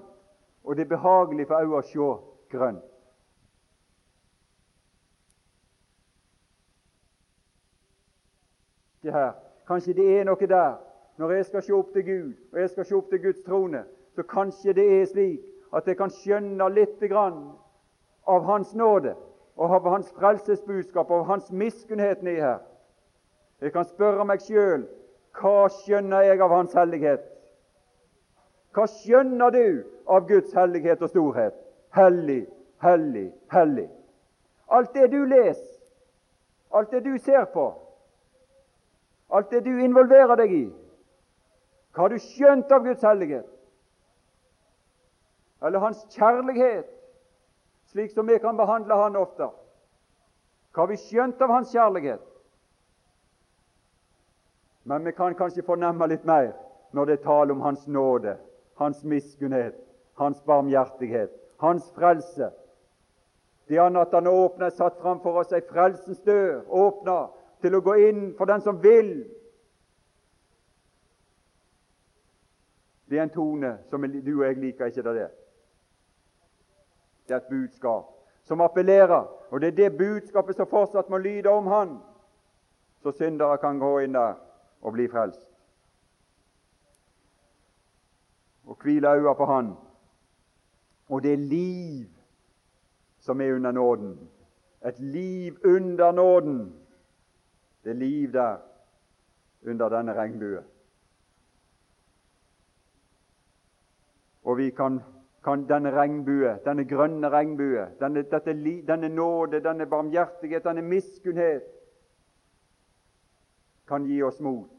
og 0.65 0.77
det 0.77 0.85
er 0.85 0.95
behagelig 0.95 1.47
for 1.47 1.59
øynene 1.59 1.81
å 1.81 1.87
se 1.89 2.07
grønn. 2.55 2.79
Det 9.03 9.13
her. 9.13 9.35
Kanskje 9.67 9.95
det 9.99 10.07
er 10.21 10.25
noe 10.25 10.47
der. 10.47 10.79
Når 11.19 11.31
jeg 11.33 11.45
skal 11.47 11.63
se 11.63 11.75
opp 11.75 11.93
til 11.93 12.05
Gud, 12.05 12.33
og 12.53 12.61
jeg 12.61 12.71
skal 12.71 12.85
se 12.85 12.97
opp 12.97 13.11
til 13.11 13.23
Guds 13.23 13.43
trone, 13.47 13.85
så 14.15 14.23
kanskje 14.23 14.73
det 14.73 14.87
er 15.01 15.07
slik 15.11 15.45
at 15.75 15.87
jeg 15.89 15.97
kan 15.97 16.11
skjønne 16.11 16.69
litt 16.73 17.03
av 17.13 18.43
Hans 18.45 18.75
nåde 18.75 19.15
og 19.57 19.75
av 19.75 19.91
Hans 19.91 20.11
frelsesbudskap 20.13 21.11
og 21.11 21.21
av 21.21 21.27
Hans 21.27 21.53
miskunnhet 21.53 22.23
nedi 22.23 22.41
her. 22.41 22.59
Jeg 23.61 23.73
kan 23.73 23.85
spørre 23.89 24.25
meg 24.29 24.43
sjøl 24.45 24.85
hva 25.37 25.69
skjønner 25.83 26.25
jeg 26.25 26.41
av 26.41 26.53
Hans 26.53 26.75
hellighet? 26.77 27.25
Hva 28.73 28.87
skjønner 28.89 29.53
du 29.53 29.65
av 30.09 30.29
Guds 30.29 30.53
hellighet 30.57 31.03
og 31.05 31.13
storhet? 31.13 31.57
Hellig, 31.97 32.47
hellig, 32.85 33.31
hellig. 33.53 33.89
Alt 34.73 34.95
det 34.97 35.11
du 35.13 35.23
leser, 35.29 35.75
alt 36.73 36.91
det 36.93 37.05
du 37.05 37.19
ser 37.21 37.45
på, 37.53 37.71
Alt 39.31 39.51
det 39.51 39.65
du 39.65 39.73
involverer 39.83 40.39
deg 40.39 40.53
i. 40.55 40.67
Hva 41.95 42.05
har 42.05 42.13
du 42.13 42.23
skjønt 42.23 42.71
av 42.73 42.85
Guds 42.85 43.03
hellighet? 43.03 43.47
Eller 45.65 45.83
Hans 45.83 46.05
kjærlighet, 46.15 46.87
slik 47.91 48.13
som 48.15 48.29
vi 48.29 48.39
kan 48.39 48.59
behandle 48.59 48.99
Han 49.01 49.17
ofte? 49.19 49.49
Hva 50.71 50.85
har 50.85 50.93
vi 50.93 51.01
skjønt 51.01 51.43
av 51.43 51.55
Hans 51.57 51.73
kjærlighet? 51.75 52.23
Men 54.89 55.05
vi 55.05 55.13
kan 55.13 55.35
kanskje 55.35 55.65
fornemme 55.67 56.07
litt 56.07 56.25
mer 56.25 56.53
når 56.95 57.07
det 57.07 57.15
er 57.17 57.23
tale 57.25 57.53
om 57.53 57.61
Hans 57.61 57.87
nåde, 57.91 58.37
Hans 58.79 59.01
miskunnhet, 59.05 59.75
Hans 60.15 60.39
barmhjertighet, 60.47 61.33
Hans 61.59 61.89
frelse. 61.91 62.53
Det 63.69 63.77
er 63.77 63.99
at 63.99 64.15
Han 64.15 64.27
åpner, 64.27 64.71
satt 64.71 65.01
framfor 65.01 65.41
oss 65.41 65.51
ei 65.53 65.61
frelsens 65.67 66.23
dør, 66.23 66.63
åpna 66.69 67.17
til 67.61 67.75
å 67.75 67.83
gå 67.83 67.97
inn 68.07 68.23
for 68.39 68.47
den 68.47 68.63
som 68.63 68.79
vil. 68.83 69.11
Det 73.11 73.19
er 73.19 73.27
en 73.27 73.35
tone 73.35 73.75
som 73.91 74.07
du 74.07 74.33
og 74.39 74.47
jeg 74.47 74.63
liker 74.63 74.87
ikke. 74.87 75.03
Det, 75.03 75.29
det 77.27 77.35
er 77.35 77.43
et 77.43 77.51
budskap 77.51 78.15
som 78.47 78.63
appellerer, 78.63 79.27
og 79.51 79.61
det 79.61 79.75
er 79.75 79.79
det 79.83 79.99
budskapet 79.99 80.55
som 80.55 80.71
fortsatt 80.71 81.11
må 81.11 81.19
lyde 81.19 81.51
om 81.51 81.67
Han, 81.67 81.99
så 83.03 83.11
syndere 83.11 83.59
kan 83.59 83.83
gå 83.83 83.97
inn 84.07 84.15
der 84.15 84.46
og 84.87 84.93
bli 84.93 85.09
frelst. 85.09 85.49
Og 88.67 88.79
hvile 88.83 89.09
øya 89.09 89.33
på 89.35 89.45
Han. 89.45 89.73
Og 91.09 91.23
det 91.23 91.33
er 91.33 91.37
liv 91.37 92.07
som 93.21 93.41
er 93.41 93.55
under 93.55 93.73
nåden. 93.73 94.31
Et 94.87 94.99
liv 94.99 95.59
under 95.65 96.13
nåden. 96.13 96.75
Det 97.85 97.91
er 97.91 97.95
liv 97.95 98.33
der 98.33 98.57
under 99.67 99.89
denne 99.89 100.15
regnbue. 100.15 100.63
Og 104.45 104.59
vi 104.59 104.71
kan, 104.71 105.01
kan 105.45 105.69
denne 105.69 105.91
regnbue, 105.91 106.59
denne 106.65 106.85
grønne 106.85 107.29
regnbue, 107.29 107.89
denne, 108.01 108.23
dette, 108.23 108.55
denne 108.87 109.09
nåde, 109.09 109.61
denne 109.61 109.87
barmhjertighet, 109.87 110.65
denne 110.65 110.83
miskunnhet, 110.83 111.63
kan 113.89 114.05
gi 114.05 114.23
oss 114.23 114.41
mot 114.41 114.76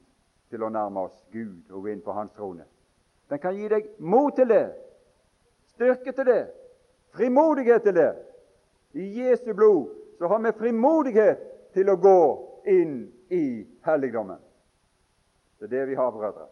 til 0.50 0.64
å 0.64 0.72
nærme 0.72 1.08
oss 1.08 1.18
Gud 1.32 1.72
og 1.72 1.84
gå 1.84 1.93
inn 1.93 2.04
på 2.04 2.16
Hans 2.16 2.32
trone. 2.36 2.66
Den 3.30 3.41
kan 3.43 3.56
gi 3.56 3.68
deg 3.68 3.89
mot 4.00 4.36
til 4.36 4.48
det, 4.48 4.66
styrke 5.76 6.14
til 6.16 6.30
det, 6.30 6.41
frimodighet 7.16 7.84
til 7.84 7.95
det. 7.98 8.12
I 8.95 9.08
Jesu 9.20 9.54
blod 9.54 9.89
så 10.18 10.28
har 10.32 10.39
vi 10.45 10.56
frimodighet 10.58 11.41
til 11.76 11.89
å 11.91 12.00
gå 12.00 12.20
inn 12.72 13.02
i 13.30 13.66
helligdommen. 13.86 14.39
Det 15.60 15.68
er 15.68 15.74
det 15.74 15.88
vi 15.89 15.98
har, 16.00 16.12
brødre. 16.12 16.48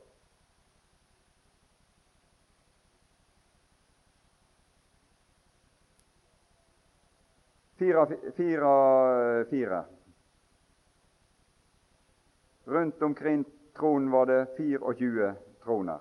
Fire, 7.76 8.06
fire, 8.38 9.46
fire. 9.50 9.84
Rundt 12.66 13.02
omkring 13.02 13.46
tronen 13.76 14.12
var 14.12 14.26
det 14.26 14.48
24 14.58 15.36
troner. 15.64 16.00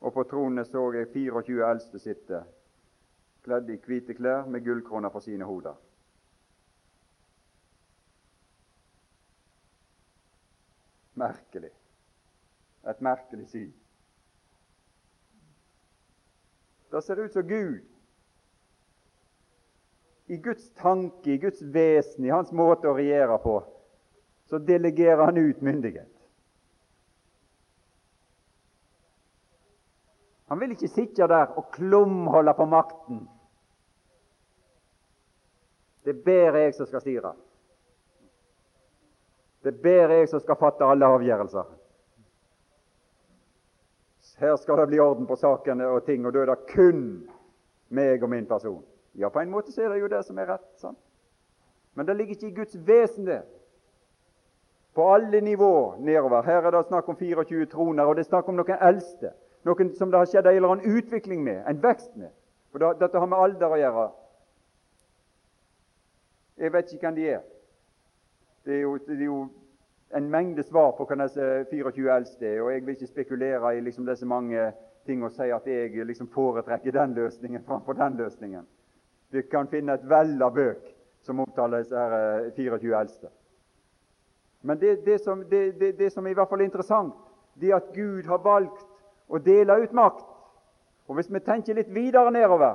Og 0.00 0.14
på 0.14 0.24
tronene 0.30 0.64
så 0.64 0.84
jeg 0.94 1.10
24 1.12 1.70
eldste 1.70 1.98
sitte, 1.98 2.42
kledd 3.44 3.70
i 3.70 3.78
hvite 3.82 4.14
klær 4.14 4.46
med 4.46 4.64
gullkroner 4.64 5.12
på 5.12 5.20
sine 5.20 5.44
hoder. 5.44 5.74
Merkelig. 11.18 11.70
Et 12.88 13.00
merkelig 13.00 13.48
syn. 13.48 13.72
Det 16.92 17.04
ser 17.04 17.24
ut 17.24 17.32
som 17.32 17.48
Gud 17.48 17.80
i 20.28 20.36
Guds 20.36 20.70
tanke, 20.70 21.32
i 21.32 21.38
Guds 21.38 21.62
vesen, 21.62 22.24
i 22.24 22.32
hans 22.32 22.52
måte 22.52 22.88
å 22.88 22.96
regjere 22.96 23.38
på, 23.40 23.58
så 24.48 24.60
delegerer 24.60 25.24
han 25.24 25.40
ut 25.40 25.62
myndighet. 25.64 26.17
Han 30.48 30.60
vil 30.60 30.70
ikke 30.70 30.88
sitte 30.88 31.28
der 31.28 31.52
og 31.56 31.70
klumholde 31.72 32.54
på 32.56 32.64
makten. 32.64 33.28
Det 36.04 36.16
er 36.16 36.22
bare 36.24 36.62
jeg 36.62 36.74
som 36.74 36.86
skal 36.86 37.00
styre. 37.00 37.32
Det 39.64 39.74
er 39.74 39.82
bare 39.82 40.20
jeg 40.22 40.28
som 40.28 40.40
skal 40.40 40.56
fatte 40.56 40.84
alle 40.84 41.06
avgjørelser. 41.06 41.74
Her 44.38 44.56
skal 44.56 44.78
det 44.78 44.86
bli 44.86 45.00
orden 45.02 45.26
på 45.26 45.36
sakene 45.36 45.86
og 45.86 46.04
ting, 46.06 46.26
og 46.26 46.32
da 46.32 46.44
er 46.44 46.52
det 46.52 46.70
kun 46.70 47.02
meg 47.90 48.22
og 48.22 48.30
min 48.30 48.46
person. 48.46 48.84
Ja, 49.18 49.28
på 49.28 49.40
en 49.40 49.50
måte 49.50 49.72
så 49.72 49.82
er 49.82 49.88
det 49.92 50.00
jo 50.00 50.08
det 50.08 50.22
som 50.24 50.38
er 50.38 50.46
rett. 50.52 50.68
sant? 50.78 50.98
Men 51.94 52.06
det 52.06 52.16
ligger 52.16 52.34
ikke 52.34 52.48
i 52.48 52.54
Guds 52.54 52.76
vesen, 52.86 53.26
det. 53.26 53.42
På 54.94 55.14
alle 55.14 55.40
nivåer 55.40 55.96
nedover. 55.98 56.42
Her 56.42 56.62
er 56.62 56.70
det 56.70 56.86
snakk 56.86 57.08
om 57.08 57.16
24 57.16 57.66
troner, 57.66 58.04
og 58.04 58.16
det 58.16 58.24
er 58.24 58.30
snakk 58.30 58.48
om 58.48 58.54
noen 58.54 58.78
eldste. 58.80 59.32
Noen 59.66 59.94
som 59.94 60.10
det 60.10 60.18
har 60.18 60.30
skjedd 60.30 60.46
en 60.46 60.56
eller 60.56 60.74
annen 60.74 60.98
utvikling 60.98 61.42
med, 61.44 61.62
en 61.66 61.82
vekst 61.82 62.16
med. 62.16 62.30
For 62.72 62.94
Dette 63.00 63.18
har 63.18 63.26
med 63.26 63.38
alder 63.38 63.74
å 63.74 63.78
gjøre. 63.80 64.08
Jeg 66.58 66.72
vet 66.74 66.92
ikke 66.92 67.06
hvem 67.06 67.16
de 67.16 67.30
er. 67.36 67.46
Det 68.66 68.74
er, 68.74 68.80
jo, 68.82 68.98
det 69.06 69.16
er 69.16 69.24
jo, 69.24 69.38
en 70.16 70.30
mengde 70.32 70.62
svar 70.64 70.94
på 70.96 71.04
hva 71.04 71.16
disse 71.20 71.46
24 71.70 72.12
eldste 72.14 72.46
er, 72.48 72.60
og 72.64 72.70
jeg 72.72 72.84
vil 72.84 72.94
ikke 72.96 73.10
spekulere 73.10 73.74
i 73.76 73.82
liksom 73.84 74.06
disse 74.08 74.26
mange 74.26 74.70
ting 75.08 75.24
og 75.24 75.32
si 75.32 75.48
at 75.52 75.66
jeg 75.68 76.06
liksom 76.06 76.30
foretrekker 76.32 76.92
den 76.96 77.14
løsningen 77.16 77.64
framfor 77.66 77.96
den 77.96 78.16
løsningen. 78.16 78.64
Du 79.32 79.42
kan 79.50 79.68
finne 79.68 79.98
et 79.98 80.06
vell 80.08 80.36
av 80.42 80.54
bøk 80.56 80.86
som 81.24 81.40
omtaler 81.44 81.84
disse 81.84 81.96
her 81.96 82.48
24 82.56 82.76
eh, 82.78 83.00
eldste. 83.00 83.30
Men 84.62 84.80
det, 84.80 85.04
det, 85.04 85.20
som, 85.20 85.44
det, 85.50 85.98
det, 85.98 86.12
som, 86.12 86.26
i 86.26 86.34
hvert 86.34 86.48
fall 86.48 86.60
er 86.60 86.70
interessant, 86.70 87.14
det 87.60 87.74
at 87.74 87.92
Gud 87.94 88.26
har 88.26 88.40
valgt 88.44 88.87
å 89.28 89.38
dele 89.38 89.82
ut 89.82 89.92
makt. 89.92 90.24
Og 91.08 91.14
Hvis 91.14 91.32
vi 91.32 91.40
tenker 91.40 91.74
litt 91.74 91.94
videre 91.94 92.30
nedover, 92.30 92.74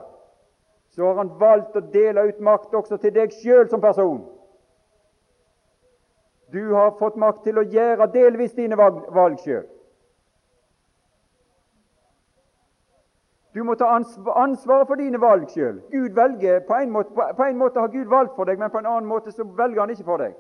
så 0.90 1.06
har 1.06 1.16
Han 1.16 1.40
valgt 1.40 1.76
å 1.76 1.82
dele 1.94 2.28
ut 2.28 2.40
makt 2.40 2.74
også 2.74 2.98
til 2.98 3.14
deg 3.14 3.34
sjøl 3.34 3.70
som 3.70 3.82
person. 3.82 4.26
Du 6.54 6.74
har 6.74 6.92
fått 7.00 7.16
makt 7.16 7.44
til 7.44 7.58
å 7.58 7.66
gjøre 7.66 8.12
delvis 8.14 8.54
dine 8.54 8.78
valg, 8.78 9.40
sjøl. 9.42 9.66
Du 13.54 13.64
må 13.64 13.76
ta 13.78 13.90
ansvaret 13.94 14.88
for 14.88 14.98
dine 14.98 15.22
valg 15.22 15.50
sjøl. 15.50 15.80
Gud 15.92 16.14
velger, 16.18 16.60
på 16.60 16.74
på 17.38 17.44
en 17.44 17.58
måte 17.58 17.80
har 17.80 17.88
Gud 17.88 18.06
valgt 18.10 18.36
for 18.36 18.46
deg, 18.46 18.60
men 18.60 18.70
på 18.70 18.78
en 18.82 18.86
annen 18.86 19.10
måte 19.10 19.32
så 19.32 19.44
velger 19.44 19.82
Han 19.82 19.90
ikke 19.90 20.04
for 20.04 20.18
deg. 20.18 20.34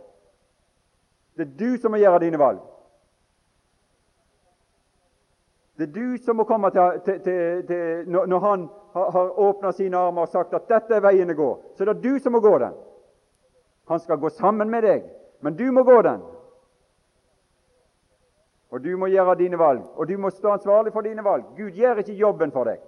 Det 1.38 1.47
er 1.47 1.57
du 1.59 1.78
som 1.82 1.91
må 1.91 1.97
gjøre 1.97 2.20
dine 2.20 2.39
valg. 2.39 2.61
Det 5.78 5.88
er 5.88 5.93
du 5.93 6.17
som 6.24 6.38
må 6.38 6.43
komme 6.43 6.69
til, 6.69 6.99
til, 7.05 7.19
til, 7.26 7.67
til 7.67 8.09
Når 8.11 8.39
Han 8.39 8.69
har, 8.93 9.11
har 9.11 9.39
åpna 9.39 9.71
sine 9.71 9.97
armer 9.97 10.21
og 10.21 10.28
sagt 10.28 10.53
at 10.53 10.67
'dette 10.69 10.95
er 10.95 11.01
veien 11.01 11.30
å 11.30 11.34
gå', 11.34 11.57
så 11.76 11.86
det 11.86 11.95
er 11.95 12.01
du 12.01 12.19
som 12.19 12.32
må 12.32 12.39
gå 12.39 12.57
den. 12.59 12.74
Han 13.88 13.99
skal 13.99 14.17
gå 14.17 14.30
sammen 14.30 14.69
med 14.69 14.84
deg, 14.84 15.03
men 15.41 15.57
du 15.57 15.71
må 15.71 15.84
gå 15.84 16.01
den. 16.01 16.21
Og 18.71 18.84
du 18.84 18.97
må 18.97 19.05
gjøre 19.05 19.36
dine 19.36 19.59
valg, 19.59 19.82
og 19.95 20.07
du 20.07 20.17
må 20.17 20.30
stå 20.30 20.51
ansvarlig 20.51 20.93
for 20.93 21.01
dine 21.01 21.24
valg. 21.24 21.43
Gud 21.57 21.71
gjør 21.71 21.95
ikke 22.01 22.13
jobben 22.13 22.51
for 22.51 22.63
deg. 22.63 22.80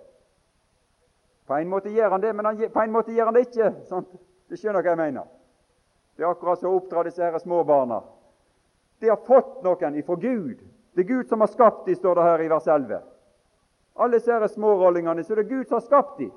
På 1.48 1.54
en 1.54 1.70
måte 1.70 1.90
gjør 1.90 2.10
han 2.10 2.22
det, 2.22 2.36
men 2.36 2.46
han, 2.46 2.72
på 2.74 2.82
en 2.82 2.92
måte 2.92 3.14
gjør 3.14 3.26
han 3.26 3.34
det 3.34 3.48
ikke. 3.48 3.74
Sant? 3.90 4.08
Du 4.50 4.58
skjønner 4.58 4.82
hva 4.82 4.94
jeg 4.94 4.98
mener. 4.98 5.28
Det 6.18 6.24
er 6.24 6.32
akkurat 6.32 6.60
som 6.60 6.72
å 6.72 6.80
oppdra 6.80 7.04
disse 7.06 7.40
små 7.44 7.64
barna. 7.64 8.00
De 9.02 9.10
har 9.10 9.22
fått 9.28 9.62
noen 9.64 9.98
ifra 10.00 10.16
Gud. 10.16 10.64
Det 10.96 11.04
er 11.04 11.08
Gud 11.08 11.28
som 11.28 11.44
har 11.44 11.52
skapt 11.52 11.86
dem, 11.86 11.96
står 11.96 12.16
det 12.16 12.24
her 12.24 12.42
i 12.42 12.50
vers 12.50 12.68
11. 12.68 13.00
Alle 13.96 14.20
disse 14.20 14.48
smårollingene, 14.54 15.24
så 15.24 15.36
det 15.36 15.46
er 15.46 15.50
Gud 15.50 15.68
som 15.68 15.76
har 15.80 15.86
skapt 15.86 16.20
dem. 16.20 16.32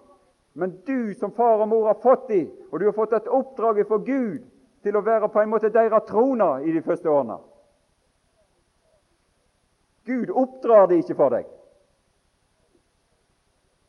Men 0.58 0.80
du 0.86 1.14
som 1.14 1.30
far 1.32 1.62
og 1.62 1.68
mor 1.68 1.86
har 1.86 1.98
fått 2.02 2.28
dem, 2.28 2.48
og 2.70 2.80
du 2.80 2.84
har 2.88 2.96
fått 2.96 3.12
et 3.14 3.28
oppdrag 3.30 3.84
fra 3.86 3.98
Gud 4.02 4.40
til 4.82 4.96
å 4.96 5.02
være 5.06 5.28
på 5.30 5.42
en 5.42 5.52
måte 5.52 5.70
deres 5.70 6.06
troner 6.08 6.64
i 6.66 6.74
de 6.74 6.82
første 6.82 7.10
årene. 7.10 7.36
Gud 10.08 10.30
oppdrar 10.30 10.88
dem 10.90 11.04
ikke 11.04 11.14
for 11.14 11.36
deg. 11.36 11.46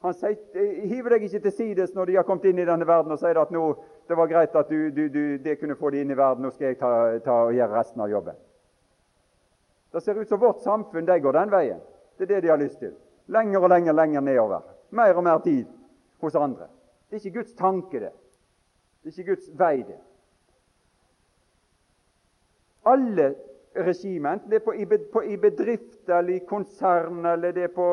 Han 0.06 0.14
hiver 0.88 1.16
deg 1.16 1.26
ikke 1.28 1.42
til 1.48 1.56
sides 1.56 1.96
når 1.96 2.12
de 2.12 2.20
har 2.20 2.28
kommet 2.28 2.46
inn 2.48 2.62
i 2.62 2.68
denne 2.68 2.88
verden 2.88 3.12
og 3.16 3.20
sier 3.20 3.40
at 3.42 3.50
nå, 3.52 3.64
det 4.08 4.18
var 4.20 4.30
greit 4.32 4.56
at 4.56 4.70
du, 4.70 4.92
du, 4.96 5.08
du, 5.10 5.24
det 5.44 5.58
kunne 5.60 5.76
få 5.80 5.90
de 5.92 6.04
inn 6.04 6.14
i 6.14 6.18
verden, 6.20 6.46
nå 6.46 6.54
skal 6.54 6.70
jeg 6.70 6.80
ta, 6.80 6.92
ta 7.26 7.42
og 7.48 7.58
gjøre 7.58 7.74
resten 7.74 8.06
av 8.06 8.14
jobben. 8.14 8.38
Det 9.92 10.02
ser 10.02 10.20
ut 10.22 10.30
som 10.30 10.40
vårt 10.40 10.62
samfunn 10.62 11.06
de 11.06 11.20
går 11.20 11.34
den 11.34 11.52
veien. 11.52 11.80
Det 12.18 12.28
er 12.28 12.36
det 12.36 12.42
de 12.42 12.52
har 12.52 12.62
lyst 12.62 12.80
til. 12.80 12.94
Lenger 13.28 13.64
og 13.64 13.70
lenger 13.70 13.94
lenger 13.94 14.22
nedover. 14.22 14.62
Mer 14.90 15.14
og 15.18 15.24
mer 15.24 15.40
tid 15.40 15.66
hos 16.22 16.36
andre. 16.36 16.68
Det 17.10 17.18
er 17.18 17.26
ikke 17.26 17.40
Guds 17.40 17.54
tanke, 17.54 18.00
det. 18.00 18.12
Det 19.04 19.10
er 19.14 19.20
ikke 19.20 19.36
Guds 19.36 19.50
vei, 19.60 19.78
det. 19.88 19.98
Alle 22.86 23.36
regimer, 23.76 24.34
enten 24.34 24.52
det 24.52 24.62
er 24.66 25.24
i, 25.24 25.38
bedrift 25.38 26.10
eller 26.10 26.34
i 26.34 26.40
konsern, 26.40 27.26
eller 27.26 27.52
det 27.52 27.64
er 27.64 27.74
på 27.74 27.88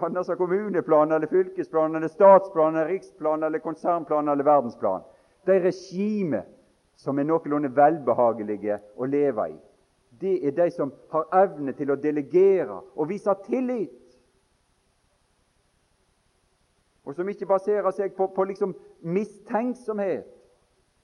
altså 0.00 0.34
kommuneplan 0.36 1.12
eller 1.12 1.26
fylkesplan 1.26 1.96
eller 1.96 2.08
statsplan 2.08 2.76
eller 2.76 2.88
riksplan 2.88 3.42
eller 3.42 3.58
konsernplan 3.58 4.28
eller 4.28 4.44
verdensplan 4.44 5.02
De 5.46 5.58
regimer 5.60 6.42
som 6.96 7.18
er 7.18 7.26
noenlunde 7.28 7.68
velbehagelige 7.76 8.78
å 8.96 9.04
leve 9.04 9.48
i, 9.50 9.56
det 10.20 10.46
er 10.46 10.50
de 10.50 10.70
som 10.70 10.92
har 11.10 11.28
evne 11.42 11.72
til 11.72 11.90
å 11.90 11.98
delegere 12.00 12.80
og 12.94 13.08
vise 13.08 13.34
tillit. 13.46 14.00
Og 17.04 17.14
som 17.14 17.28
ikke 17.28 17.46
baserer 17.46 17.90
seg 17.92 18.14
på, 18.16 18.30
på 18.32 18.44
liksom 18.48 18.74
mistenksomhet 19.00 20.28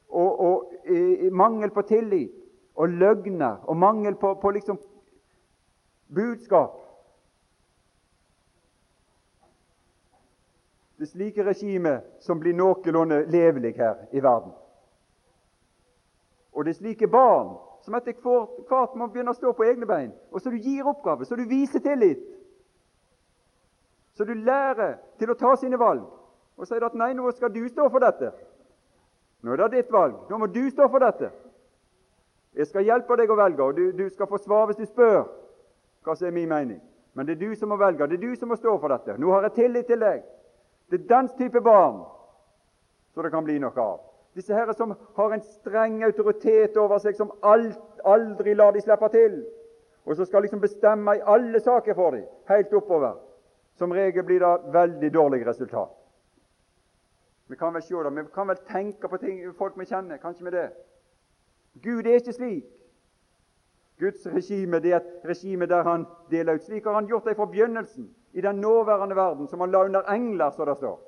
og, 0.09 0.41
og 0.41 0.73
eh, 0.85 1.29
mangel 1.33 1.71
på 1.71 1.83
tillit 1.89 2.33
og 2.75 2.89
løgner 2.89 3.61
og 3.69 3.77
mangel 3.77 4.17
på, 4.17 4.35
på 4.41 4.51
liksom 4.51 4.79
budskap. 6.15 6.79
Det 10.97 11.07
er 11.07 11.13
slike 11.13 11.45
regimer 11.45 12.01
som 12.21 12.41
blir 12.41 12.57
noenlunde 12.57 13.23
levelige 13.33 13.81
her 13.81 14.03
i 14.13 14.23
verden. 14.23 14.53
Og 16.53 16.65
det 16.65 16.75
er 16.75 16.81
slike 16.81 17.09
barn 17.09 17.55
som 17.91 17.99
etter 17.99 18.15
hvert 18.23 18.95
må 18.95 19.09
begynne 19.11 19.33
å 19.35 19.37
stå 19.37 19.51
på 19.57 19.67
egne 19.67 19.87
bein, 19.87 20.13
og 20.31 20.39
så 20.41 20.53
du 20.53 20.59
gir 20.63 20.87
oppgave, 20.87 21.27
så 21.27 21.35
du 21.37 21.43
viser 21.51 21.83
tillit. 21.83 22.23
Så 24.15 24.25
du 24.25 24.35
lærer 24.35 24.99
til 25.19 25.33
å 25.33 25.39
ta 25.39 25.57
sine 25.59 25.79
valg 25.81 26.05
og 26.61 26.69
sier 26.69 26.85
at 26.85 26.95
'nei, 26.95 27.15
nå 27.15 27.31
skal 27.33 27.51
du 27.53 27.67
stå 27.69 27.89
for 27.89 27.99
dette'. 27.99 28.31
Nå 29.43 29.53
er 29.53 29.57
det 29.57 29.71
ditt 29.73 29.93
valg. 29.93 30.15
Nå 30.31 30.39
må 30.39 30.47
du 30.47 30.71
stå 30.71 30.89
for 30.89 30.99
dette. 30.99 31.31
Jeg 32.55 32.67
skal 32.67 32.85
hjelpe 32.85 33.17
deg 33.17 33.31
å 33.31 33.37
velge, 33.37 33.63
og 33.63 33.77
du, 33.77 33.93
du 33.93 34.09
skal 34.09 34.27
få 34.27 34.39
svar 34.39 34.67
hvis 34.67 34.77
du 34.77 34.87
spør 34.87 35.25
hva 36.05 36.15
som 36.15 36.27
er 36.27 36.37
min 36.37 36.49
mening. 36.49 36.81
Men 37.15 37.27
det 37.27 37.33
er 37.33 37.49
du 37.49 37.55
som 37.57 37.69
må 37.69 37.77
velge. 37.77 38.07
Det 38.07 38.19
er 38.19 38.29
du 38.29 38.37
som 38.37 38.49
må 38.49 38.57
stå 38.57 38.77
for 38.79 38.89
dette. 38.89 39.17
Nå 39.19 39.33
har 39.33 39.43
jeg 39.43 39.53
tillit 39.53 39.87
til 39.87 40.01
deg. 40.01 40.23
Det 40.91 41.01
er 41.01 41.09
den 41.09 41.29
type 41.39 41.61
barn 41.61 42.05
som 43.15 43.25
det 43.25 43.33
kan 43.33 43.45
bli 43.45 43.59
noe 43.59 43.73
av. 43.81 44.10
Disse 44.35 44.55
herre 44.55 44.75
som 44.75 44.95
har 45.17 45.33
en 45.35 45.43
streng 45.43 46.03
autoritet 46.07 46.77
over 46.79 46.99
seg, 47.03 47.17
som 47.19 47.33
alt, 47.43 47.81
aldri 48.07 48.55
lar 48.55 48.73
de 48.73 48.83
slippe 48.85 49.09
til, 49.11 49.41
og 50.07 50.17
som 50.17 50.27
skal 50.27 50.47
liksom 50.47 50.63
bestemme 50.63 51.17
i 51.17 51.25
alle 51.27 51.61
saker 51.61 51.95
for 51.99 52.15
dem, 52.15 52.29
helt 52.49 52.75
oppover. 52.75 53.19
Som 53.79 53.93
regel 53.97 54.25
blir 54.25 54.43
det 54.43 54.73
veldig 54.75 55.11
dårlig 55.15 55.47
resultat. 55.47 55.97
Vi 57.51 57.57
kan 57.57 57.75
vel 57.75 57.83
se 57.83 57.95
det, 57.95 58.13
vi 58.17 58.23
kan 58.35 58.49
vel 58.49 58.59
tenke 58.69 59.09
på 59.09 59.19
ting 59.19 59.41
folk 59.59 59.79
vi 59.79 59.85
kjenner. 59.85 60.21
Kanskje 60.23 60.45
med 60.45 60.53
det. 60.53 60.69
Gud 61.83 62.07
er 62.07 62.21
ikke 62.21 62.33
slik. 62.33 62.67
Guds 64.01 64.27
regime 64.27 64.79
det 64.81 64.93
er 64.93 65.01
et 65.01 65.25
regime 65.29 65.67
der 65.67 65.83
han 65.83 66.07
deler 66.31 66.55
ut. 66.55 66.63
Slik 66.65 66.85
har 66.85 66.95
han 66.95 67.07
gjort 67.07 67.25
det 67.25 67.37
fra 67.37 67.47
begynnelsen 67.51 68.07
i 68.33 68.41
den 68.41 68.61
nåværende 68.63 69.17
verden, 69.17 69.49
som 69.49 69.61
han 69.61 69.71
la 69.71 69.85
under 69.85 70.03
engler, 70.03 70.51
så 70.51 70.65
det 70.65 70.77
står. 70.77 71.01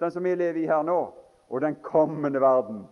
Den 0.00 0.10
som 0.10 0.24
vi 0.24 0.34
lever 0.34 0.60
i 0.60 0.66
her 0.66 0.82
nå, 0.82 1.00
og 1.48 1.60
den 1.60 1.76
kommende 1.82 2.40
verden, 2.40 2.86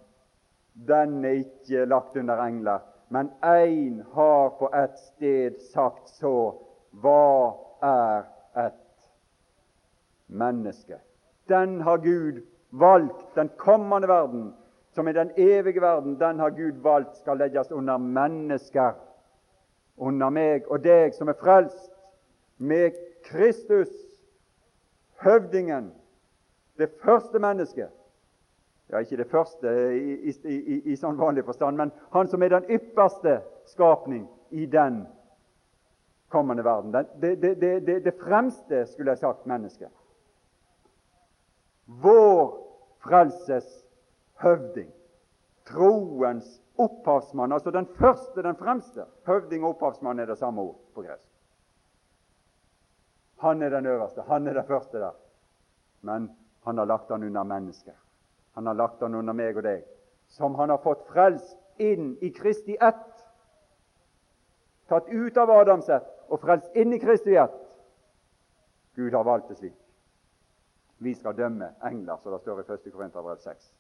den 0.89 1.25
er 1.25 1.31
ikke 1.31 1.85
lagt 1.85 2.17
under 2.17 2.43
engler. 2.43 2.79
Men 3.09 3.31
én 3.43 4.15
har 4.15 4.49
på 4.59 4.71
et 4.75 4.99
sted 4.99 5.61
sagt 5.73 6.09
så 6.09 6.55
Hva 6.91 7.55
er 7.83 8.23
et 8.67 9.11
menneske? 10.27 10.99
Den 11.49 11.81
har 11.81 11.97
Gud 11.97 12.43
valgt, 12.71 13.35
den 13.35 13.51
kommende 13.57 14.09
verden, 14.09 14.55
som 14.93 15.09
er 15.09 15.13
den 15.13 15.31
evige 15.37 15.81
verden, 15.81 16.21
den 16.21 16.39
har 16.39 16.51
Gud 16.51 16.83
valgt 16.83 17.17
skal 17.17 17.37
legges 17.37 17.73
under 17.73 17.97
mennesker. 17.97 18.93
Under 19.97 20.31
meg 20.31 20.71
og 20.71 20.85
deg 20.85 21.15
som 21.15 21.29
er 21.29 21.39
frelst, 21.39 21.91
med 22.59 22.95
Kristus, 23.25 23.91
høvdingen, 25.23 25.93
det 26.79 26.91
første 27.03 27.39
mennesket 27.39 27.91
ja, 28.95 29.01
ikke 29.03 29.17
det 29.17 29.31
første 29.31 29.71
i, 29.99 30.15
i, 30.31 30.33
i, 30.55 30.77
i, 30.93 30.97
sånn 30.97 31.19
vanlig 31.19 31.43
forstand, 31.49 31.79
men 31.81 31.91
han 32.15 32.29
som 32.31 32.43
er 32.47 32.53
den 32.55 32.69
ypperste 32.77 33.41
skapning 33.67 34.29
i 34.55 34.69
den 34.71 35.01
kommende 36.31 36.63
verden. 36.67 36.95
Det, 36.95 37.35
det, 37.43 37.55
det, 37.61 37.99
det 38.05 38.15
fremste, 38.21 38.85
skulle 38.87 39.15
jeg 39.15 39.23
sagt, 39.25 39.49
mennesket. 39.51 39.91
Vår 42.05 42.55
frelses 43.03 43.67
høvding. 44.43 44.93
Troens 45.67 46.61
opphavsmann, 46.79 47.53
altså 47.53 47.75
den 47.75 47.91
første, 47.99 48.43
den 48.43 48.57
fremste. 48.57 49.09
Høvding 49.27 49.65
og 49.65 49.75
opphavsmann 49.75 50.23
er 50.23 50.31
det 50.31 50.39
samme 50.39 50.63
ord 50.63 50.79
på 50.95 51.03
gresk. 51.03 51.27
Han 53.43 53.63
er 53.63 53.75
den 53.75 53.91
øverste, 53.91 54.23
han 54.31 54.47
er 54.47 54.55
den 54.61 54.71
første 54.71 55.03
der. 55.03 55.19
Men 56.01 56.31
han 56.65 56.79
har 56.79 56.87
lagt 56.87 57.11
han 57.11 57.23
under 57.27 57.43
mennesker. 57.43 57.99
Han 58.55 58.67
har 58.67 58.75
lagt 58.75 59.01
han 59.03 59.15
under 59.15 59.35
meg 59.35 59.57
og 59.59 59.67
deg, 59.67 59.85
som 60.31 60.55
han 60.55 60.71
har 60.71 60.83
fått 60.83 61.07
frelst 61.11 61.57
inn 61.83 62.15
i 62.23 62.31
Kristi 62.35 62.77
ett. 62.81 63.07
Tatt 64.89 65.09
ut 65.09 65.37
av 65.41 65.51
Adams 65.51 65.89
ett 65.89 66.11
og 66.29 66.41
frelst 66.43 66.77
inn 66.79 66.93
i 66.95 67.01
Kristi 67.03 67.37
ett. 67.41 67.63
Gud 68.95 69.15
har 69.15 69.25
valgt 69.25 69.49
det 69.49 69.59
slik. 69.59 69.81
Vi 71.03 71.15
skal 71.15 71.35
dømme 71.37 71.73
engler, 71.83 72.17
som 72.23 72.33
det 72.33 72.41
står 72.41 72.61
i 72.63 72.67
1. 72.73 72.93
Korinterbrev 72.93 73.41
6. 73.43 73.73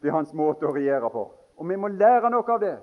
Det 0.00 0.08
er 0.08 0.14
hans 0.14 0.32
måte 0.36 0.68
å 0.68 0.74
regjere 0.76 1.10
på. 1.10 1.24
Og 1.56 1.68
vi 1.68 1.76
må 1.80 1.90
lære 1.90 2.30
noe 2.30 2.52
av 2.52 2.60
det. 2.62 2.76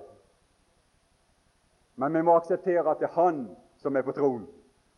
Men 1.96 2.12
vi 2.12 2.22
må 2.26 2.34
akseptere 2.36 2.90
at 2.90 3.00
det 3.00 3.08
er 3.08 3.16
han 3.16 3.46
som 3.80 3.96
er 3.96 4.04
på 4.04 4.12
tronen. 4.16 4.46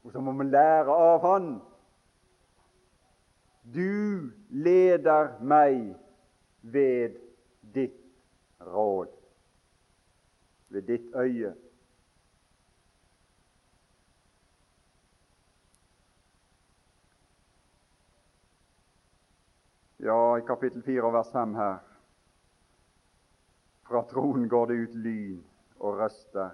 Og 0.07 0.12
så 0.12 0.22
må 0.22 0.32
vi 0.38 0.47
lære 0.49 0.92
av 0.92 1.24
Han. 1.26 1.49
Du 3.74 4.30
leder 4.48 5.40
meg 5.42 5.96
ved 6.62 7.16
ditt 7.74 7.98
råd, 8.60 9.10
ved 10.68 10.82
ditt 10.82 11.14
øye. 11.14 11.54
Ja, 19.98 20.36
i 20.38 20.46
kapittel 20.46 20.82
4 20.82 21.12
vers 21.12 21.32
5 21.32 21.54
her 21.54 21.78
Fra 23.88 24.02
tronen 24.06 24.48
går 24.48 24.66
det 24.66 24.74
ut 24.74 24.94
lyn 24.94 25.44
og 25.78 25.98
røster 25.98 26.50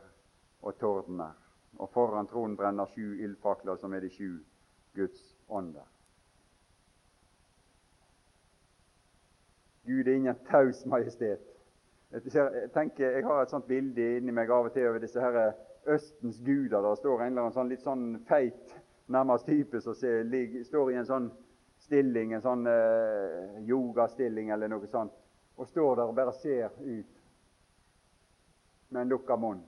og 0.63 0.79
tordner, 0.79 1.33
og 1.77 1.91
foran 1.93 2.29
tronen 2.29 2.57
brenner 2.57 2.89
sju 2.95 3.15
ildfakler, 3.25 3.77
som 3.77 3.93
er 3.93 4.01
de 4.01 4.11
sju 4.13 4.39
Guds 4.95 5.35
ånder. 5.49 5.89
Gud 9.87 10.09
er 10.09 10.15
ingen 10.15 10.35
taus 10.51 10.87
majestet. 10.87 11.41
Jeg 12.13 12.71
tenker, 12.75 13.11
jeg 13.11 13.25
har 13.25 13.43
et 13.43 13.51
sånt 13.51 13.67
bilde 13.67 14.05
inni 14.19 14.35
meg 14.37 14.51
av 14.53 14.69
og 14.69 14.75
til 14.75 14.91
over 14.91 15.01
disse 15.01 15.21
her 15.21 15.55
Østens 15.89 16.39
guder. 16.45 16.83
Der 16.85 16.95
står 16.95 17.23
en 17.23 17.33
eller 17.33 17.47
annen 17.47 17.57
sånn, 17.57 17.71
litt 17.73 17.83
sånn 17.83 18.05
feit, 18.29 18.77
nærmest 19.11 19.49
type 19.49 19.81
som 19.83 19.97
står 19.97 20.93
i 20.93 20.99
en 21.01 21.09
sånn 21.09 21.31
stilling, 21.83 22.37
en 22.37 22.45
sånn 22.45 22.69
uh, 22.69 23.59
yogastilling 23.67 24.53
eller 24.55 24.71
noe 24.71 24.87
sånt, 24.87 25.15
og 25.59 25.67
står 25.67 25.99
der 25.99 26.13
og 26.13 26.15
bare 26.15 26.35
ser 26.37 26.71
ut 26.79 27.19
med 28.93 29.03
en 29.03 29.11
lukka 29.17 29.37
munn 29.41 29.65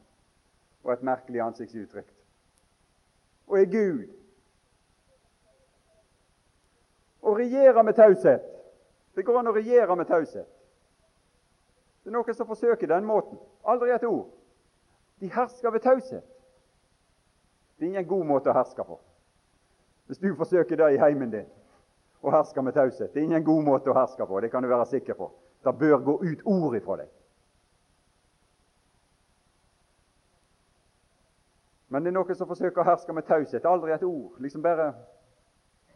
og 0.84 0.92
et 0.92 1.02
merkelig 1.02 1.40
ansiktsuttrykk. 1.42 2.10
Og 3.48 3.58
er 3.60 3.70
Gud. 3.72 4.04
Og 7.24 7.38
regjerer 7.40 7.82
med 7.82 7.96
taushet. 7.96 8.53
Det 9.14 9.22
går 9.22 9.38
an 9.38 9.50
å 9.50 9.54
regjere 9.54 9.96
med 9.96 10.08
taushet. 10.10 10.48
Det 12.04 12.10
er 12.10 12.16
noen 12.18 12.36
som 12.36 12.46
forsøker 12.46 12.90
den 12.90 13.06
måten. 13.08 13.38
Aldri 13.64 13.94
et 13.94 14.04
ord. 14.04 14.28
De 15.22 15.30
hersker 15.32 15.70
ved 15.70 15.80
taushet. 15.80 16.24
Det 17.78 17.86
er 17.86 17.94
ingen 17.94 18.08
god 18.08 18.26
måte 18.28 18.50
å 18.50 18.56
herske 18.56 18.84
på. 18.84 18.98
Hvis 20.06 20.20
du 20.20 20.34
forsøker 20.36 20.76
det 20.76 20.90
i 20.94 21.00
heimen 21.00 21.30
din, 21.32 21.46
å 22.24 22.32
herske 22.32 22.62
med 22.62 22.74
taushet 22.76 23.12
Det 23.12 23.20
er 23.20 23.24
ingen 23.24 23.44
god 23.44 23.64
måte 23.64 23.90
å 23.90 23.96
herske 23.96 24.26
på, 24.26 24.40
det 24.40 24.50
kan 24.52 24.62
du 24.62 24.68
være 24.68 24.86
sikker 24.86 25.16
på. 25.16 25.30
Det 25.64 25.72
bør 25.78 25.98
gå 26.04 26.14
ut 26.22 26.44
ord 26.44 26.76
ifra 26.76 26.96
deg. 27.00 27.10
Men 31.88 32.04
det 32.04 32.10
er 32.10 32.16
noen 32.16 32.36
som 32.36 32.48
forsøker 32.48 32.82
å 32.82 32.88
herske 32.88 33.14
med 33.14 33.26
taushet. 33.28 33.64
Aldri 33.64 33.92
et 33.94 34.02
ord. 34.02 34.40
Liksom 34.42 34.62
bare, 34.62 34.90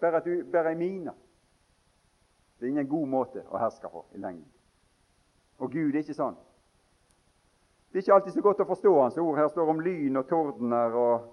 bare, 0.01 0.21
et, 0.23 0.45
bare 0.53 0.73
ei 0.73 0.79
mine. 0.79 1.12
Det 2.59 2.66
er 2.66 2.70
ingen 2.70 2.88
god 2.88 3.06
måte 3.06 3.42
å 3.50 3.59
herske 3.62 3.88
på 3.92 4.04
i 4.14 4.20
lengden. 4.20 4.46
Og 5.59 5.70
Gud 5.72 5.94
er 5.94 6.02
ikke 6.02 6.16
sånn. 6.16 6.36
Det 7.88 8.00
er 8.00 8.04
ikke 8.04 8.14
alltid 8.14 8.34
så 8.34 8.42
godt 8.44 8.62
å 8.62 8.68
forstå 8.68 8.94
Hans 9.00 9.18
ord. 9.18 9.36
Her 9.38 9.48
står 9.50 9.70
om 9.72 9.82
lyn 9.82 10.18
og 10.20 10.26
tordener 10.28 10.96
og, 10.98 11.28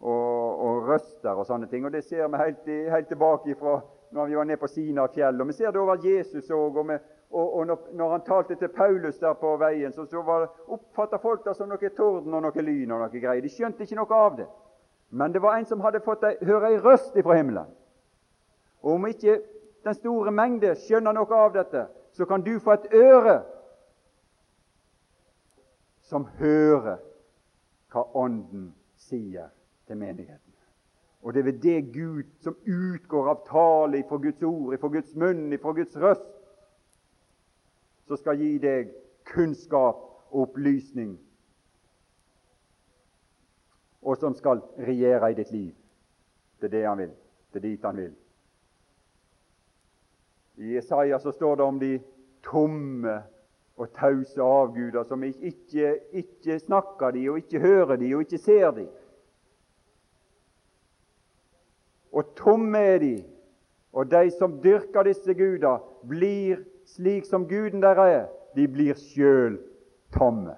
og, 0.00 0.62
og 0.66 0.86
røster 0.88 1.34
og 1.34 1.46
sånne 1.46 1.68
ting. 1.70 1.84
Og 1.86 1.92
det 1.92 2.04
ser 2.06 2.30
vi 2.30 2.40
helt, 2.40 2.70
helt 2.94 3.10
tilbake 3.10 3.58
fra 3.58 3.80
når 4.12 4.28
vi 4.28 4.38
var 4.38 4.48
nede 4.48 4.60
på 4.60 4.70
Sina 4.70 5.06
fjell. 5.12 5.40
Og 5.40 5.50
vi 5.50 5.58
ser 5.58 5.74
det 5.74 5.80
over 5.82 6.06
Jesus 6.06 6.50
òg. 6.50 6.80
Og, 6.80 6.94
og, 7.32 7.54
og 7.58 7.66
når, 7.66 8.08
han 8.14 8.24
talte 8.26 8.56
til 8.60 8.72
Paulus 8.72 9.18
der 9.20 9.36
på 9.40 9.54
veien, 9.60 9.92
så, 9.92 10.06
så 10.06 10.24
oppfatta 10.66 11.20
folk 11.20 11.44
det 11.44 11.56
som 11.56 11.70
noe 11.70 11.94
torden 11.96 12.34
og 12.34 12.44
noe 12.46 12.66
lyn 12.66 12.92
og 12.92 13.04
noe 13.04 13.12
greier. 13.12 13.42
De 13.42 13.52
skjønte 13.52 13.84
ikke 13.84 13.98
noe 14.00 14.18
av 14.26 14.36
det. 14.40 14.48
Men 15.12 15.32
det 15.32 15.42
var 15.44 15.58
en 15.58 15.68
som 15.68 15.80
hadde 15.84 16.00
fått 16.04 16.24
høre 16.40 16.72
ei 16.72 16.80
røst 16.80 17.16
ifra 17.20 17.36
himmelen. 17.36 17.68
Og 18.82 18.96
om 18.96 19.10
ikke 19.10 19.42
den 19.84 19.94
store 19.94 20.30
mengde 20.30 20.74
skjønner 20.84 21.14
noe 21.16 21.38
av 21.38 21.52
dette, 21.54 21.86
så 22.12 22.26
kan 22.28 22.44
du 22.44 22.58
få 22.60 22.76
et 22.76 22.92
øre 22.94 23.40
som 26.12 26.26
hører 26.38 27.00
hva 27.92 28.04
Ånden 28.16 28.72
sier 29.00 29.48
til 29.88 29.96
menigheten. 29.96 30.52
Og 31.22 31.34
det 31.34 31.40
er 31.40 31.44
ved 31.44 31.60
det 31.62 31.92
Gud 31.94 32.28
som 32.42 32.56
utgår 32.66 33.28
av 33.30 33.44
tale 33.46 34.00
ifra 34.02 34.18
Guds 34.18 34.42
ord, 34.42 34.74
ifra 34.74 34.88
Guds 34.88 35.14
munn, 35.14 35.52
ifra 35.52 35.72
Guds 35.72 35.96
røst, 35.96 36.30
som 38.06 38.18
skal 38.18 38.40
gi 38.42 38.56
deg 38.58 38.90
kunnskap 39.30 40.02
og 40.32 40.40
opplysning, 40.48 41.14
og 44.02 44.18
som 44.18 44.34
skal 44.34 44.64
regjere 44.82 45.30
i 45.30 45.38
ditt 45.38 45.52
liv. 45.54 45.70
Det 46.60 46.66
er 46.66 46.76
det 46.76 46.86
han 46.88 46.98
vil. 46.98 47.14
Det 47.52 47.62
er 47.62 47.68
dit 47.68 47.86
han 47.86 47.96
vil. 47.96 48.12
I 50.56 50.74
Jesaja 50.74 51.18
så 51.18 51.32
står 51.32 51.56
det 51.56 51.62
om 51.62 51.78
de 51.78 52.00
tomme 52.44 53.22
og 53.76 53.92
tause 53.96 54.42
avguder 54.42 55.04
som 55.08 55.22
ikke, 55.24 55.98
ikke 56.12 56.58
snakker 56.58 57.10
de, 57.10 57.28
og 57.30 57.36
ikke 57.40 57.60
hører 57.60 57.96
de, 57.96 58.14
og 58.14 58.20
ikke 58.20 58.38
ser 58.38 58.70
de. 58.70 58.86
Og 62.12 62.34
tomme 62.36 62.78
er 62.78 62.98
de, 62.98 63.14
og 63.92 64.10
de 64.10 64.30
som 64.38 64.58
dyrker 64.62 65.08
disse 65.08 65.34
guder, 65.34 65.80
blir 66.08 66.60
slik 66.86 67.24
som 67.26 67.48
guden 67.48 67.82
der 67.82 68.00
er, 68.00 68.26
de 68.56 68.68
blir 68.68 68.94
sjøl 69.00 69.56
tomme. 70.12 70.54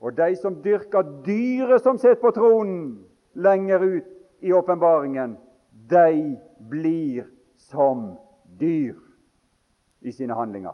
Og 0.00 0.16
de 0.16 0.36
som 0.36 0.56
dyrker 0.64 1.04
dyret 1.24 1.84
som 1.84 1.98
sitter 1.98 2.20
på 2.20 2.32
tronen 2.36 3.04
lenger 3.34 3.84
ut 3.84 4.10
i 4.44 4.52
åpenbaringen, 4.52 5.36
de 5.90 6.36
blir 6.70 7.24
som 7.56 8.16
dyr 8.60 8.94
i 10.00 10.12
sine 10.12 10.34
handlinger. 10.34 10.72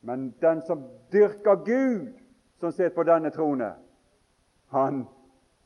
Men 0.00 0.34
den 0.40 0.62
som 0.62 0.84
dyrker 1.12 1.54
Gud, 1.64 2.12
som 2.60 2.72
sitter 2.72 2.94
på 2.94 3.02
denne 3.02 3.30
trone, 3.30 3.72
han 4.68 5.06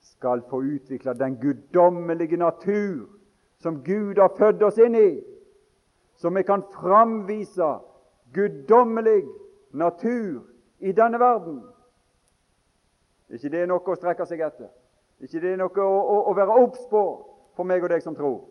skal 0.00 0.42
få 0.50 0.62
utvikle 0.62 1.14
den 1.14 1.36
guddommelige 1.40 2.36
natur 2.36 3.08
som 3.58 3.84
Gud 3.84 4.18
har 4.18 4.36
født 4.38 4.62
oss 4.62 4.78
inn 4.78 4.94
i, 4.94 5.20
så 6.16 6.30
vi 6.30 6.42
kan 6.42 6.62
framvise 6.74 7.78
guddommelig 8.34 9.24
natur 9.70 10.42
i 10.78 10.92
denne 10.92 11.18
verden. 11.20 11.62
ikke 13.28 13.48
det 13.48 13.62
er 13.62 13.66
noe 13.66 13.82
å 13.82 13.96
strekke 13.96 14.26
seg 14.26 14.40
etter? 14.40 14.70
ikke 15.20 15.40
det 15.40 15.52
er 15.52 15.58
noe 15.58 15.82
å, 15.82 15.98
å, 15.98 16.18
å 16.30 16.34
være 16.34 16.62
obs 16.62 16.86
på 16.90 17.02
for 17.59 17.66
meg 17.66 17.82
og 17.82 17.90
deg 17.90 18.04
som 18.04 18.14
tror? 18.14 18.46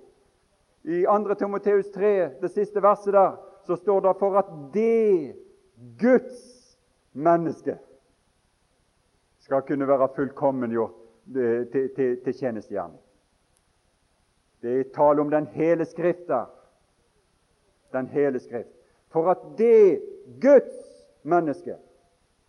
I 0.83 1.05
2. 1.07 1.35
Timoteus 1.39 1.89
3, 1.95 2.13
det 2.41 2.51
siste 2.51 2.83
verset 2.83 3.15
der, 3.15 3.35
så 3.67 3.75
står 3.79 4.03
det 4.05 4.15
for 4.19 4.37
at 4.39 4.51
det 4.73 5.35
Guds 5.99 6.43
menneske 7.13 7.77
skal 9.39 9.63
kunne 9.67 9.87
være 9.87 10.09
fullkommengjort 10.15 10.95
til, 11.71 11.89
til, 11.95 12.17
til 12.23 12.33
tjenestegjerning. 12.33 12.99
Det 14.61 14.79
er 14.79 14.93
tale 14.95 15.21
om 15.21 15.31
den 15.31 15.47
hele 15.47 15.85
Skrift 15.85 16.27
der. 16.27 16.45
Den 17.93 18.07
hele 18.07 18.39
Skrift. 18.39 18.69
For 19.11 19.31
at 19.31 19.37
det 19.57 20.01
Guds 20.41 20.73
menneske 21.23 21.75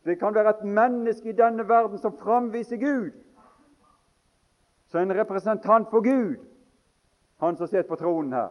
Det 0.05 0.19
kan 0.19 0.35
være 0.35 0.51
et 0.51 0.65
menneske 0.65 1.29
i 1.29 1.37
denne 1.37 1.69
verden 1.69 1.99
som 1.99 2.17
framviser 2.17 2.77
Gud. 2.77 3.11
Så 4.89 4.99
en 4.99 5.13
representant 5.15 5.91
for 5.91 6.01
Gud, 6.01 6.37
han 7.39 7.57
som 7.57 7.67
sitter 7.67 7.89
på 7.89 7.97
tronen 7.97 8.33
her. 8.33 8.49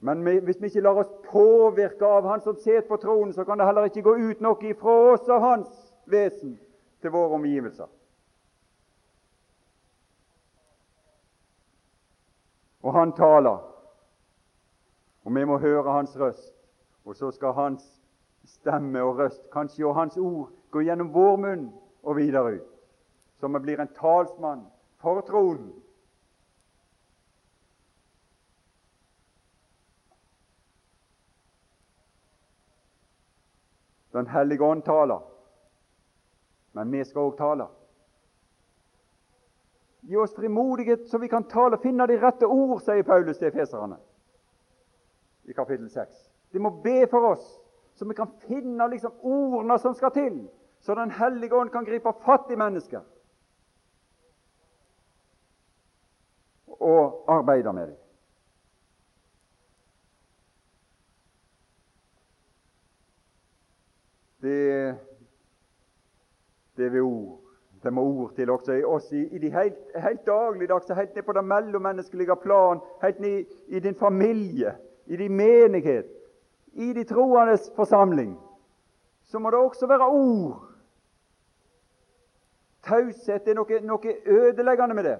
Men 0.00 0.22
hvis 0.44 0.60
vi 0.60 0.66
ikke 0.66 0.80
lar 0.80 1.00
oss 1.00 1.12
påvirke 1.30 2.06
av 2.06 2.26
Han 2.28 2.40
som 2.40 2.56
sitter 2.56 2.84
på 2.88 2.96
tronen, 2.96 3.32
så 3.32 3.44
kan 3.44 3.58
det 3.58 3.66
heller 3.66 3.88
ikke 3.88 4.02
gå 4.02 4.14
ut 4.16 4.40
noe 4.44 4.68
ifra 4.68 4.96
oss 5.12 5.28
og 5.28 5.40
Hans 5.40 5.70
vesen 6.06 6.58
til 7.00 7.10
våre 7.10 7.34
omgivelser. 7.34 7.88
Og 12.86 12.92
han 12.94 13.12
taler, 13.12 13.58
og 15.24 15.34
vi 15.34 15.44
må 15.44 15.58
høre 15.58 15.92
hans 15.92 16.12
røst. 16.20 16.54
Og 17.04 17.16
så 17.16 17.30
skal 17.34 17.52
hans 17.52 17.82
stemme 18.44 19.02
og 19.02 19.18
røst, 19.18 19.42
kanskje 19.50 19.86
og 19.86 19.94
hans 19.94 20.16
ord, 20.16 20.52
gå 20.70 20.84
gjennom 20.86 21.10
vår 21.14 21.36
munn 21.36 21.64
og 22.02 22.16
videre 22.16 22.60
ut. 22.60 22.75
Vi 23.40 23.48
blir 23.48 23.80
en 23.80 23.94
talsmann 23.94 24.66
for 25.02 25.20
tronen. 25.20 25.72
Den 34.12 34.26
hellige 34.26 34.64
ånd 34.64 34.82
taler 34.84 35.36
men 36.76 36.90
vi 36.92 37.04
skal 37.04 37.30
òg 37.30 37.36
tale. 37.38 37.66
Gi 40.06 40.18
oss 40.20 40.34
frimodighet 40.36 41.06
så 41.08 41.18
vi 41.18 41.30
kan 41.32 41.46
tale 41.48 41.78
og 41.78 41.82
finne 41.82 42.04
de 42.06 42.18
rette 42.20 42.46
ord, 42.46 42.82
sier 42.84 43.06
Paulus 43.06 43.40
til 43.40 43.54
feserne 43.54 43.96
i 45.48 45.56
kapittel 45.56 45.88
6. 45.90 46.12
De 46.52 46.60
må 46.60 46.74
be 46.84 47.06
for 47.10 47.30
oss, 47.32 47.46
så 47.96 48.04
vi 48.04 48.14
kan 48.18 48.28
finne 48.44 48.90
liksom 48.92 49.14
ordene 49.24 49.78
som 49.80 49.96
skal 49.96 50.12
til, 50.12 50.42
så 50.84 50.94
Den 50.94 51.10
hellige 51.10 51.56
ånd 51.56 51.72
kan 51.72 51.88
gripe 51.88 52.12
fatt 52.26 52.52
i 52.52 52.60
mennesker 52.60 53.00
og 56.86 57.24
arbeider 57.28 57.72
med 57.72 57.86
dem. 57.86 57.96
Det, 64.42 64.94
det 66.76 67.00
ord. 67.00 67.40
Det 67.82 67.92
må 67.92 68.02
ord 68.02 68.34
til 68.34 68.50
også 68.50 68.72
i 68.72 68.84
oss 68.84 69.12
i, 69.12 69.20
i 69.36 69.38
de 69.38 69.50
helt, 69.50 69.74
helt 70.02 70.26
dagligdagse, 70.26 70.94
helt 70.94 71.14
ned 71.14 71.22
på 71.22 71.32
det 71.32 71.44
mellommenneskelige 71.44 72.36
plan, 72.42 72.80
helt 73.02 73.20
ned 73.20 73.44
i 73.68 73.80
din 73.80 73.94
familie, 73.94 74.74
i 75.06 75.16
din 75.16 75.36
menighet, 75.36 76.06
i 76.72 76.92
de 76.92 77.04
troendes 77.04 77.70
forsamling. 77.76 78.38
Så 79.22 79.38
må 79.38 79.50
det 79.50 79.58
også 79.58 79.86
være 79.86 80.08
ord. 80.08 80.62
Taushet 82.82 83.48
er 83.48 83.54
noe, 83.54 83.80
noe 83.82 84.14
ødeleggende 84.26 84.94
med 84.94 85.04
det. 85.04 85.16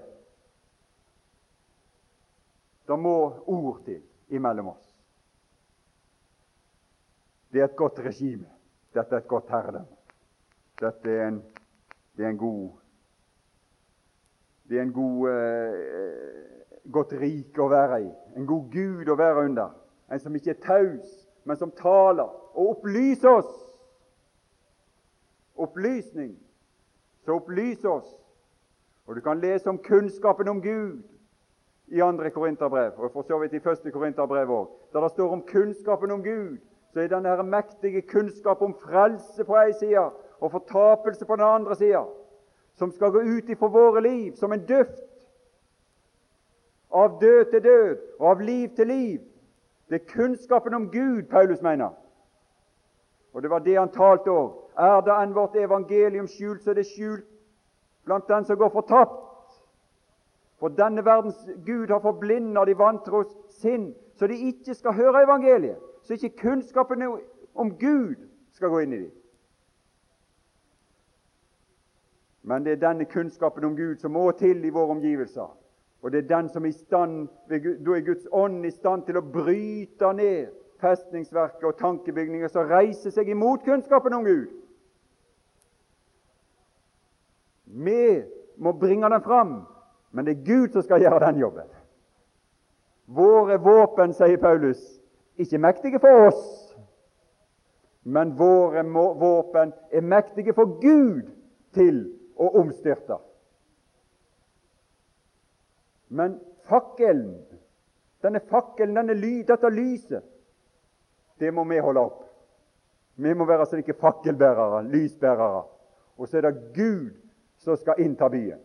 Det 2.87 2.99
må 2.99 3.17
ord 3.47 3.81
til 3.85 4.03
imellom 4.29 4.69
oss. 4.69 4.85
Det 7.53 7.61
er 7.61 7.65
et 7.65 7.77
godt 7.77 7.99
regime. 8.05 8.47
Dette 8.95 9.15
er 9.15 9.25
et 9.25 9.29
godt 9.29 9.51
herredømme. 9.51 9.97
Dette 10.81 11.11
er 11.11 11.29
en, 11.29 11.39
det 12.17 12.25
er 12.25 12.29
en 12.29 12.39
god 12.39 12.71
Det 14.69 14.79
er 14.79 14.83
en 14.83 14.93
god 14.93 15.29
eh, 15.31 16.47
godt 16.93 17.13
rike 17.13 17.63
å 17.63 17.69
være 17.71 18.01
i. 18.03 18.09
En 18.37 18.47
god 18.47 18.71
Gud 18.73 19.09
å 19.09 19.15
være 19.19 19.45
under. 19.47 19.77
En 20.11 20.21
som 20.21 20.35
ikke 20.35 20.57
er 20.57 20.63
taus, 20.65 21.13
men 21.47 21.57
som 21.57 21.71
taler 21.71 22.27
og 22.27 22.73
opplyser 22.73 23.31
oss. 23.31 23.53
Opplysning. 25.55 26.35
Så 27.25 27.39
opplyser 27.39 27.89
oss. 27.93 28.11
Og 29.07 29.15
du 29.15 29.23
kan 29.23 29.39
lese 29.39 29.71
om 29.71 29.79
kunnskapen 29.79 30.51
om 30.51 30.63
Gud 30.63 31.16
i 31.89 32.01
andre 32.01 32.31
Korinterbrev, 32.31 32.93
og 32.97 33.13
for 33.13 33.23
så 33.23 33.39
vidt 33.39 33.53
i 33.53 33.61
første 33.61 33.91
Korinterbrev 33.91 34.51
òg, 34.51 34.67
der 34.93 35.01
det 35.01 35.11
står 35.11 35.33
om 35.33 35.43
kunnskapen 35.47 36.11
om 36.11 36.23
Gud 36.23 36.57
så 36.97 37.01
er 37.01 37.09
denne 37.13 37.43
mektige 37.43 38.01
kunnskap 38.03 38.63
om 38.63 38.75
frelse 38.81 39.45
på 39.45 39.57
ei 39.61 39.73
side 39.77 40.01
og 40.41 40.51
fortapelse 40.51 41.27
på 41.29 41.37
den 41.37 41.45
andre 41.45 41.75
sida, 41.77 42.05
som 42.75 42.93
skal 42.93 43.11
gå 43.13 43.21
ut 43.21 43.51
ifra 43.53 43.69
våre 43.69 44.01
liv 44.01 44.33
som 44.37 44.53
en 44.53 44.65
duft. 44.67 45.03
Av 46.91 47.19
død 47.21 47.45
til 47.51 47.63
død 47.63 47.99
og 48.19 48.31
av 48.31 48.41
liv 48.41 48.69
til 48.77 48.87
liv. 48.87 49.21
Det 49.91 50.01
er 50.01 50.13
kunnskapen 50.15 50.75
om 50.75 50.89
Gud 50.91 51.23
Paulus 51.23 51.63
mener. 51.63 51.91
Og 53.35 53.43
det 53.43 53.51
var 53.51 53.59
det 53.59 53.77
han 53.77 53.93
talte 53.93 54.33
òg. 54.33 54.57
Er 54.79 55.01
det 55.05 55.13
enn 55.13 55.37
vårt 55.37 55.57
evangelium 55.57 56.27
skjult, 56.27 56.65
så 56.65 56.71
er 56.71 56.81
det 56.81 56.87
skjult 56.87 57.29
blant 58.05 58.29
den 58.29 58.45
som 58.45 58.57
går 58.57 58.73
fortapt. 58.73 59.26
For 60.61 60.73
denne 60.73 61.05
verdens 61.05 61.37
Gud 61.67 61.91
har 61.93 62.01
forblinda 62.01 62.65
de 62.65 62.79
vantros 62.79 63.33
sinn, 63.61 63.91
så 64.17 64.27
de 64.27 64.39
ikke 64.49 64.75
skal 64.75 64.97
høre 64.97 65.25
evangeliet 65.27 65.83
så 66.07 66.13
ikke 66.13 66.37
kunnskapen 66.37 67.03
om 67.55 67.71
Gud 67.79 68.15
skal 68.55 68.71
gå 68.71 68.79
inn 68.79 68.93
i 68.93 68.99
dem. 68.99 69.13
Men 72.47 72.65
det 72.65 72.77
er 72.77 72.83
denne 72.89 73.05
kunnskapen 73.11 73.65
om 73.65 73.77
Gud 73.77 73.97
som 73.99 74.15
må 74.15 74.31
til 74.39 74.65
i 74.65 74.71
våre 74.71 74.95
omgivelser. 74.95 75.51
Og 76.03 76.13
det 76.13 76.19
er 76.19 76.37
den 76.37 76.49
som 76.49 76.65
er 76.65 76.69
i 76.69 76.73
stand, 76.79 77.29
da 77.49 77.57
er 77.97 78.07
Guds 78.07 78.29
ånd 78.33 78.67
i 78.67 78.71
stand 78.71 79.03
til 79.09 79.19
å 79.19 79.25
bryte 79.35 80.13
ned 80.15 80.53
festningsverket 80.81 81.65
og 81.67 81.79
tankebygninger 81.81 82.53
som 82.53 82.69
reiser 82.71 83.11
seg 83.11 83.33
imot 83.33 83.65
kunnskapen 83.67 84.15
om 84.15 84.25
Gud. 84.25 84.47
Vi 87.67 88.23
må 88.63 88.73
bringe 88.79 89.11
den 89.11 89.25
fram, 89.25 89.57
men 90.11 90.25
det 90.25 90.37
er 90.37 90.45
Gud 90.47 90.73
som 90.73 90.83
skal 90.83 91.03
gjøre 91.03 91.21
den 91.27 91.41
jobben. 91.41 91.69
Våre 93.07 93.59
våpen, 93.63 94.15
sier 94.15 94.39
Paulus, 94.43 94.81
ikke 95.39 95.61
mektige 95.63 96.01
for 96.03 96.29
oss, 96.29 96.45
men 98.07 98.35
våre 98.39 98.83
våpen 99.19 99.73
er 99.93 100.03
mektige 100.03 100.55
for 100.55 100.79
Gud 100.83 101.27
til 101.75 102.05
å 102.39 102.51
omstyrte. 102.61 103.19
Men 106.09 106.39
fakkelen, 106.71 107.35
denne 108.23 108.41
fakkelen, 108.51 108.95
denne 108.95 109.17
ly, 109.19 109.41
dette 109.47 109.71
lyset, 109.71 110.25
det 111.39 111.51
må 111.53 111.67
vi 111.69 111.83
holde 111.83 112.01
opp. 112.01 112.23
Vi 113.17 113.33
må 113.35 113.47
være 113.49 113.67
slike 113.67 113.97
fakkelbærere, 114.01 114.85
lysbærere. 114.93 115.65
Og 116.17 116.29
så 116.29 116.39
er 116.39 116.47
det 116.47 116.73
Gud 116.77 117.13
som 117.61 117.77
skal 117.77 118.01
innta 118.01 118.29
byen. 118.33 118.61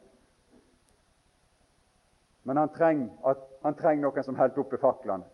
Men 2.44 2.58
han 2.58 2.74
trenger, 2.74 3.38
treng 3.78 4.02
noen 4.02 4.26
som 4.26 4.36
holder 4.36 4.64
oppe 4.64 4.80
faklene 4.82 5.28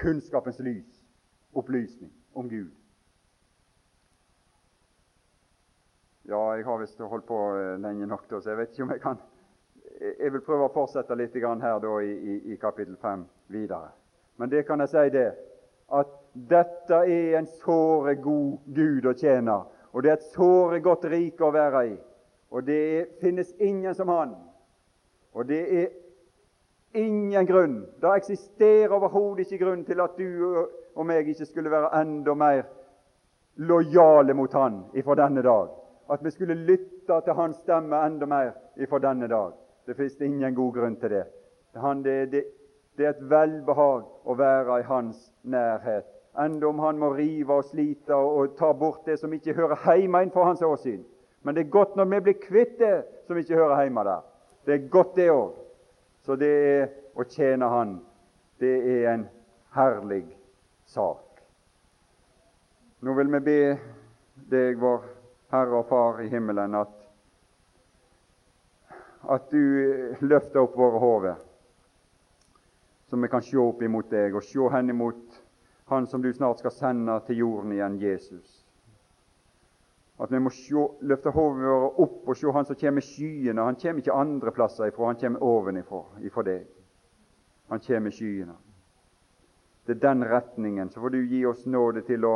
kunnskapens 0.00 0.58
lys, 0.58 1.04
opplysning 1.52 2.10
om 2.32 2.48
Gud. 2.48 2.70
Ja, 6.22 6.56
jeg 6.56 6.64
har 6.64 6.78
visst 6.78 7.00
holdt 7.00 7.26
på 7.26 7.38
eh, 7.58 7.76
lenge 7.82 8.06
nok, 8.06 8.28
da, 8.30 8.40
så 8.40 8.52
jeg 8.52 8.60
vet 8.60 8.74
ikke 8.74 8.86
om 8.86 8.94
jeg 8.94 9.02
kan 9.02 9.22
Jeg 10.00 10.32
vil 10.32 10.40
prøve 10.40 10.64
å 10.64 10.72
fortsette 10.72 11.16
litt 11.18 11.34
her 11.34 11.80
da, 11.82 11.94
i, 12.00 12.36
i, 12.52 12.56
kapittel 12.56 12.96
5 12.96 13.24
videre. 13.52 13.90
Men 14.36 14.48
det 14.48 14.62
kan 14.66 14.80
jeg 14.80 14.88
si, 14.88 15.02
det, 15.12 15.34
at 15.92 16.12
dette 16.32 17.00
er 17.04 17.36
en 17.36 17.48
såre 17.60 18.14
god 18.14 18.70
Gud 18.72 19.06
å 19.10 19.12
tjene, 19.12 19.58
og 19.92 20.02
det 20.02 20.10
er 20.10 20.16
et 20.16 20.30
såre 20.32 20.80
godt 20.80 21.04
rike 21.10 21.44
å 21.44 21.52
være 21.52 21.82
i. 21.90 21.96
Og 22.50 22.64
det 22.64 23.18
finnes 23.20 23.52
ingen 23.58 23.94
som 23.94 24.08
han. 24.08 24.32
Og 25.34 25.48
det 25.50 25.60
er 25.82 25.90
Ingen 26.92 27.46
grunn. 27.46 27.86
Det 28.00 28.10
eksisterer 28.16 28.90
overhodet 28.90 29.46
ikke 29.46 29.64
grunn 29.64 29.84
til 29.86 30.00
at 30.02 30.16
du 30.18 30.66
og 30.96 31.06
meg 31.06 31.28
ikke 31.30 31.46
skulle 31.46 31.70
være 31.70 31.92
enda 32.00 32.34
mer 32.34 32.64
lojale 33.62 34.34
mot 34.34 34.52
Han 34.52 34.80
ifra 34.98 35.14
denne 35.14 35.42
dag. 35.42 35.68
At 36.10 36.24
vi 36.24 36.30
skulle 36.30 36.54
lytte 36.54 37.20
til 37.24 37.36
Hans 37.38 37.60
stemme 37.62 38.00
enda 38.06 38.26
mer 38.26 38.50
ifra 38.76 38.98
denne 38.98 39.28
dag. 39.28 39.52
Det 39.86 39.96
fins 39.96 40.20
ingen 40.20 40.54
god 40.54 40.72
grunn 40.74 40.96
til 40.96 41.10
det. 41.10 41.24
Han, 41.76 42.02
det, 42.04 42.32
det. 42.32 42.44
det, 42.96 43.06
er 43.06 43.10
et 43.10 43.30
velbehag 43.30 44.02
å 44.26 44.34
være 44.34 44.80
i 44.80 44.88
Hans 44.88 45.30
nærhet. 45.42 46.10
Enda 46.38 46.66
om 46.66 46.78
Han 46.78 46.98
må 46.98 47.14
rive 47.14 47.54
og 47.54 47.64
slite 47.70 48.14
og, 48.14 48.36
og 48.36 48.58
ta 48.58 48.72
bort 48.72 49.06
det 49.06 49.18
som 49.18 49.32
ikke 49.32 49.54
hører 49.54 49.78
hjemme 49.86 50.22
innenfor 50.22 50.44
Hans 50.44 50.62
åsyn. 50.62 51.04
Men 51.42 51.54
det 51.54 51.64
er 51.64 51.70
godt 51.70 51.96
når 51.96 52.04
vi 52.04 52.20
blir 52.20 52.40
kvitt 52.42 52.78
det 52.78 53.04
som 53.26 53.38
ikke 53.38 53.54
hører 53.54 53.82
hjemme 53.82 54.04
der. 54.04 54.26
Det 54.66 54.74
er 54.74 54.88
godt, 54.90 55.16
det 55.16 55.30
òg. 55.30 55.59
Så 56.30 56.36
det 56.38 56.48
er 56.62 56.84
å 57.18 57.24
tjene 57.26 57.66
Han, 57.66 57.96
det 58.62 58.70
er 58.86 59.08
en 59.10 59.22
herlig 59.74 60.28
sak. 60.86 61.40
Nå 63.02 63.16
vil 63.18 63.32
vi 63.32 63.40
be 63.48 63.56
deg, 64.52 64.78
vår 64.78 65.08
Herre 65.50 65.80
og 65.80 65.88
Far 65.88 66.20
i 66.22 66.28
himmelen, 66.30 66.76
at, 66.78 66.94
at 69.26 69.50
du 69.50 70.22
løfter 70.22 70.62
opp 70.62 70.78
våre 70.78 71.02
hoder, 71.02 71.42
så 73.10 73.18
vi 73.18 73.32
kan 73.34 73.42
se 73.42 73.58
opp 73.58 73.82
imot 73.82 74.14
deg 74.14 74.38
og 74.38 74.46
se 74.46 74.70
hen 74.70 74.94
imot 74.94 75.42
Han 75.90 76.06
som 76.06 76.22
du 76.22 76.30
snart 76.30 76.62
skal 76.62 76.76
sende 76.78 77.18
til 77.26 77.42
jorden 77.42 77.74
igjen, 77.74 77.98
Jesus. 77.98 78.59
At 80.20 80.32
vi 80.32 80.38
må 80.38 80.50
sjå, 80.52 80.82
løfte 81.08 81.32
hodet 81.32 81.64
vårt 81.64 82.00
opp 82.04 82.28
og 82.28 82.36
se 82.36 82.52
Han 82.52 82.66
som 82.68 82.76
kommer 82.76 83.00
i 83.00 83.06
skyene. 83.06 83.62
Han 83.64 83.78
kommer 83.80 84.02
ikke 84.02 84.16
andre 84.16 84.52
plasser 84.52 84.90
ifra, 84.90 85.06
han 85.06 85.20
kommer 85.20 85.42
ovenifra, 85.42 86.02
ifra 86.20 86.44
deg. 86.44 86.66
Han 87.70 87.80
kommer 87.80 88.10
i 88.10 88.16
skyene. 88.18 88.56
Det 89.86 89.96
er 89.96 90.00
den 90.00 90.24
retningen. 90.24 90.90
Så 90.90 91.00
får 91.00 91.10
du 91.10 91.22
gi 91.26 91.44
oss 91.46 91.64
nåde 91.66 92.02
til 92.06 92.24
å 92.24 92.34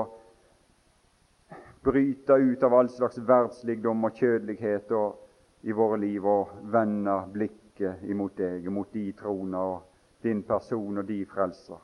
bryte 1.84 2.32
ut 2.32 2.62
av 2.62 2.74
all 2.74 2.88
slags 2.88 3.18
verdsligdom 3.18 4.04
og 4.08 4.16
kjødelighet 4.16 4.92
og, 4.96 5.20
i 5.64 5.72
våre 5.72 5.98
liv 6.00 6.24
og 6.28 6.56
vende 6.72 7.12
blikket 7.32 8.02
imot 8.08 8.36
deg, 8.36 8.64
mot 8.72 8.88
de 8.92 9.12
troner 9.16 9.74
og 9.74 10.24
din 10.24 10.42
person 10.42 10.98
og 10.98 11.04
de 11.08 11.20
frelser. 11.28 11.80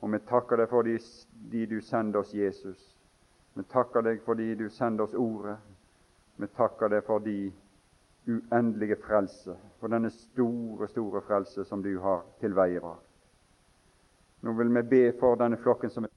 Og 0.00 0.12
vi 0.12 0.20
takker 0.28 0.60
deg 0.60 0.68
for 0.72 0.88
de, 0.88 0.96
de 1.52 1.66
du 1.68 1.78
sender 1.84 2.20
oss, 2.20 2.32
Jesus. 2.34 2.80
Vi 3.54 3.62
takker 3.62 4.02
deg 4.06 4.22
fordi 4.24 4.54
du 4.54 4.68
sender 4.70 5.04
oss 5.04 5.14
Ordet. 5.14 5.56
Vi 6.36 6.46
takker 6.56 6.88
deg 6.88 7.04
for 7.04 7.18
de 7.24 7.52
uendelige 8.30 8.96
frelse, 9.02 9.56
for 9.80 9.88
denne 9.92 10.10
store, 10.10 10.88
store 10.88 11.22
frelse 11.26 11.64
som 11.64 11.82
du 11.82 11.92
har 12.00 12.22
til 12.40 12.54
veier 12.56 12.84
Nå 14.40 14.52
vil 14.56 14.70
vi 14.72 14.82
be 14.88 15.02
for 15.20 15.36
denne 15.36 15.58
flokken 15.60 15.90
som 15.92 16.06
er 16.06 16.09